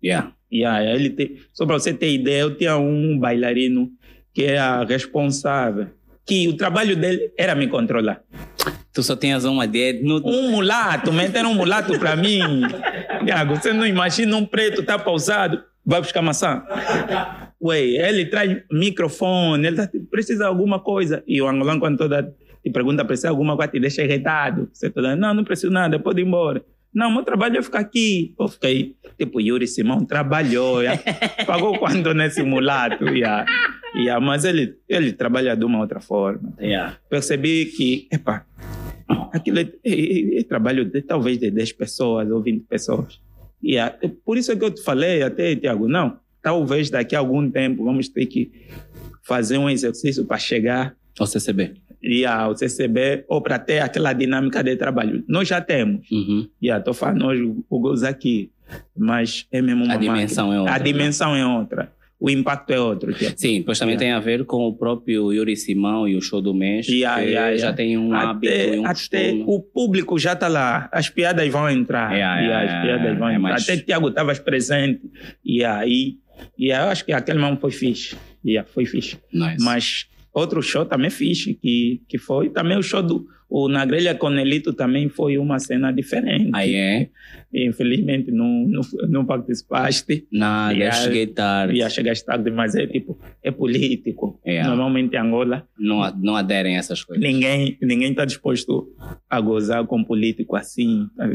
[0.03, 0.33] Yeah.
[0.51, 3.89] E aí, ele tem, só para você ter ideia, eu tinha um bailarino
[4.33, 5.87] que era responsável,
[6.25, 8.21] que o trabalho dele era me controlar.
[8.93, 10.21] Tu só tinhas uma ideia no.
[10.25, 12.61] Um mulato, meteram um mulato para mim.
[13.25, 16.63] Tiago, você não imagina um preto tá pausado, vai buscar maçã.
[17.61, 21.23] Ué, ele traz microfone, ele tá, precisa de alguma coisa.
[21.25, 22.23] E o angolano, quando toda
[22.63, 24.69] te pergunta, precisa de alguma coisa, te deixa irritado.
[24.71, 26.63] Você toda, não, não preciso nada, pode ir embora.
[26.93, 28.33] Não, meu trabalho é ficar aqui.
[28.39, 31.01] Eu fiquei, tipo, Yuri Simão trabalhou, yeah.
[31.45, 33.45] pagou quanto nesse mulato, yeah.
[33.95, 36.53] Yeah, mas ele, ele trabalha de uma outra forma.
[36.59, 36.97] Yeah.
[37.09, 38.45] Percebi que, epa,
[39.31, 43.19] aquilo é, é- é trabalho de talvez de 10 pessoas ou 20 pessoas.
[43.79, 47.19] A- é por isso é que eu te falei até, Tiago, não, talvez daqui a
[47.19, 48.51] algum tempo vamos ter que
[49.23, 51.75] fazer um exercício para chegar O CCB.
[52.03, 55.23] E ao CCB ou para ter aquela dinâmica de trabalho.
[55.27, 56.09] Nós já temos.
[56.11, 56.47] Uhum.
[56.61, 57.39] Estou falando nós,
[57.69, 58.51] o Gozo aqui,
[58.95, 60.55] mas é mesmo uma A dimensão máquina.
[60.57, 61.91] é outra, A dimensão é outra.
[62.19, 63.13] O impacto é outro.
[63.35, 63.99] Sim, depois também Yeah.
[64.05, 66.87] tem a ver com o próprio Yuri Simão e o show do mês.
[66.87, 67.75] Yeah, que yeah, já yeah.
[67.75, 69.43] tem um hábito Até, um até costume.
[69.45, 72.13] o público já está lá, as piadas vão entrar.
[72.13, 73.39] Yeah, yeah, as piadas vão é entrar.
[73.49, 75.01] mais- Até Tiago estavas presente.
[75.43, 76.15] E aí,
[76.57, 78.15] e eu acho que aquele mesmo foi fixe.
[78.45, 79.17] Yeah, foi fixe.
[79.33, 79.57] Nice.
[79.61, 83.27] Mas outro show também fixe, que, que foi também o show do.
[83.55, 86.49] O Na Grelha com Nelito também foi uma cena diferente.
[86.53, 87.09] Aí é?
[87.53, 90.25] Infelizmente não, não, não participaste.
[90.31, 90.97] Nada, Yeah.
[90.97, 91.75] cheguei tarde.
[91.77, 94.39] Ia chegar tarde, mas é tipo, é político.
[94.45, 94.67] Yeah.
[94.69, 97.23] Normalmente em Angola, Não, não aderem a essas coisas.
[97.23, 98.87] ninguém ninguém está disposto
[99.29, 101.27] a gozar com político assim, tá?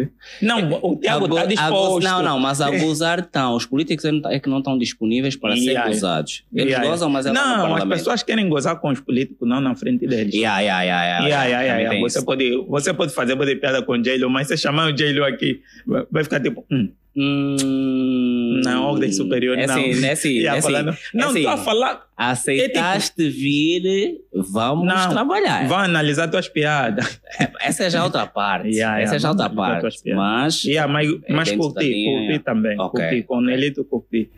[0.43, 2.03] Não, o Tiago está disposto.
[2.05, 3.55] Não, não, mas a gozar estão.
[3.55, 5.89] Os políticos é não tá- é que não estão disponíveis para ser Yeah.
[5.89, 6.45] gozados.
[6.53, 6.89] Eles Yeah.
[6.91, 10.35] gozam, mas é Não, as pessoas querem gozar com os políticos, não na frente deles.
[10.35, 12.01] Yeah, yeah, yeah, yeah, Yeah, yeah, yeah, Também yeah.
[12.11, 15.25] Você, pode, você pode fazer pode piada com o J-Lo, mas você chamar o J-Lo
[15.25, 19.75] aqui, vai vai ficar tipo, hum, Hum, na ordem superior, é não.
[19.75, 20.63] Assim, é assim, é assim.
[20.63, 21.39] falando, não, assim.
[21.39, 25.69] estou a falar, Aceitaste vir, vamos Não, trabalhar.
[25.69, 27.21] vai analisar tuas piadas.
[27.61, 28.69] Essa é já outra parte.
[28.71, 30.13] Yeah, Essa yeah, é já outra parte.
[30.15, 32.79] Mas Yeah, mas mas curti, linha, curti também.
[32.81, 33.47] Ok, Curti, com o ok.
[33.51, 34.31] Nelito curti.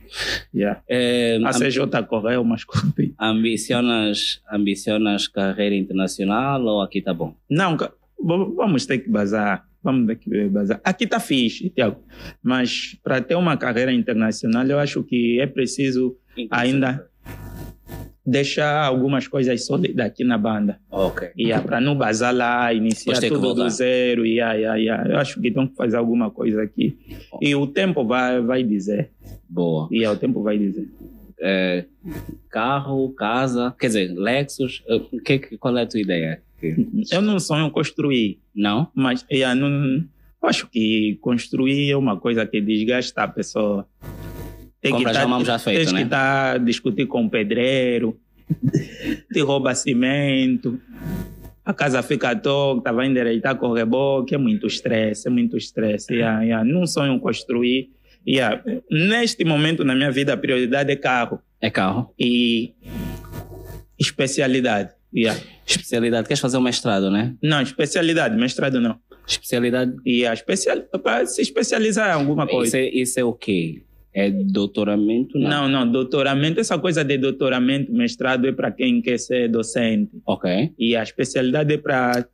[0.54, 0.82] Yeah.
[0.88, 3.14] eh, A CJ correu, mas curti.
[3.18, 7.34] ambicionas, ambicionas carreira internacional ou aqui tá bom?
[7.48, 7.76] Não,
[8.22, 9.64] vamos ter que bazar.
[9.82, 10.80] Vamos que bazar.
[10.84, 12.02] Aqui está fixe, Tiago.
[12.42, 16.16] Mas para ter uma carreira internacional, eu acho que é preciso
[16.50, 17.06] ainda
[18.24, 20.78] deixar algumas coisas sólidas aqui na banda.
[20.90, 21.30] Ok.
[21.38, 24.26] Yeah, para não bazar lá, iniciar que tudo do zero.
[24.26, 25.10] Yeah, yeah, yeah.
[25.10, 26.96] Eu acho que tem que fazer alguma coisa aqui.
[27.40, 29.10] E o tempo vai, vai dizer.
[29.48, 29.88] Boa.
[29.90, 30.88] E o tempo vai dizer.
[31.42, 31.86] Eh,
[32.50, 36.42] carro, casa, quer dizer, Lexus, eh, que- qual é a tua ideia?
[36.60, 36.76] Que-
[37.10, 38.88] Eu não sonho construir, Não?
[38.94, 39.68] mas yeah, não,
[40.42, 43.86] eu acho que construir é uma coisa que desgasta a pessoa.
[44.80, 45.98] Tem Compra já mão já feito, tens né?
[46.00, 48.18] que estar discutir com o pedreiro,
[49.32, 50.80] te rouba cimento,
[51.64, 56.12] a casa fica torta, vai endireitar com o reboque, é muito estresse, é muito estresse.
[56.14, 56.64] Yeah, yeah.
[56.64, 57.90] Não sonho construir.
[58.26, 58.62] Yeah.
[58.90, 62.12] Neste momento na minha vida, a prioridade é carro É carro.
[62.18, 62.72] e
[63.98, 64.90] especialidade.
[65.14, 65.40] Yeah.
[65.66, 67.34] Especialidade, queres fazer um mestrado, né?
[67.42, 68.96] Não, especialidade, mestrado não.
[69.26, 72.78] Especialidade, E a especial, para se especializar em alguma isso coisa.
[72.78, 73.82] é, isso é o quê?
[74.12, 75.38] É doutoramento?
[75.38, 75.48] Não.
[75.48, 80.10] Não, não, doutoramento, essa coisa de doutoramento, mestrado é para quem quer ser docente.
[80.26, 80.72] Ok.
[80.76, 82.24] E a especialidade é para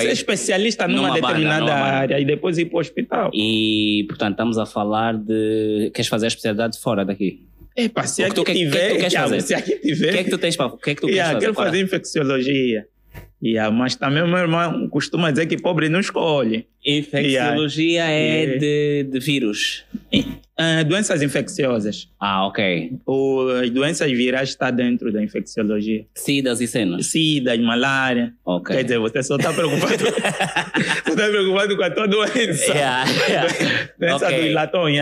[0.00, 1.84] ser especialista numa, numa banda, determinada numa banda.
[1.86, 3.30] área e depois ir para o hospital.
[3.32, 5.92] E, portanto, estamos a falar de.
[5.94, 7.44] Queres fazer a especialidade fora daqui?
[7.76, 9.40] Epa, se O que tu- aqui que- que- que tu tiver, queres fazer?
[9.42, 10.66] se aqui O que é que tu tens para.
[10.66, 11.68] O que é que tu yeah, queres quero fazer?
[11.70, 12.86] fazer infecciologia.
[13.44, 16.66] Yeah, mas também o meu irmão costuma dizer que pobre não escolhe.
[16.86, 18.58] Infecciologia é Yeah.
[18.60, 19.84] de, de vírus.
[20.56, 22.08] Ah, doenças infecciosas.
[22.20, 22.92] Ah, ok.
[23.62, 26.04] As doenças virais está dentro da infecciologia.
[26.14, 27.06] Sidas e cenas.
[27.06, 28.32] Sida, malária.
[28.44, 28.76] Ok.
[28.76, 32.72] Quer dizer, você só está preocupado, você está preocupado com a tua doença.
[32.72, 33.54] Yeah, yeah.
[33.98, 34.38] Doença Ok.
[34.40, 34.88] do hilatão,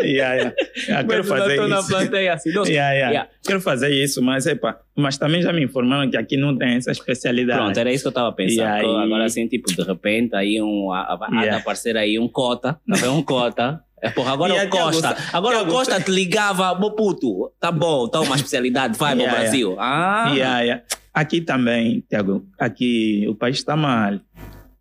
[0.00, 0.34] yeah.
[0.34, 0.54] Yeah, yeah.
[0.88, 1.88] Yeah, quero fazer estou na isso.
[1.88, 2.52] plateia assim.
[2.52, 3.10] Nossa, Yeah, yeah.
[3.12, 3.30] Yeah.
[3.44, 6.90] Quero fazer isso, mas epa, mas também já me informaram que aqui não tem essa
[6.90, 7.58] especialidade.
[7.60, 8.66] Pronto, era isso que eu estava pensando.
[8.66, 11.56] Aí- Agora, assim, tipo, de repente, aí um, a, a, Yeah.
[11.56, 13.12] a aparecer aí um cota, tá vendo?
[13.14, 13.80] Um cota.
[14.00, 15.16] É, porra, agora E o Tiago, Costa.
[15.32, 19.40] Agora o Costa te ligava, meu puto, tá bom, tá uma especialidade, vai Yeah, pro
[19.42, 19.76] Brasil.
[19.78, 20.82] Ah, Yeah, yeah.
[21.14, 24.18] Aqui também, Tiago, aqui o país está mal.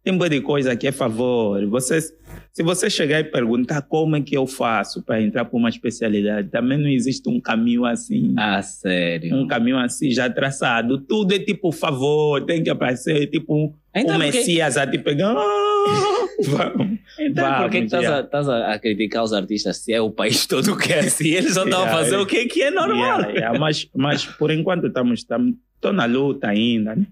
[0.03, 1.63] Tem boa de coisa que é favor.
[1.67, 5.69] Você, se você chegar e perguntar como é que eu faço para entrar para uma
[5.69, 8.33] especialidade, também não existe um caminho assim.
[8.35, 9.35] ah, sério.
[9.35, 10.97] Um caminho assim já traçado.
[10.97, 14.87] Tudo é tipo favor, tem que aparecer tipo um, Então, um por que- Messias a
[14.87, 15.35] te pegar.
[16.43, 16.97] Vamos.
[17.19, 20.91] Então, por que estás a, a, criticar os artistas se é o país todo que
[20.91, 21.29] é assim?
[21.29, 22.23] Eles só estão a fazer yeah.
[22.23, 23.19] o que, que é normal.
[23.19, 27.05] Yeah, yeah, Mas, mas por enquanto estamos, estamos tô na luta ainda, né?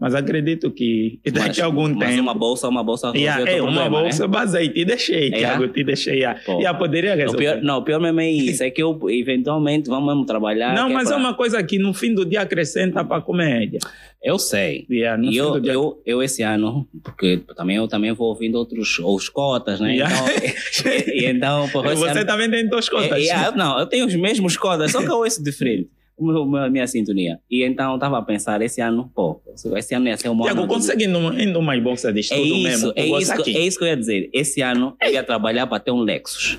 [0.00, 2.22] Mas acredito que daqui a algum mas tempo.
[2.22, 4.28] uma bolsa, uma bolsa Yeah, é, o teu uma problema, bolsa, né?
[4.54, 5.68] aí te deixei, É, Tiago, yeah?
[5.74, 6.14] te deixei.
[6.18, 6.40] Yeah.
[6.46, 6.52] Pô.
[6.60, 7.38] Yeah, poderia O resolver.
[7.54, 10.72] pior, não, o pior mesmo é isso, é que eu, eventualmente vamos mesmo trabalhar.
[10.74, 13.20] não, que mas é, pra- uma coisa que no fim do dia acrescenta para a
[13.20, 13.80] comédia.
[14.22, 14.86] Eu sei.
[14.90, 15.72] Yeah, E fim eu, dia...
[15.72, 19.94] eu, eu esse ano, porque também eu também vou ouvindo outros os cotas, né?
[19.96, 20.14] Yeah.
[20.78, 23.26] Então, e, e então, porra, Você ano, também tem duas contas.
[23.26, 25.88] É, é, eu- não, eu tenho os mesmos cotas, só que eu ouço diferente.
[25.88, 27.38] o meu- meu- A minha sintonia.
[27.50, 29.40] E então eu estava a pensar, esse ano, pô,
[29.76, 30.68] esse ano ia ser um Tiago, ano.
[30.68, 32.92] consegue numa, em uma bolsa de É estudo isso, mesmo?
[32.96, 33.56] é isso, aqui?
[33.56, 34.30] é isso que eu ia dizer.
[34.32, 36.58] Esse ano eu ia trabalhar para ter um Lexus.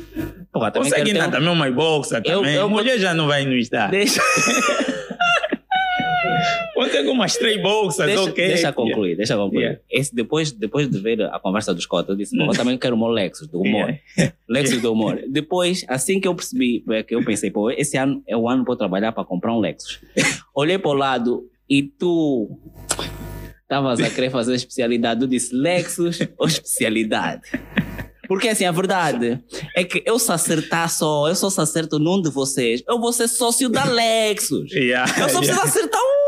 [0.52, 1.32] Porra, também Consegue ainda um...
[1.32, 2.56] também uma bolsa Eu- também.
[2.56, 3.90] eu- Mulher já não vai nos dar.
[3.92, 4.22] Deixa,
[6.74, 8.48] Consegue umas três bolsas, deixa, ok?
[8.48, 9.62] deixa concluir, deixa eu concluir.
[9.62, 9.82] Yeah.
[9.92, 12.98] Esse, depois, depois de ver a conversa dos cotas, eu disse, eu também quero o
[12.98, 13.98] meu Lexus, do humor.
[14.18, 14.36] Yeah.
[14.48, 15.22] Lexus do humor.
[15.28, 18.64] Depois, assim que eu percebi, é que eu pensei, pô, esse ano é o ano
[18.64, 20.00] para eu trabalhar para comprar um Lexus.
[20.56, 22.50] Olhei para o lado e tu
[23.62, 25.22] estavas a querer fazer especialidade.
[25.22, 27.42] Eu disse Lexus ou especialidade?
[28.30, 29.44] Porque assim, a verdade
[29.76, 33.12] é que eu se acertar só, eu só se acerto num de vocês, eu vou
[33.12, 34.72] ser sócio da Lexus.
[34.72, 35.64] Yeah, Eu só preciso yeah.
[35.64, 36.19] acertar um.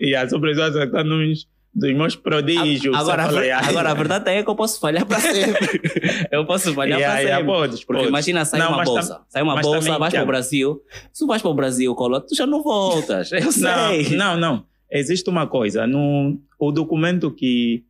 [0.00, 1.46] E a surpresa está nos
[1.76, 2.96] dos meus prodígios.
[2.96, 3.68] Agora, a yeah.
[3.68, 5.80] agora, a verdade é que eu posso falhar para sempre.
[6.32, 7.52] eu posso falhar Yeah, para yeah, sempre.
[7.54, 8.08] podes, Porque podes.
[8.08, 9.20] imagina, sai Não, uma tam- bolsa.
[9.28, 10.26] Sai uma bolsa, também, vais para o.
[10.26, 10.82] Brasil.
[11.12, 13.30] Se tu vais para o Brasil, Colo, tu já não voltas.
[13.30, 14.16] Eu sei.
[14.16, 14.64] Não, não, não.
[14.90, 15.86] Existe uma coisa.
[15.86, 17.84] No, o documento que,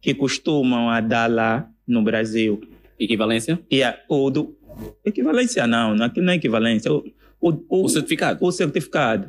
[0.00, 2.60] que costumam a dar lá no Brasil.
[2.96, 3.58] Equivalência?
[3.84, 4.56] A, o do,
[5.04, 6.92] equivalência não, não, aquilo não é equivalência.
[6.92, 7.02] O,
[7.40, 8.38] o, o, O certificado.
[8.40, 9.26] o certificado.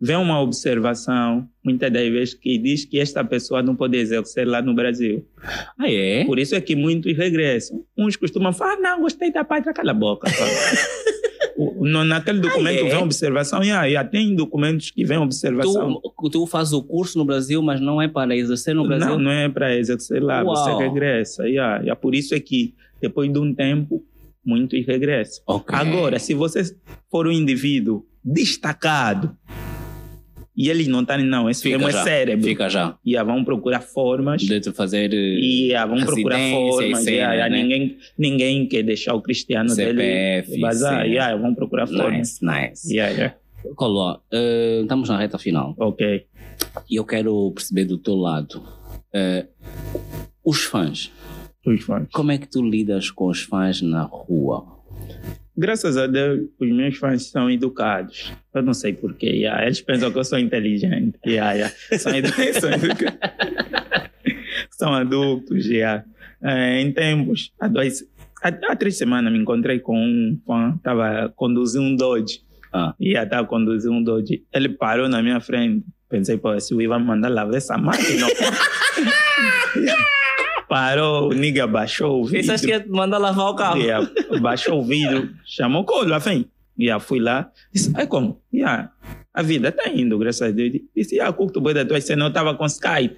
[0.00, 4.60] Vem uma observação, muitas das vezes, que diz que esta pessoa não pode exercer lá
[4.60, 5.26] no Brasil.
[5.78, 6.24] Ah, é?
[6.24, 7.82] Por isso é que muitos regressam.
[7.96, 10.28] Uns costumam falar, ah, não, gostei da pátria, cala a boca.
[10.30, 10.36] pá."
[11.58, 12.88] O- no, naquele documento é?
[12.90, 16.02] vem observação, e aí tem documentos que vem observação.
[16.20, 19.08] Tu, tu fazes o curso no Brasil, mas não é para exercer no Brasil?
[19.08, 20.54] Não, não é para exercer lá, Uau.
[20.54, 21.48] você regressa.
[21.48, 21.96] Yeah, yeah.
[21.96, 24.04] Por isso é que, depois de um tempo,
[24.44, 25.42] muitos regressam.
[25.46, 25.74] Ok.
[25.74, 26.62] Agora, se você
[27.10, 29.34] for um indivíduo destacado,
[30.56, 32.02] e eles não estão, não, esse Fica mesmo é já.
[32.04, 32.46] cérebro.
[32.46, 32.96] Fica já.
[33.04, 34.42] E vão procurar formas.
[34.42, 36.98] De te fazer eh, E ah, vão procurar e formas.
[37.04, 37.62] cena, yeah, yeah, né?
[37.62, 41.06] ninguém, ninguém quer deixar o cristiano CPF, dele vazar.
[41.06, 42.40] Yeah, vão procurar formas.
[42.40, 42.92] Nice, nice.
[42.94, 43.34] Yeah, yeah.
[43.74, 45.74] Colo, eh, estamos na reta final.
[45.78, 46.24] Ok.
[46.88, 48.62] E eu quero perceber do teu lado.
[49.12, 49.46] eh,
[50.44, 51.10] os fãs.
[51.66, 52.06] Os fãs.
[52.12, 54.64] Como é que tu lidas com os fãs na rua?
[55.58, 58.30] Graças a Deus, os meus fãs são educados.
[58.52, 59.28] Eu não sei porquê.
[59.28, 59.64] Yeah.
[59.64, 61.18] Eles pensam que eu sou inteligente.
[61.26, 61.74] Yeah, yeah.
[61.98, 62.28] São, edu
[62.60, 63.20] são educados.
[64.70, 65.64] são adultos.
[65.64, 66.04] Yeah.
[66.42, 68.06] Eh, em tempos, há, dois,
[68.42, 70.74] há, há três semanas me encontrei com um fã.
[70.76, 72.42] Estava conduzindo um Dodge.
[72.70, 72.94] Ah.
[73.00, 74.44] Ia estar conduzindo um Dodge.
[74.52, 75.86] Ele parou na minha frente.
[76.08, 78.26] Pensei, pô, se o Ivan mandar lavar essa máquina.
[80.68, 82.40] parou, o nigga baixou o vídeo.
[82.40, 83.80] Pensaste que mandar lavar o carro?
[83.80, 84.10] Yeah,
[84.40, 86.46] baixou o vidro, chamou o colo, afim.
[86.78, 88.40] Yeah, fui lá, disse, é como?
[88.52, 88.92] Yeah,
[89.32, 90.72] a vida está indo, graças a Deus.
[90.94, 93.16] Disse, yeah, curto boi da tua cena, eu estava com Skype.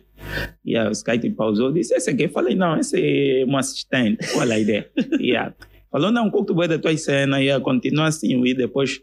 [0.67, 2.25] Yeah, o Skype pausou, disse, esse aqui?
[2.25, 4.89] Eu falei, não, esse é um assistente, qual a ideia?
[5.21, 5.55] yeah.
[5.91, 9.01] Falou, não, curto boi da tua cena, yeah, continua assim, e depois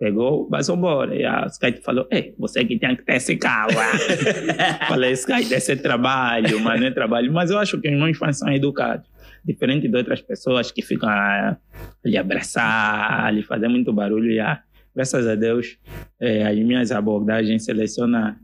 [0.00, 1.14] pegou, vai embora.
[1.14, 3.78] E a Skype falou, ei, você que tem que ter esse carro.
[3.78, 7.30] ah." Falei, Skype, esse é trabalho, mas não é trabalho.
[7.30, 9.06] Mas eu acho que os meus fãs são educados.
[9.44, 11.56] Diferente de outras pessoas que ficam a
[12.04, 14.30] lhe abraçar, a lhe fazer muito barulho.
[14.32, 14.60] E, ah,
[14.96, 15.78] graças a Deus,
[16.18, 18.34] eh, as minhas abordagens selecionam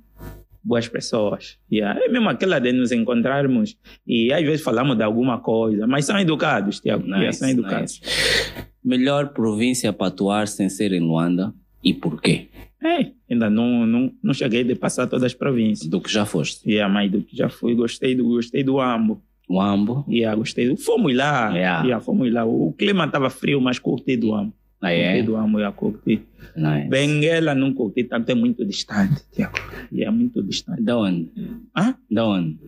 [0.63, 1.59] boas pessoas.
[1.71, 3.77] E, ah, é mesmo aquela de nos encontrarmos
[4.07, 7.07] e às vezes falamos de alguma coisa, mas são educados, Tiago.
[7.07, 8.01] Yeah, são educados.
[8.03, 8.67] nice.
[8.87, 11.53] Melhor província para atuar sem ser em Luanda
[11.83, 12.47] e porquê?
[12.81, 15.89] É, ainda não, não, não cheguei de passar todas as províncias.
[15.91, 16.71] Do que já foste.
[16.71, 19.21] E a mãe do que já fui, gostei do, gostei do Ambo.
[19.49, 20.05] O Ambo.
[20.09, 20.77] Yeah, gostei.
[20.77, 21.51] Fomos lá.
[21.53, 21.85] Yeah.
[21.85, 22.45] Yeah, fomos lá.
[22.45, 24.53] O clima estava frio, mas curti do Ambo.
[24.81, 25.23] Ah, Curti é?
[25.23, 26.23] do Ambo, yeah, curti.
[26.55, 26.89] Nice.
[26.89, 29.59] Benguela não curti, tanto é muito distante, Tiago.
[29.93, 30.83] Yeah, muito distante.
[30.83, 31.33] Da onde?
[31.75, 31.95] Hã?
[32.09, 32.59] Da onde?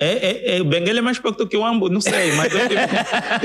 [0.00, 2.80] É, é, é, Benguela é mais perto que o Ambo, não sei, mas eu, tipo,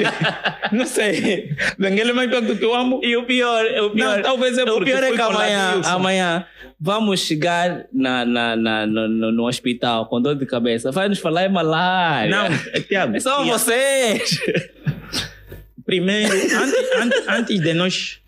[0.71, 1.55] não sei.
[1.79, 3.01] Benguela é mais perto que o Ambo.
[3.03, 6.45] E o pior, o pior, Não, talvez é o pior é que amanhã, amanhã
[6.79, 10.91] vamos chegar na, na, na, no, no, hospital com dor de cabeça.
[10.91, 12.29] Vai nos falar em malária.
[12.29, 13.19] Não, é, Tiago.
[13.19, 14.39] São yeah, vocês.
[15.83, 18.19] Primeiro, antes, antes, antes de nós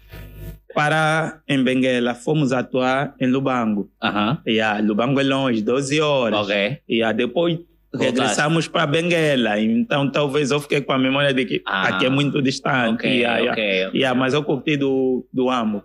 [0.73, 3.87] parar em Benguela, fomos atuar em Lubango.
[4.01, 4.41] Aham.
[4.47, 6.39] Yeah, Lubango é longe, 12 horas.
[6.39, 6.79] Ok.
[6.89, 7.74] Yeah, depois Voltaste.
[7.97, 9.59] Regressamos para Benguela.
[9.59, 12.95] Então talvez eu fiquei com a memória de que Ah, aqui é muito distante.
[12.95, 13.51] Ok, Yeah, yeah.
[13.51, 13.89] ok.
[13.99, 15.83] Yeah, mas eu curti do, do Ambo.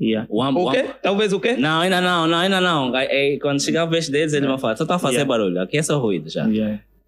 [0.00, 0.26] Yeah.
[0.30, 0.78] O Ambo- O quê?
[0.78, 1.56] Ambo- Talvez o quê?
[1.58, 2.96] Não, ainda não, não, ainda não.
[2.96, 4.76] É, é, quando chegar a vez deles, eles vão falar.
[4.76, 5.60] Só está a fazer barulho.
[5.60, 6.46] Aqui é só ruído já.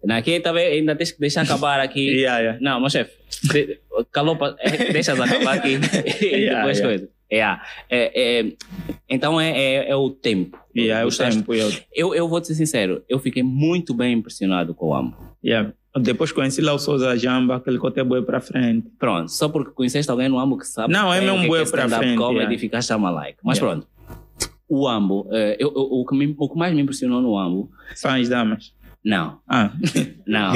[0.09, 2.23] Aqui também ainda tens que deixar acabar aqui.
[2.61, 3.11] Não, meu chefe,
[4.11, 5.79] calou, é, deixas acabar aqui
[6.21, 7.09] e depois coisa.
[7.29, 7.41] É,
[7.89, 8.45] é,
[9.09, 10.59] então é, é, é o tempo.
[10.75, 11.05] Yeah, é.
[11.53, 15.15] Eu, Eu, eu vou te ser sincero, eu fiquei muito bem impressionado com o Ambo.
[15.43, 15.71] yeah.
[16.01, 18.87] Depois conheci lá o Souza Jamba, aquele que até boi para frente.
[18.97, 20.91] Pronto, só porque conheceste alguém no Ambo que sabe.
[20.91, 22.55] Não, é mesmo bué que é stand-up frente, comedy yeah.
[22.55, 23.37] e ficaste a like.
[23.43, 23.81] Mas Yeah.
[23.81, 23.87] pronto,
[24.67, 27.69] o Ambo, eh, eu, eu- o, que me- o que mais me impressionou no Ambo,
[27.93, 28.73] São as damas.
[29.05, 29.71] não, Ah,
[30.25, 30.53] Não,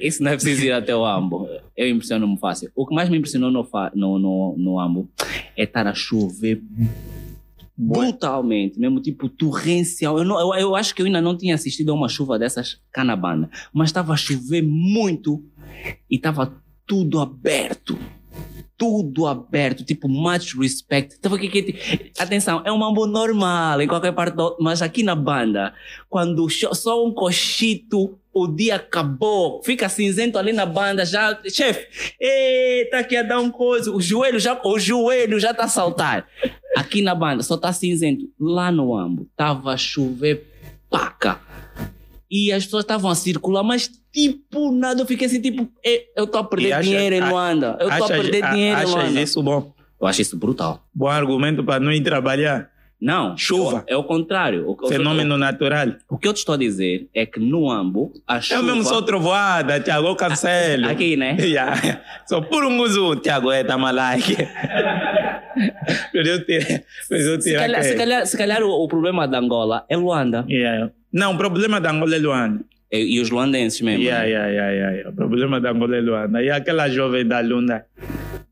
[0.00, 1.46] isso não é preciso ir até o Ambo.
[1.76, 2.70] Eu impressiono-me fácil.
[2.74, 5.06] O que mais me impressionou no, no, no, no Ambo
[5.54, 6.62] é estar a chover
[7.78, 10.18] brutalmente, mesmo tipo torrencial.
[10.18, 12.80] Eu, não, eu, eu acho que eu ainda não tinha assistido a uma chuva dessas
[12.90, 15.44] cá na banda, mas estava a chover muito
[16.10, 16.52] e estava
[16.84, 17.96] tudo aberto.
[18.76, 21.18] Tudo aberto, tipo, much respect.
[21.18, 21.76] Tava aqui,
[22.16, 25.74] atenção, é um mambo normal em qualquer parte, do, mas aqui na banda,
[26.08, 31.88] quando só um cochito, o dia acabou, fica cinzento ali na banda, já, chefe,
[32.20, 36.28] eita, aqui a dar um coisa, o joelho já, o joelho já tá a saltar.
[36.76, 38.26] Aqui na banda só tá cinzento.
[38.38, 40.46] Lá no Ambo, tava a chover
[40.90, 41.40] paca.
[42.30, 45.00] E as pessoas estavam a circular, mas tipo nada.
[45.00, 47.76] Eu fiquei assim, tipo, "Eh, eu tô a perder acha- dinheiro em Luanda.
[47.80, 49.20] Eu tô a perder a- dinheiro em Luanda.
[49.22, 49.72] isso bom?
[50.00, 50.84] Eu acho isso brutal.
[50.94, 52.68] Bom argumento para não ir trabalhar?
[53.00, 53.36] Não.
[53.36, 53.84] Chuva.
[53.86, 54.68] É o contrário.
[54.68, 55.88] O, Fenômeno natural.
[56.10, 58.60] O, que eu te estou a dizer é que no Ambo, a chuva...
[58.60, 60.88] Eu mesmo sou trovoada, Tiago, eu cancelo.
[60.88, 61.36] Aqui, né?
[61.40, 62.02] Yeah.
[62.28, 64.36] Só por um uso, Tiago, é tamalaique.
[66.14, 70.44] Eu eu Se calhar, se calhar, se calhar o, o problema da Angola é Luanda.
[70.48, 70.90] Yeah.
[71.12, 72.64] Não, o problema da Angola é Luanda.
[72.90, 74.02] E, e os luandenses mesmo.
[74.02, 74.30] Yeah, né?
[74.30, 75.10] yeah, yeah, yeah.
[75.10, 76.42] O problema da Angola é Luanda.
[76.42, 77.86] E aquela jovem da Lunda,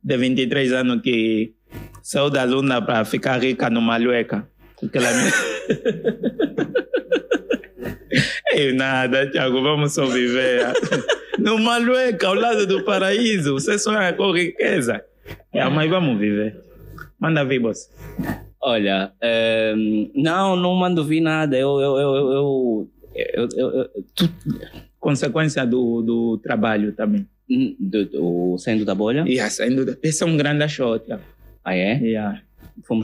[0.02, 1.54] de 23 anos, que
[2.02, 4.46] saiu da Lunda para ficar rica no Malueca.
[4.82, 5.08] Aquela...
[8.52, 10.66] Ei, nada, Tiago, vamos só viver.
[11.38, 13.54] no Malueca, ao lado do paraíso.
[13.54, 15.02] Você sonha com riqueza.
[15.54, 16.65] Yeah, mas vamos viver.
[17.26, 17.90] Manda vir, boss.
[18.62, 21.56] Olha, ehm, não, não mando vir nada.
[21.58, 22.32] Eu, eu, eu,
[23.16, 24.32] eu, eu, eu, tu-
[25.00, 27.26] Consequência do, do trabalho também.
[27.50, 29.24] hum, do, do, saindo da bolha?
[29.26, 31.22] Yeah, saindo da- Esse é um grande Tiago.
[31.64, 31.98] Ah, é?
[31.98, 32.42] Yeah.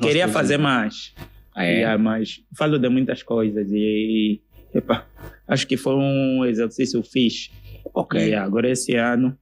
[0.01, 1.13] Queria fazer mais.
[1.55, 1.79] Ah, é?
[1.79, 4.41] Yeah, mas falo de muitas coisas e
[4.73, 5.05] epa,
[5.49, 7.51] acho que foi um exercício fixe.
[7.93, 8.29] Ok.
[8.29, 9.37] E agora esse ano.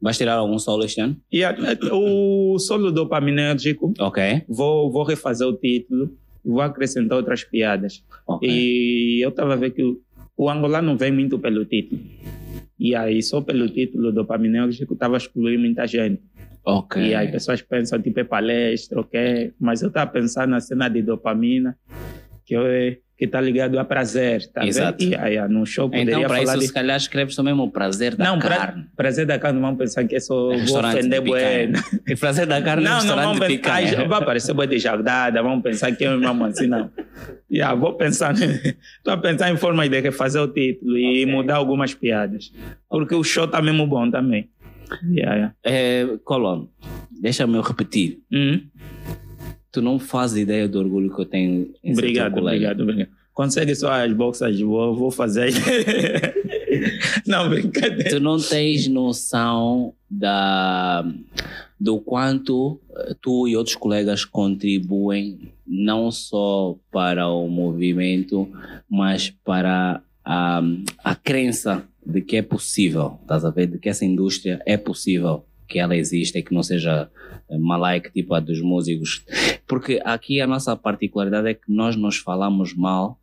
[0.00, 1.16] Vais tirar algum solo este ano?
[1.44, 4.44] A- o solo dopaminérgico, Ok.
[4.48, 6.10] vou, vou refazer o título
[6.44, 8.04] e vou acrescentar outras piadas.
[8.26, 8.48] Ok.
[8.48, 10.00] E eu estava a ver que o,
[10.36, 12.00] o angolano vem muito pelo título.
[12.78, 16.22] E aí, só pelo título dopaminérgico, estava a excluir muita gente.
[16.64, 17.00] Ok.
[17.02, 19.52] E aí, pessoas pensam, tipo, é palestra, ok?
[19.58, 21.76] Mas eu estava pensando na cena de dopamina,
[22.44, 22.62] que eu-
[23.18, 24.98] que está ligado a prazer, tá Exato.
[25.02, 25.12] vendo?
[25.12, 26.66] E aí, no show poderia Então, para falar isso, de...
[26.66, 28.86] se calhar, escreves mesmo o prazer da Não, pra- carne.
[28.94, 31.30] prazer da carne, vão pensar que é só vou Restaurante ofender de.
[32.12, 33.98] E prazer da carne Não, não restaurante vão de pensar, picanha.
[34.00, 36.90] "Ai, vai parecer boi de jardada, vão pensar que eu mesmo assim, não.
[37.50, 41.26] Yeah, vou pensar, estou a pensar em formas de refazer o título e Ok.
[41.32, 42.52] mudar algumas piadas.
[42.90, 44.50] Porque o show está mesmo bom também.
[45.10, 45.54] Yeah, yeah.
[45.64, 46.66] É, Colón,
[47.20, 48.18] deixa-me eu repetir.
[48.32, 48.60] Hum?
[49.76, 53.10] Tu não fazes ideia do orgulho que eu tenho em ser Obrigado, obrigado, obrigado.
[53.34, 55.52] Consegue só as bolsas, vou, vou fazer.
[57.28, 58.08] não, brincadeira.
[58.08, 61.06] Tu não tens noção da,
[61.78, 68.48] do quanto eh, tu e outros colegas contribuem não só para o movimento,
[68.88, 70.62] mas para a,
[71.04, 73.66] a crença de que é possível, estás a ver?
[73.66, 77.10] De que essa indústria é possível que ela exista e que não seja
[77.48, 79.24] eh, malaica tipo a dos músicos.
[79.66, 83.18] Porque aqui a nossa particularidade é que nós nos falamos mal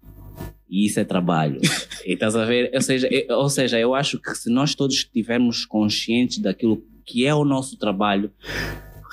[0.69, 1.59] E isso é trabalho.
[2.05, 2.71] e estás a ver?
[2.73, 7.25] Ou seja, eu, ou seja, eu acho que se nós todos estivermos conscientes daquilo que
[7.25, 8.31] é o nosso trabalho,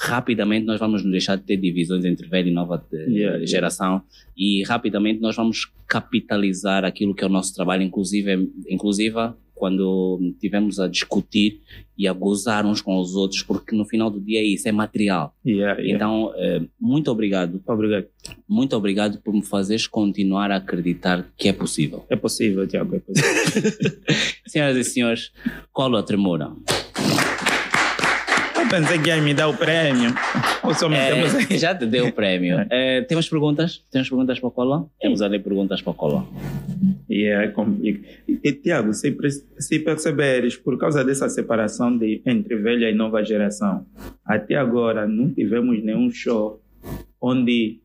[0.00, 4.02] rapidamente nós vamos nos deixar de ter divisões entre velha e nova Yeah, geração
[4.34, 9.16] e rapidamente nós vamos capitalizar aquilo que é o nosso trabalho, inclusive, inclusive
[9.60, 11.60] quando tivemos a discutir
[11.98, 14.72] e a gozar uns com os outros, porque no final do dia é isso, é
[14.72, 15.36] material.
[15.44, 15.94] Yeah, yeah.
[15.94, 18.06] Então, eh, muito obrigado, Obrigado.
[18.48, 22.06] muito obrigado por me fazeres continuar a acreditar que é possível.
[22.08, 23.92] É possível, Tiago, é possível.
[24.48, 25.30] Senhoras e senhores,
[25.70, 26.46] Colo Tremura.
[26.46, 26.89] Eu
[28.70, 30.14] pensei que ia me dar o prêmio.
[30.62, 32.64] Ou só me É, já te deu o prémio.
[32.70, 33.84] Eh, temos perguntas?
[33.90, 34.90] Temos perguntas para o?
[35.00, 36.26] Temos ali perguntas para o.
[37.08, 38.04] E é complicado.
[38.28, 39.14] E, Tiago, se,
[39.58, 43.84] se perceberes, por causa dessa separação de, entre velha e nova geração,
[44.24, 46.62] até agora não tivemos nenhum show
[47.20, 47.80] onde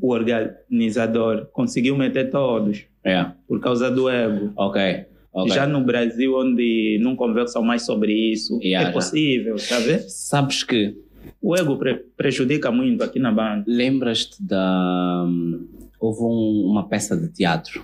[0.00, 4.52] o organizador conseguiu meter todos É, por causa do ego.
[4.56, 5.04] ok.
[5.32, 5.54] Ok.
[5.54, 8.92] Já no Brasil, onde não conversam mais sobre isso, Yeah, é já.
[8.92, 9.98] possível, sabe?
[10.08, 10.94] Sabes que
[11.42, 13.64] O ego pre- prejudica muito aqui na banda.
[13.66, 15.24] lembras-te da.
[15.26, 15.66] hum,
[16.00, 17.82] Houve um- uma peça de teatro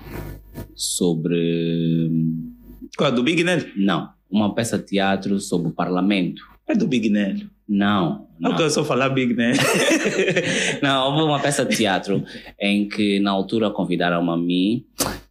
[0.75, 2.09] sobre.
[2.11, 2.53] hum,
[2.97, 3.13] Qual?
[3.13, 3.65] Do Big Nelo?
[3.77, 6.43] Não, uma peça de teatro sobre o parlamento.
[6.67, 7.41] É do Big Nelo.
[7.69, 8.57] Não, Não não.
[8.57, 9.59] quero só falar Big Nelo.
[10.83, 12.25] não, houve uma peça de teatro
[12.61, 14.85] em que na altura convidaram-me a mim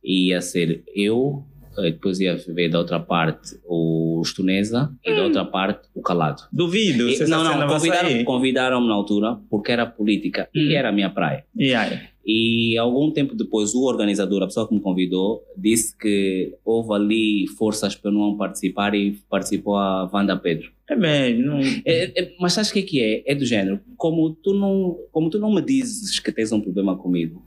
[0.04, 1.44] e ia ser eu,
[1.82, 6.44] depois ia ver da outra parte o Estonesa e da outra parte o Calado.
[6.52, 7.10] Duvido.
[7.10, 10.60] E- não, não, vai convidaram- convidaram-me na altura porque era política Hum.
[10.60, 11.46] e era a minha praia.
[11.58, 12.02] Yeah.
[12.28, 17.48] E algum tempo depois, o organizador, a pessoa que me convidou, disse que houve ali
[17.56, 20.72] forças para eu não participar e participou a Wanda Pedro.
[20.90, 21.44] É mesmo.
[21.46, 21.60] Não...
[21.86, 23.24] É- é- mas sabes o que é que é?
[23.32, 26.98] É do género, como tu, não, como tu não me dizes que tens um problema
[26.98, 27.44] comigo,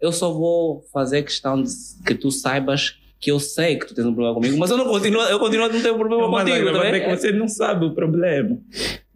[0.00, 1.70] eu só vou fazer questão de
[2.06, 4.84] que tu saibas que eu sei que tu tens um problema comigo, mas eu não
[4.86, 7.48] continuo, eu continuo a não ter um problema Mas contigo, agravante é que você não
[7.48, 8.56] sabe o problema.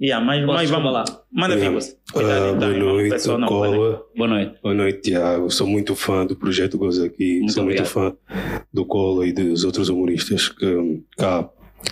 [0.00, 1.04] Yeah, mas, mas vamos lá.
[1.32, 1.70] Manda Yeah.
[1.70, 1.96] vir você.
[2.12, 2.94] Cuidado Ah, então, boa irmão.
[2.94, 4.02] Noite, pessoal não pode- Cola.
[4.16, 4.54] Boa noite.
[4.60, 5.50] Boa noite, Tiago.
[5.50, 7.38] Sou muito fã do Projeto Goza aqui.
[7.38, 7.92] Muito Sou muito obrigado.
[7.92, 8.16] fã
[8.72, 11.48] do Cola e dos outros humoristas que hum, cá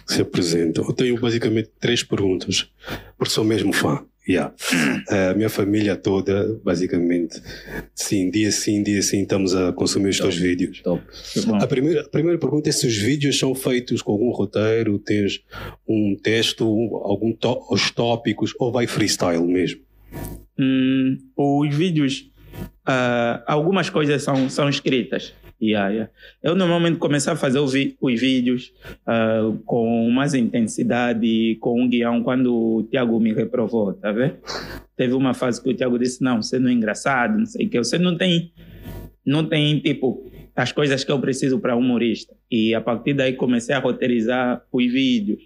[0.06, 0.84] se apresentam.
[0.84, 2.68] Eu tenho basicamente três perguntas,
[3.16, 4.04] porque sou mesmo fã.
[4.28, 4.54] Yeah.
[5.08, 7.40] A minha família toda, basicamente,
[7.94, 10.80] sim, dia sim, dia sim, estamos a consumir os teus vídeos.
[10.82, 11.02] Top.
[11.60, 15.40] A primeira, a primeira pergunta é se os vídeos são feitos com algum roteiro, tens
[15.88, 16.64] um texto,
[17.02, 17.34] algum
[17.70, 19.80] os tópicos, ou vai freestyle mesmo?
[20.58, 22.30] Hum, os vídeos,
[22.84, 25.32] ah, algumas coisas são, são escritas.
[25.62, 26.12] Yeah, yeah.
[26.42, 27.72] Eu normalmente comecei a fazer os
[28.20, 28.72] vídeos
[29.06, 34.36] ah, com mais intensidade, com um guião, quando o Tiago me reprovou, tá vendo?
[34.96, 37.68] Teve uma fase que o Tiago disse, não, você não é engraçado, não sei o
[37.68, 38.52] que, você não tem,
[39.24, 42.34] não tem, tipo, as coisas que eu preciso para humorista.
[42.50, 45.42] E a partir daí comecei a roteirizar os vídeos.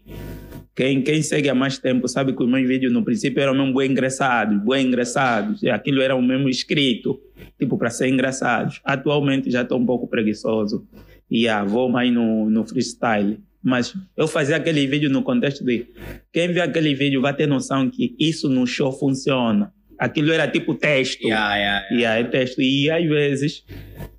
[0.75, 3.75] Quem, quem segue há mais tempo sabe que os meus vídeos no princípio eram mesmo
[3.75, 5.63] bem engraçados, bem engraçados.
[5.65, 7.21] Aquilo era o mesmo escrito,
[7.59, 8.81] tipo, para ser engraçados.
[8.85, 10.87] Atualmente já estou um pouco preguiçoso
[11.31, 13.39] e ah, vou mais no, no freestyle.
[13.63, 15.87] Mas eu fazia aquele vídeo no contexto de
[16.33, 19.73] quem vê aquele vídeo vai ter noção que isso no show funciona.
[19.99, 21.23] Aquilo era tipo texto.
[21.23, 22.61] Yeah, yeah, E aí, texto.
[22.61, 23.65] E às vezes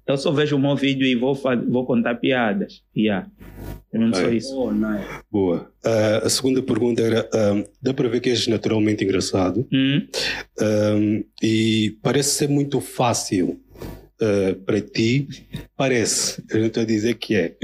[0.07, 1.33] eu só vejo o meu vídeo e vou,
[1.67, 2.81] vou contar piadas.
[2.95, 3.27] Yeah.
[3.93, 4.35] É mesmo só É.
[4.35, 4.53] isso.
[4.59, 4.71] Oh.
[5.31, 5.71] Boa.
[5.83, 10.05] Ah, a segunda pergunta era: ah, dá para ver que és naturalmente engraçado Hum?
[10.59, 13.59] ah, e parece ser muito fácil
[14.21, 15.27] ah, para ti.
[15.77, 17.55] Parece, eu não estou a dizer que é.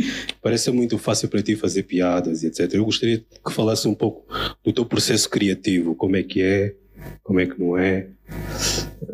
[0.41, 2.73] Parece ser muito fácil para ti fazer piadas e etc.
[2.73, 4.25] Eu gostaria que falasse um pouco
[4.63, 6.75] do teu processo criativo, como é que é,
[7.23, 8.07] como é que não é.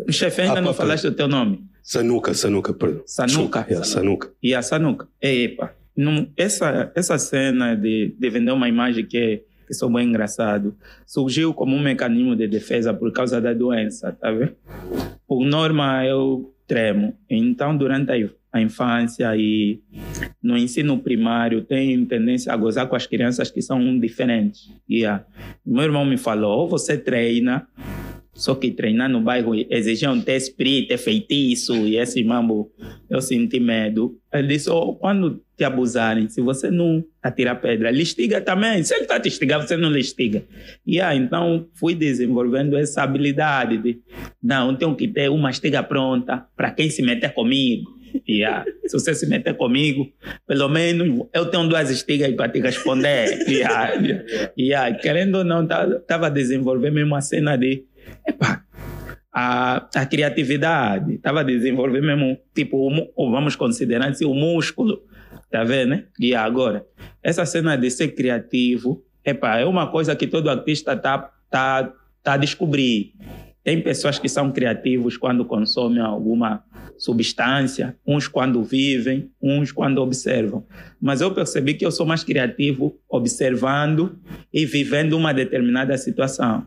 [0.09, 0.85] Chefe, ainda Ah, não papai.
[0.87, 1.63] falaste o teu nome.
[1.88, 3.01] Sanuca, Sanuca, perdão.
[3.05, 3.61] Sanuca.
[3.61, 4.31] Desculpa, é, Sanuca.
[4.43, 5.07] E a Sanuca.
[5.22, 10.09] Epa, não, essa, essa cena de, de vender uma imagem que, é, que sou bem
[10.09, 14.53] engraçado surgiu como um mecanismo de defesa por causa da doença, tá vendo?
[15.26, 17.18] Por norma, eu tremo.
[17.30, 18.11] Então, durante
[18.51, 19.80] a, infância e
[20.43, 24.69] no ensino primário, tenho tendência a gozar com as crianças que são diferentes.
[24.89, 25.23] E a,
[25.65, 27.65] meu irmão me falou, ou você treina,
[28.38, 32.72] só que treinar no bairro exigiam ter espírito, ter feitiço e esse mambo.
[33.09, 34.15] Eu senti medo.
[34.31, 38.84] Ele disse: oh, quando te abusarem, se você não atirar pedra, listiga também.
[38.84, 40.43] Se ele está te estigar, você não listiga.
[40.85, 43.99] E ah, então fui desenvolvendo essa habilidade de:
[44.41, 47.97] não, tenho que ter uma estiga pronta para quem se meter comigo.
[48.27, 50.07] E ah, se você se meter comigo,
[50.47, 53.49] pelo menos eu tenho duas estigas para te responder.
[53.49, 53.93] E ah,
[54.55, 57.84] e ah, querendo ou não, estava desenvolvendo mesmo a cena de
[58.27, 58.63] Epá,
[59.34, 61.13] a, a criatividade.
[61.15, 65.03] Estava a desenvolver mesmo, tipo, o vamos considerar assim, o músculo.
[65.51, 66.05] Tá vendo, né?
[66.19, 66.85] E agora,
[67.23, 71.93] essa cena de ser criativo, epa, é uma coisa que todo artista tá, tá,
[72.23, 73.13] tá a descobrir.
[73.68, 76.64] Tem pessoas que são criativos quando consomem alguma
[76.98, 80.65] substância, uns quando vivem, uns quando observam.
[81.02, 84.18] Mas eu percebi que eu sou mais criativo observando
[84.53, 86.65] e vivendo uma determinada situação.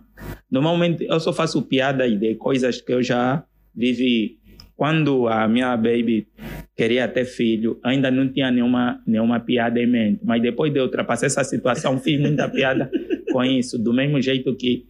[0.51, 3.45] Normalmente eu só faço piadas de coisas que eu já
[3.75, 4.37] vivi.
[4.77, 6.29] Quando a minha baby
[6.77, 10.21] queria ter filho, ainda não tinha nenhuma, nenhuma piada em mente.
[10.23, 12.91] Mas depois de ultrapassar essa situação, fiz muita piada
[13.33, 13.79] com isso.
[13.79, 14.90] Do mesmo jeito que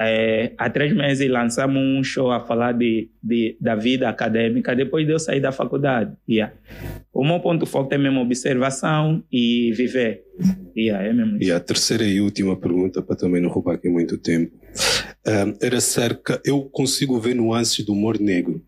[0.00, 5.04] eh, há três meses lançamos um show a falar de, de, da vida acadêmica depois
[5.06, 6.12] de eu sair da faculdade.
[6.28, 6.54] Yeah.
[7.12, 10.22] O meu ponto forte é mesmo observação e viver.
[10.76, 11.54] Yeah, é mesmo E isso.
[11.54, 14.52] a terceira e última pergunta, para também não roubar aqui muito tempo,
[15.26, 16.40] ah, era cerca.
[16.44, 18.62] Eu consigo ver nuances do humor negro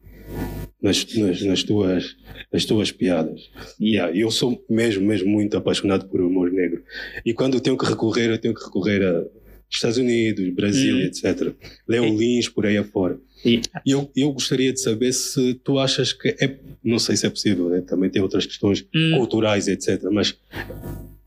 [0.83, 2.17] nas, nas, nas, tuas,
[2.53, 3.41] nas tuas piadas.
[3.81, 6.83] Yeah, eu sou mesmo, mesmo muito apaixonado por humor negro.
[7.25, 9.25] E quando eu tenho que recorrer, eu tenho que recorrer a
[9.71, 11.01] Estados Unidos, Brasil, Hum.
[11.01, 11.55] etc.
[11.87, 13.19] Leo Lins, por aí afora.
[13.45, 16.59] E- eu, eu gostaria de saber se tu achas que é.
[16.83, 17.81] Não sei se é possível, né?
[17.81, 19.13] também tem outras questões Hum.
[19.17, 20.03] culturais, etc.
[20.11, 20.37] Mas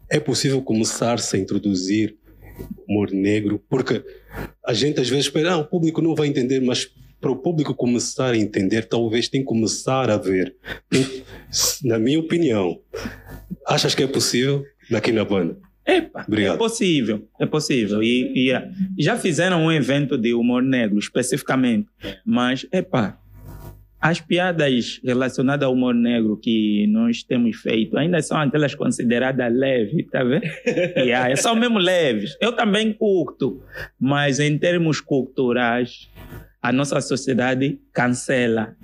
[0.10, 2.16] é possível começar-se a introduzir
[2.88, 3.64] humor negro?
[3.70, 4.04] Porque
[4.66, 6.90] a gente às vezes espera, ah, o público não vai entender, mas
[7.22, 10.54] para o público começar a entender, talvez tem que começar a ver.
[11.84, 12.80] Na minha opinião,
[13.66, 15.58] achas que é possível daqui na banda?
[15.86, 16.56] Epa, Obrigado.
[16.56, 18.02] é possível, é possível.
[18.02, 21.88] E, e, ah, já fizeram um evento de humor negro, especificamente.
[22.26, 23.20] Mas, epa,
[24.04, 30.06] as piadas relacionadas ao humor negro que nós temos feito ainda são aquelas consideradas leves,
[30.12, 30.44] tá vendo?
[31.00, 32.36] yeah, são mesmo leves.
[32.42, 33.64] Eu também curto,
[33.98, 36.10] mas em termos culturais,
[36.62, 38.76] a nossa sociedade cancela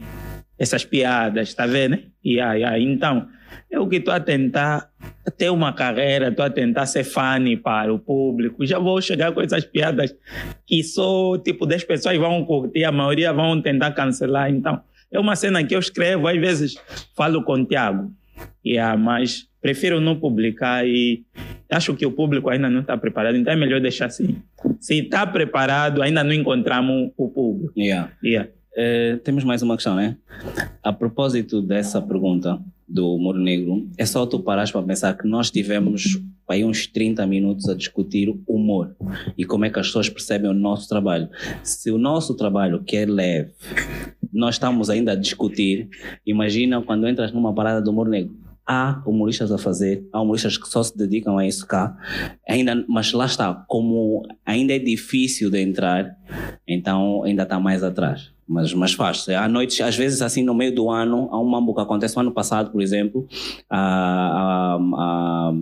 [0.57, 1.97] essas piadas, tá vendo?
[2.26, 2.80] Yeah, yeah.
[2.80, 3.27] Então,
[3.69, 4.88] eu que estou a tentar
[5.38, 8.65] ter uma carreira, estou a tentar ser funny para o público.
[8.65, 10.15] Já vou chegar com essas piadas
[10.65, 14.49] que só tipo 10 pessoas vão curtir, a maioria vão tentar cancelar.
[14.49, 14.81] Então,
[15.11, 16.76] é uma cena que eu escrevo, às vezes
[17.15, 18.11] falo com o Tiago,
[18.65, 21.23] yeah, mas prefiro não publicar e
[21.71, 24.41] acho que o público ainda não está preparado, então é melhor deixar assim.
[24.80, 27.73] Se está preparado, ainda não encontramos o público.
[27.77, 28.11] Yeah.
[28.23, 28.49] Yeah.
[28.75, 30.17] Eh, temos mais uma questão, né?
[30.83, 35.51] A propósito dessa pergunta do humor negro, é só tu parares para pensar que nós
[35.51, 38.95] tivemos aí uns 30 minutos a discutir humor
[39.37, 41.29] e como é que as pessoas percebem o nosso trabalho.
[41.63, 43.51] Se o nosso trabalho que é leve,
[44.33, 45.87] nós estamos ainda a discutir,
[46.25, 48.35] imagina quando entras numa parada do humor negro.
[48.65, 51.97] Há humoristas a fazer, há humoristas que só se dedicam a isso cá,
[52.47, 56.15] ainda, mas lá está, como ainda é difícil de entrar,
[56.67, 58.31] então ainda está mais atrás.
[58.51, 59.30] Mas, mas faz.
[59.30, 62.15] Há noites, às vezes, assim, no meio do ano, há um mambo que acontece.
[62.15, 63.27] No ano passado, por exemplo,
[63.69, 65.53] a, a,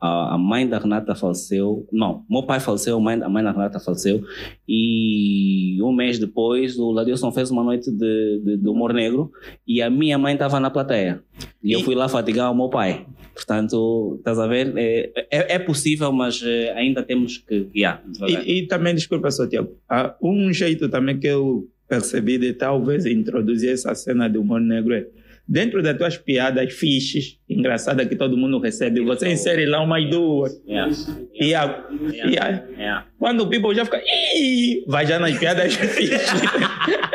[0.00, 1.86] a, a mãe da Renata faleceu.
[1.92, 4.22] Não, meu pai faleceu, a mãe, a mãe da Renata faleceu.
[4.66, 9.30] E um mês depois, o Ladilson fez uma noite de, de, de humor negro
[9.66, 11.22] e a minha mãe estava na plateia.
[11.62, 13.06] E, eu E- fui lá fatigar o meu pai.
[13.34, 14.72] Portanto, estás a ver?
[14.76, 18.02] É, é, é possível, mas eh, ainda temos que guiar.
[18.06, 18.46] devagar.
[18.46, 23.04] E, e também, desculpa só, Tiago, há um jeito também que eu percebi de talvez
[23.04, 25.04] introduzir essa cena de humor negro é
[25.46, 30.52] dentro das tuas piadas fiches, engraçadas que todo mundo recebe, você insere lá umas duas.
[30.64, 30.92] Yeah.
[31.34, 31.84] E, a,
[32.24, 33.06] e a- Yeah.
[33.18, 34.00] quando o people já fica,
[34.36, 36.22] "Ih", vai já nas piadas fiches.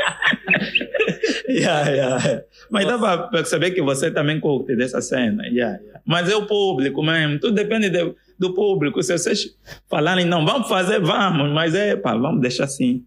[1.49, 2.41] yeah, yeah.
[2.69, 5.45] Mas dá para perceber que você também curte dessa cena.
[5.47, 5.99] Yeah, yeah.
[6.05, 9.01] Mas é o público mesmo, tudo depende de- do público.
[9.01, 9.55] Se vocês
[9.89, 13.03] falarem, não, vamos fazer, vamos, mas é, pá, vamos deixar assim.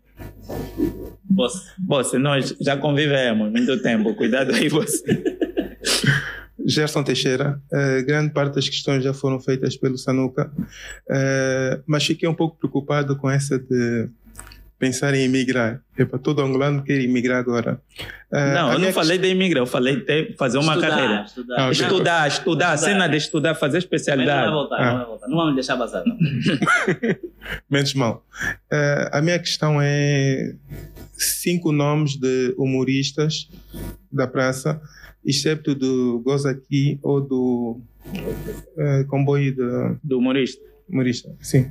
[1.31, 1.71] Você.
[1.87, 5.23] Você, nós já convivemos muito tempo, cuidado aí você.
[6.67, 10.53] Gerson Teixeira, eh, grande parte das questões já foram feitas pelo Sanuca,
[11.09, 14.09] eh, mas fiquei um pouco preocupado com essa de
[14.79, 15.81] pensar em emigrar.
[15.99, 17.81] Epa, todo angolano quer emigrar agora.
[18.33, 21.23] Eh, Não, eu não falei de imigrar, eu falei de fazer uma Estudar, carreira.
[21.25, 21.57] Estudar.
[21.59, 21.73] Ah, ok.
[21.73, 24.53] Estudar, estudar, a cena de estudar, fazer Mas não vai especialidade.
[24.53, 24.91] voltar, Ah.
[24.91, 25.29] não vai voltar.
[25.29, 26.05] Não vamos deixar passar.
[26.07, 26.17] Não.
[27.69, 28.25] Menos mal.
[28.71, 30.55] Eh, a minha questão é
[31.17, 33.49] cinco nomes de humoristas
[34.13, 34.81] da praça,
[35.27, 37.81] excepto do Goza Aqui ou do
[38.79, 40.63] eh, comboio de Do humorista.
[40.89, 41.35] humorista.
[41.41, 41.69] Sim.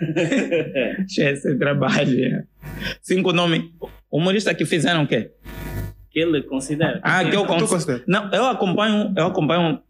[1.18, 2.24] Esse trabalho.
[2.24, 2.44] é.
[3.02, 3.64] Cinco nomes.
[4.10, 5.30] Humoristas que fizeram o quê?
[6.10, 7.00] que ele considera.
[7.02, 7.68] Ah, que eu Tu cons...
[7.68, 8.02] considera?
[8.06, 9.80] Não, eu acompanho, eu acompanho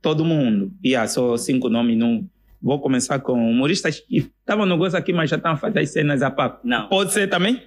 [0.00, 0.72] todo mundo.
[0.82, 1.98] E há só cinco nomes.
[1.98, 2.24] Não...
[2.62, 6.30] Vou começar com humoristas que estavam no gosto aqui, mas já fazer as cenas a
[6.30, 6.60] papo.
[6.64, 6.88] Não.
[6.88, 7.62] Pode ser também?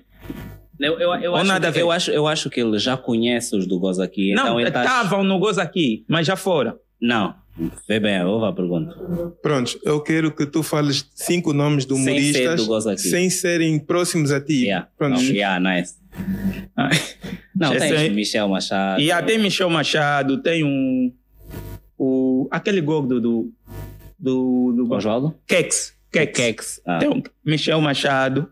[0.80, 3.68] Eu, eu, eu, Ou acho, que- eu, acho, eu acho que ele já conhece os
[3.68, 4.34] do Goza aqui.
[4.34, 4.84] não, então ele tá...
[4.84, 6.78] estavam no Goza aqui, mas já foram.
[7.02, 7.36] Não,
[7.88, 8.96] vê bem, ouve a pergunta.
[9.42, 13.02] Pronto, eu quero que tu fales cinco nomes de Sem ser humoristas do Goza aqui.
[13.02, 14.66] sem serem próximos a ti.
[14.66, 14.88] Yeah.
[14.98, 15.16] Pronto.
[15.16, 15.96] Não, yeah, nice.
[16.76, 16.90] Ah,
[17.56, 19.02] Não, Esse tens aí- Michel Machado.
[19.02, 21.14] E até Michel Machado, tem um.
[21.98, 23.54] O, aquele gordo do.
[24.18, 24.74] Do.
[24.76, 25.36] do Oswaldo?
[25.46, 25.94] Kex.
[26.12, 26.32] Kex.
[26.38, 26.82] Kex.
[26.86, 27.00] Ah.
[27.00, 28.50] Tem um Michel Machado,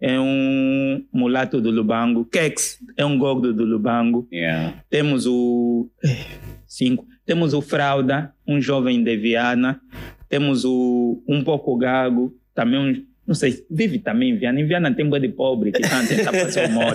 [0.00, 2.24] é um mulato do Lubango.
[2.26, 4.28] Kex é um gordo do Lubango.
[4.32, 4.82] Yeah.
[4.90, 5.88] Temos o.
[6.04, 6.24] eh,
[6.66, 7.06] Cinco.
[7.26, 9.80] Temos o Fralda, um jovem de Viana.
[10.28, 13.04] Temos o Um Pouco Gago, também um.
[13.26, 14.60] Não sei, vive também em Viana.
[14.60, 16.94] Em Viana tem boi de pobre que está a tentar fazer humor.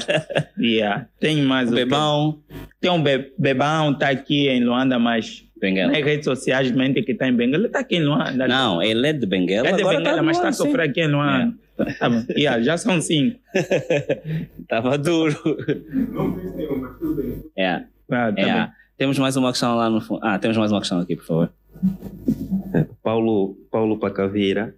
[0.58, 1.08] Yeah.
[1.20, 1.76] Tem mais O o?
[1.76, 2.40] Bebão.
[2.80, 5.92] Tem um be Bebão, está aqui em Luanda, mas Benguela.
[5.92, 7.58] nas redes sociais mente que está em Benguela.
[7.64, 8.48] Ele está aqui em Luanda.
[8.48, 9.68] Não, ele é de Benguela.
[9.68, 11.54] é de agora Benguela, tá mas está a sofrer aqui em Luanda.
[12.00, 12.24] Tá bom.
[12.38, 13.38] Yeah, já são cinco.
[14.62, 15.36] Estava duro.
[17.58, 18.70] É, Ah, tá é.
[19.02, 20.20] Temos mais uma questão lá no fundo.
[20.24, 21.54] Ah, temos mais uma questão aqui, por favor.
[23.02, 24.76] Paulo, Paulo Pacavira.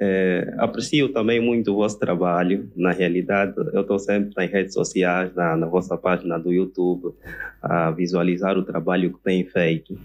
[0.00, 2.70] Eh, aprecio também muito o vosso trabalho.
[2.76, 7.14] Na realidade, eu estou sempre nas redes sociais, na, na vossa página do YouTube,
[7.62, 9.98] a visualizar o trabalho que têm feito.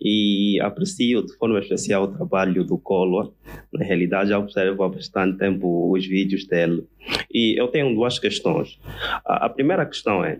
[0.00, 3.32] E aprecio de forma especial o trabalho do Collor.
[3.72, 6.84] Na realidade, já observo há bastante tempo os vídeos dele.
[7.32, 8.78] E eu tenho duas questões.
[9.24, 10.38] A, a primeira questão é,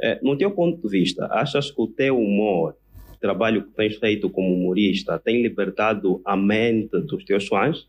[0.00, 2.76] eh, no teu ponto de vista, achas que o teu humor
[3.22, 7.88] trabalho que tens feito como humorista tem libertado a mente dos teus fãs?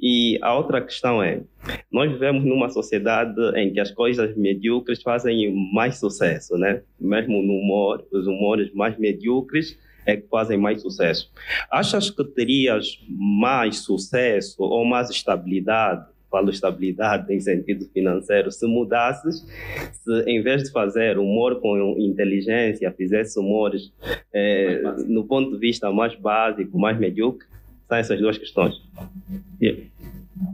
[0.00, 1.42] E a outra questão é,
[1.90, 6.82] nós vivemos numa sociedade em que as coisas medíocres fazem mais sucesso, né?
[6.98, 11.32] Mesmo no humor, os humores mais medíocres é que fazem mais sucesso.
[11.70, 16.06] Achas que terias mais sucesso ou mais estabilidade?
[16.36, 18.52] Falo estabilidade em sentido financeiro.
[18.52, 19.46] Se mudasses,
[19.90, 23.90] se em vez de fazer humor com inteligência, fizesse humores
[24.34, 27.46] eh, no ponto de vista mais básico, mais medíocre,
[27.88, 28.74] são essas duas questões.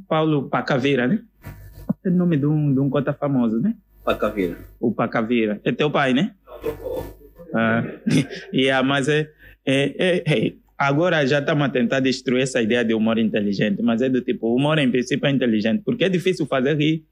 [0.07, 1.21] Paulo Pacaveira, né?
[2.05, 3.75] É o nome de um, de um cota famoso, né?
[4.05, 4.59] Pacavira.
[4.79, 5.61] O Pacaveira.
[5.65, 6.33] É teu pai, né?
[7.53, 7.83] Ah,
[8.55, 9.29] yeah, mas é,
[9.67, 10.53] é, é, é,
[10.83, 14.49] agora já estamos a tentar destruir essa ideia de humor inteligente, mas é do tipo,
[14.49, 17.05] o humor em princípio é inteligente, porque é difícil fazer rir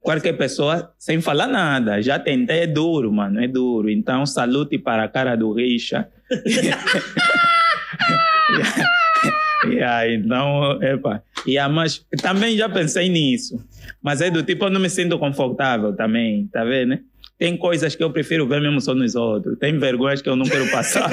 [0.00, 2.02] qualquer pessoa sem falar nada.
[2.02, 3.88] Já tentei, é duro, mano, é duro.
[3.88, 6.08] Então, salute para a cara do Richa.
[9.66, 11.22] yeah, então, epa.
[11.46, 13.64] Yeah, mas também já pensei nisso.
[14.02, 16.98] Mas é do tipo, eu não me sinto confortável também, tá vendo?
[17.42, 19.58] Tem coisas que eu prefiro ver mesmo só nos outros.
[19.58, 21.10] Tem vergonhas que eu não quero passar.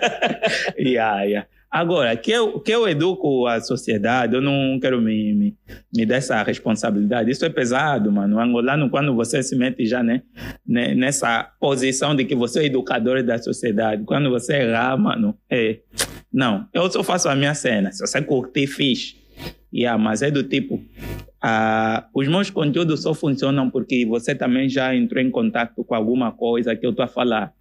[0.80, 1.46] yeah, yeah.
[1.70, 5.56] Agora, que eu, que eu educo a sociedade, eu não quero me, me,
[5.94, 7.30] me dar essa responsabilidade.
[7.30, 8.38] Isso é pesado, mano.
[8.38, 10.22] O angolano, quando você se mete já né,
[10.66, 15.80] né, nessa posição de que você é educador da sociedade, quando você errar, mano, é.
[16.32, 17.92] Não, eu só faço a minha cena.
[17.92, 19.19] Se você curtir, fiz.
[19.72, 20.82] Yeah, mas é do tipo,
[21.40, 26.32] ah, os meus conteúdos só funcionam porque você também já entrou em contato com alguma
[26.32, 27.52] coisa que eu estou a falar.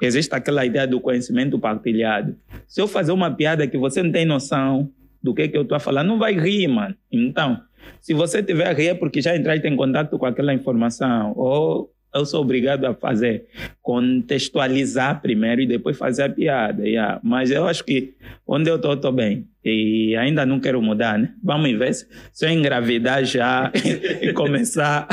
[0.00, 2.36] Existe aquela ideia do conhecimento partilhado.
[2.66, 4.90] Se eu fazer uma piada que você não tem noção
[5.22, 6.94] do que, que eu estou a falar, não vai rir, mano.
[7.10, 7.60] Então,
[8.00, 11.92] se você tiver a rir é porque já entraste em contato com aquela informação, ou
[12.14, 13.46] eu sou obrigado a fazer,
[13.80, 16.86] contextualizar primeiro e depois fazer a piada.
[16.86, 17.20] Yeah.
[17.22, 18.14] Mas eu acho que
[18.46, 19.48] onde eu estou, estou bem.
[19.64, 21.32] E ainda não quero mudar, né?
[21.42, 23.70] Vamos ver se, se eu engravidar já
[24.20, 25.06] e começar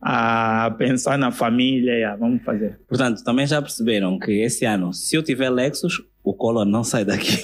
[0.00, 1.92] a, a, pensar na família.
[1.92, 2.16] Yeah.
[2.16, 2.78] Vamos fazer.
[2.88, 7.04] Portanto, também já perceberam que esse ano, se eu tiver Lexus, o Collor não sai
[7.04, 7.40] daqui.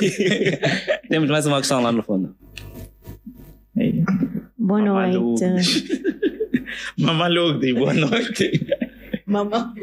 [1.08, 2.34] Temos mais uma questão lá no fundo.
[3.76, 4.04] Hey.
[4.56, 5.44] Boa noite.
[6.96, 8.66] Mamalu, boa noite.
[9.26, 9.74] Mamalu.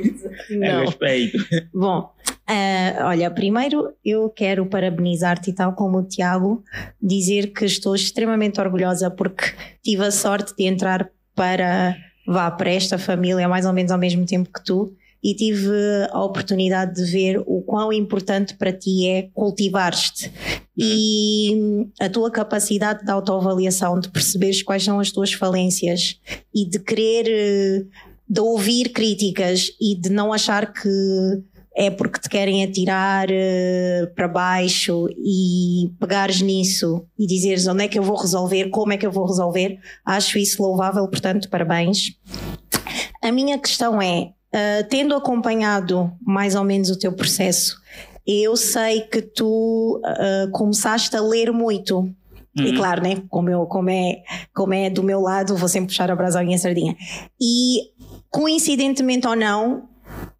[0.49, 0.85] É Não.
[0.85, 1.37] respeito.
[1.73, 2.13] Bom,
[2.49, 6.63] eh, olha, primeiro eu quero parabenizar-te e tal como o Tiago,
[7.01, 9.53] dizer que estou extremamente orgulhosa porque
[9.83, 11.95] tive a sorte de entrar para,
[12.25, 15.69] vá, para esta família mais ou menos ao mesmo tempo que tu e tive
[16.09, 20.31] a oportunidade de ver o quão importante para ti é cultivar-te
[20.77, 26.19] e a tua capacidade de autoavaliação, de perceberes quais são as tuas falências
[26.53, 27.85] e de querer, eh,
[28.27, 30.89] de ouvir críticas e de não achar que
[31.75, 37.87] é porque te querem atirar eh, para baixo e pegares nisso e dizeres onde é
[37.87, 42.17] que eu vou resolver, como é que eu vou resolver, acho isso louvável, portanto, parabéns.
[43.21, 47.77] A minha questão é, uh, tendo acompanhado mais ou menos o teu processo,
[48.25, 52.13] eu sei que tu uh, começaste a ler muito
[52.55, 52.75] E Uhum.
[52.75, 53.23] claro, né?
[53.29, 54.23] Como, eu, como, é,
[54.53, 56.97] como é do meu lado, vou sempre puxar a brasa à minha sardinha.
[57.39, 57.91] E
[58.29, 59.87] coincidentemente ou não,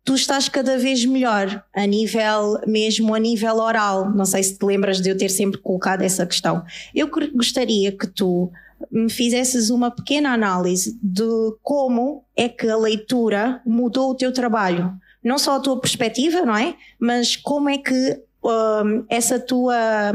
[0.03, 4.09] tu estás cada vez melhor a nível, mesmo a nível oral.
[4.13, 6.63] Não sei se te lembras de eu ter sempre colocado essa questão.
[6.93, 8.51] Eu gostaria que tu
[8.91, 11.23] me fizesses uma pequena análise de
[11.61, 14.93] como é que a leitura mudou o teu trabalho.
[15.23, 16.75] Não só a tua perspectiva, não é?
[16.99, 20.11] Mas como é que hum, essa tua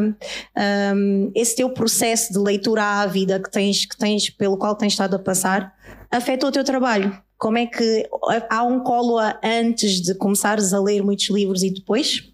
[0.94, 5.14] hum, esse teu processo de leitura ávida que tens, que tens, pelo qual tens estado
[5.14, 5.72] a passar,
[6.10, 7.16] afetou o teu trabalho?
[7.38, 8.08] Como é que
[8.48, 12.32] há um colo antes de começares a ler muitos livros e depois?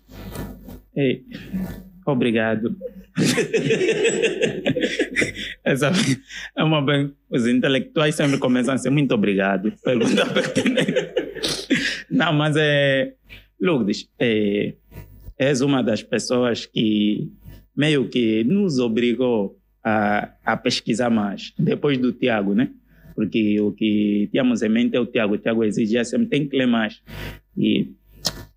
[0.94, 1.24] Ei,
[2.06, 2.76] obrigado.
[6.56, 7.12] É uma bem.
[7.30, 9.72] Os intelectuais sempre começam a ser muito obrigado.
[9.82, 10.94] Pergunta pertinente.
[12.10, 13.14] Não, mas é.
[13.60, 14.74] Lourdes, é,
[15.39, 17.30] és uma das pessoas que
[17.76, 22.70] meio que nos obrigou a, a pesquisar mais, depois do Tiago, né?
[23.14, 25.34] Porque o que tínhamos em mente é o Tiago.
[25.34, 27.01] O Tiago exigia sempre, tem que ler mais.
[27.56, 27.93] E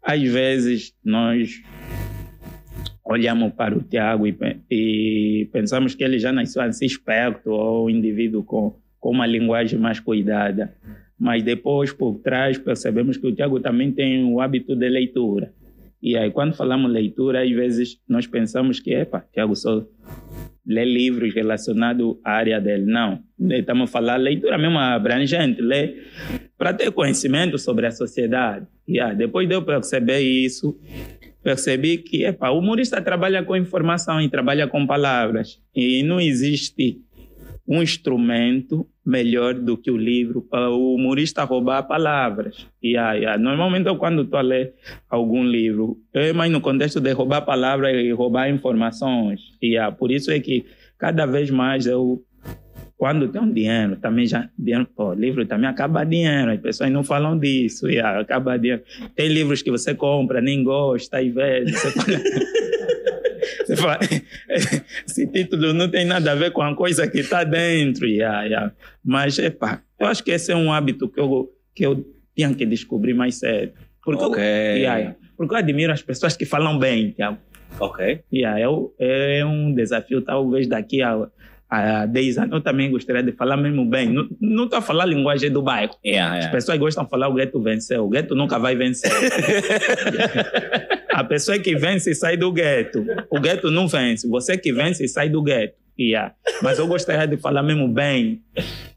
[0.01, 1.61] às vezes nós
[3.05, 4.35] olhamos para o Tiago e,
[4.69, 9.79] e pensamos que ele já nasceu assim esperto ou um indivíduo com, com uma linguagem
[9.79, 10.73] mais cuidada.
[11.17, 15.53] Mas depois, por trás, percebemos que o Tiago também tem o hábito de leitura.
[16.01, 19.85] E aí, quando falamos leitura, às vezes nós pensamos que, epa, Tiago só
[20.65, 22.85] lê livros relacionados à área dele.
[22.85, 25.95] Não, estamos a falar leitura mesmo abrangente, lê
[26.57, 28.67] para ter conhecimento sobre a sociedade.
[28.87, 30.77] E aí, depois de eu perceber isso,
[31.45, 35.61] percebi que epa, o humorista trabalha com informação e trabalha com palavras.
[35.75, 36.99] E não existe
[37.67, 42.65] um instrumento melhor do que o livro para o humorista roubar palavras.
[42.81, 44.73] E aí, normalmente eu, quando estou a ler
[45.07, 49.39] algum livro, é mais no contexto de roubar palavras e roubar informações.
[49.61, 50.65] E aí, por isso é que
[50.97, 52.24] cada vez mais eu
[52.97, 54.49] quando tem um dinheiro, também já.
[54.57, 58.83] Dinheiro, pô, livro também acaba dinheiro, as pessoas não falam disso, e ah, acaba dinheiro.
[59.15, 61.75] Tem livros que você compra, nem gosta, às vezes.
[61.81, 62.17] Você fala,
[63.65, 63.99] você fala,
[65.07, 68.43] esse título não tem nada a ver com a coisa que está dentro, e ah,
[68.57, 68.71] ah.
[69.03, 72.05] mas, epá, eu acho que esse é um hábito que eu, que eu
[72.35, 73.73] tinha que descobrir mais cedo.
[74.03, 74.43] Porque, Ok.
[74.43, 77.37] eu, e aí, porque eu admiro as pessoas que falam bem, Tiago.
[77.79, 78.21] Ok.
[78.31, 81.27] Yeah, é, o- é um desafio, talvez daqui a,
[81.75, 84.09] a 10 anos eu também gostaria de falar mesmo bem.
[84.39, 85.93] Não- estou a falar a linguagem do bairro.
[86.05, 86.51] Yeah, As yeah.
[86.51, 88.05] pessoas gostam de falar o gueto venceu.
[88.05, 89.11] O gueto nunca vai vencer.
[91.11, 93.05] a pessoa que vence sai do gueto.
[93.29, 94.27] O gueto não vence.
[94.27, 95.75] Você que vence sai do gueto.
[95.99, 96.33] Yeah.
[96.61, 98.41] Mas eu gostaria de falar mesmo bem.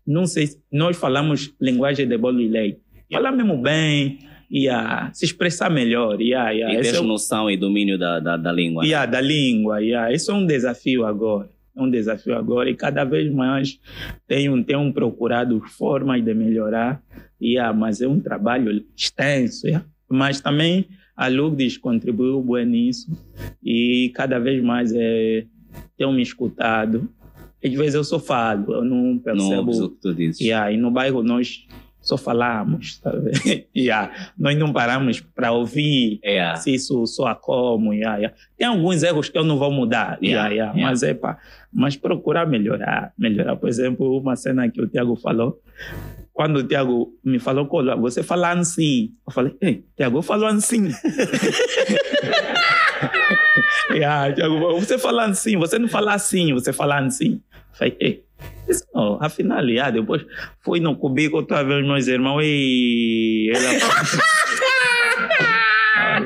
[0.06, 2.80] Não sei, se- nós falamos linguagem de bolo e leite.
[3.12, 4.18] Falar mesmo bem.
[4.50, 5.10] Yeah.
[5.12, 6.20] Se expressar melhor.
[6.20, 6.74] Yeah, yeah.
[6.78, 8.82] E ter é noção e domínio da, da, da língua.
[8.82, 8.88] né?
[8.88, 10.12] Yeah, da língua, yeah.
[10.12, 11.48] isso é um desafio agora.
[11.78, 13.78] É um desafio agora e cada vez mais
[14.26, 17.00] tenho, tenho procurado formas de melhorar,
[17.40, 19.66] yeah, mas é um trabalho extenso.
[19.66, 19.86] yeah.
[20.09, 20.86] Mas também
[21.16, 23.10] a Lourdes contribuiu bem nisso
[23.62, 25.46] e cada vez mais é,
[25.96, 27.09] tenho me escutado.
[27.64, 29.56] Às vezes eu só falo, eu não Não percebo.
[29.56, 30.40] ouves o que tu dizes.
[30.40, 31.66] Yeah, e no bairro nós
[32.01, 33.65] só falamos, tá vendo?
[33.77, 34.11] yeah.
[34.39, 36.57] nós não paramos para ouvir Yeah.
[36.57, 38.37] se isso soa como, yeah, yeah.
[38.57, 40.91] tem alguns erros que eu não vou mudar, yeah, Yeah, yeah, yeah.
[40.91, 41.39] mas é pá,
[41.73, 43.57] mas procurar melhorar, melhorar.
[43.57, 45.61] Por exemplo, uma cena que o Tiago falou,
[46.33, 50.47] quando o Tiago me falou, "Cola, você fala assim, eu falei, ei, Tiago, eu falo
[50.47, 50.89] assim.
[53.91, 57.41] yeah, Tiago, você fala assim, você não fala assim, você fala assim.
[57.53, 58.25] Eu falei, ei,
[59.44, 60.24] não, yeah, depois
[60.60, 63.69] fui no cubículo, outra vez meus irmãos, e ela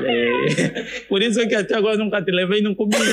[1.07, 3.09] Por isso é que até agora nunca te levei no cubículo.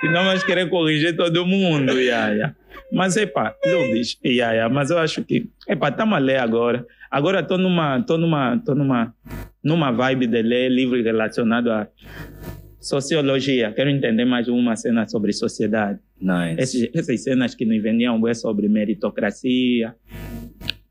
[0.00, 1.92] Senão vais querer corrigir todo mundo.
[1.98, 2.54] Yeah.
[2.92, 6.84] Mas, epá, Lourdes, yeah, mas eu acho que, epá, estamos a ler agora.
[7.10, 9.14] Agora estou numa, tô numa, tô numa,
[9.62, 11.88] numa vibe de ler livros relacionados a
[12.80, 13.72] sociologia.
[13.72, 15.98] Quero entender mais uma cena sobre sociedade.
[16.20, 16.60] Nice.
[16.60, 19.94] Esses, essas cenas que nos vendiam é sobre meritocracia,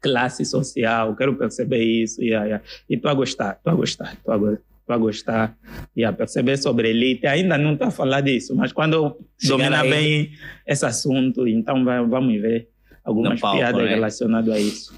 [0.02, 2.22] classe social, quero perceber isso.
[2.22, 2.64] Yeah, yeah.
[2.90, 4.58] E estou a gostar, estou a gostar, estou a, go-
[4.88, 5.58] tô a gostar.
[5.96, 7.28] E a perceber sobre elite.
[7.28, 10.32] Ainda não estou a falar disso, mas quando eu Chegar dominar bem
[10.66, 12.68] esse assunto, então vai- vamos ver
[13.04, 13.90] algumas palco, piadas né?
[13.96, 14.94] relacionadas a isso.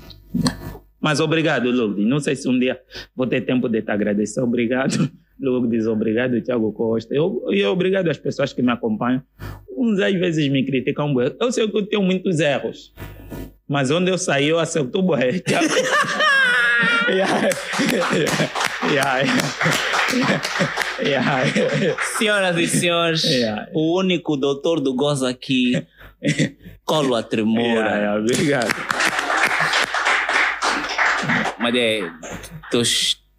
[0.99, 2.05] Mas obrigado, Lourdes.
[2.05, 2.79] Não sei se um dia
[3.15, 4.39] vou ter tempo de te agradecer.
[4.39, 5.09] Obrigado,
[5.41, 5.87] Lourdes.
[5.87, 7.13] Obrigado, Tiago Costa.
[7.13, 9.21] Eu, e obrigado às pessoas que me acompanham.
[9.75, 11.13] Uns às vezes me criticam.
[11.39, 12.93] Eu sei que eu tenho muitos erros.
[13.67, 15.39] Mas onde eu saí, eu acerto bué.
[15.45, 15.67] Tiago.
[17.09, 17.49] Yeah.
[18.91, 19.21] Yeah.
[21.01, 21.43] Yeah.
[21.45, 22.03] Yeah.
[22.17, 23.23] Senhoras e senhores,
[23.73, 25.85] o único doutor do gozo aqui,
[26.83, 27.61] colo a tremor.
[27.61, 28.19] Yeah, yeah.
[28.19, 28.75] Obrigado.
[31.59, 32.11] Mas é,
[32.63, 32.83] estou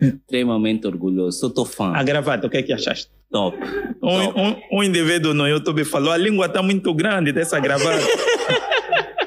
[0.02, 1.92] extremamente orgulhoso, sou teu fã.
[1.94, 3.10] A gravata, o que é que achaste?
[3.30, 3.56] Top.
[4.02, 8.02] Um, um, um indivíduo no YouTube falou: a língua está muito grande dessa gravata.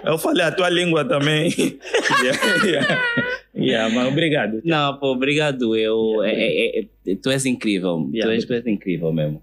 [0.05, 1.51] Eu falei: a tua língua também.
[2.21, 3.01] yeah, yeah.
[3.55, 4.61] Yeah, mas obrigado.
[4.63, 5.75] Não, pô, obrigado.
[5.75, 8.07] Eu, é, é, é, tu és incrível.
[8.13, 8.31] Yeah.
[8.31, 9.41] Tu, és, tu és incrível mesmo.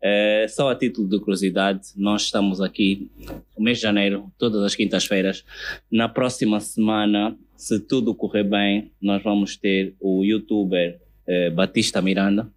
[0.00, 3.10] É, só a título de curiosidade, nós estamos aqui
[3.56, 5.44] no mês de janeiro, todas as quintas-feiras.
[5.90, 12.50] Na próxima semana, se tudo correr bem, nós vamos ter o youtuber eh, Batista Miranda.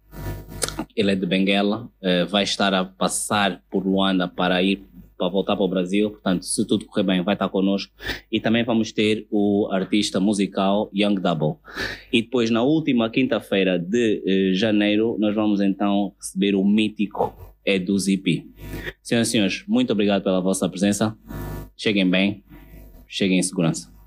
[0.96, 4.82] Ele é de Benguela, eh, vai estar a passar por Luanda para ir
[5.18, 7.92] para voltar para o Brasil, portanto, se tudo correr bem, vai estar connosco.
[8.30, 11.56] E também vamos ter o artista musical Young Double.
[12.12, 17.34] E depois, na última quinta-feira de eh, janeiro, nós vamos então receber o mítico
[17.66, 18.46] Edu Zipi.
[19.02, 21.18] Senhoras e senhores, muito obrigado pela vossa presença.
[21.76, 22.44] Cheguem bem,
[23.08, 23.97] cheguem em segurança.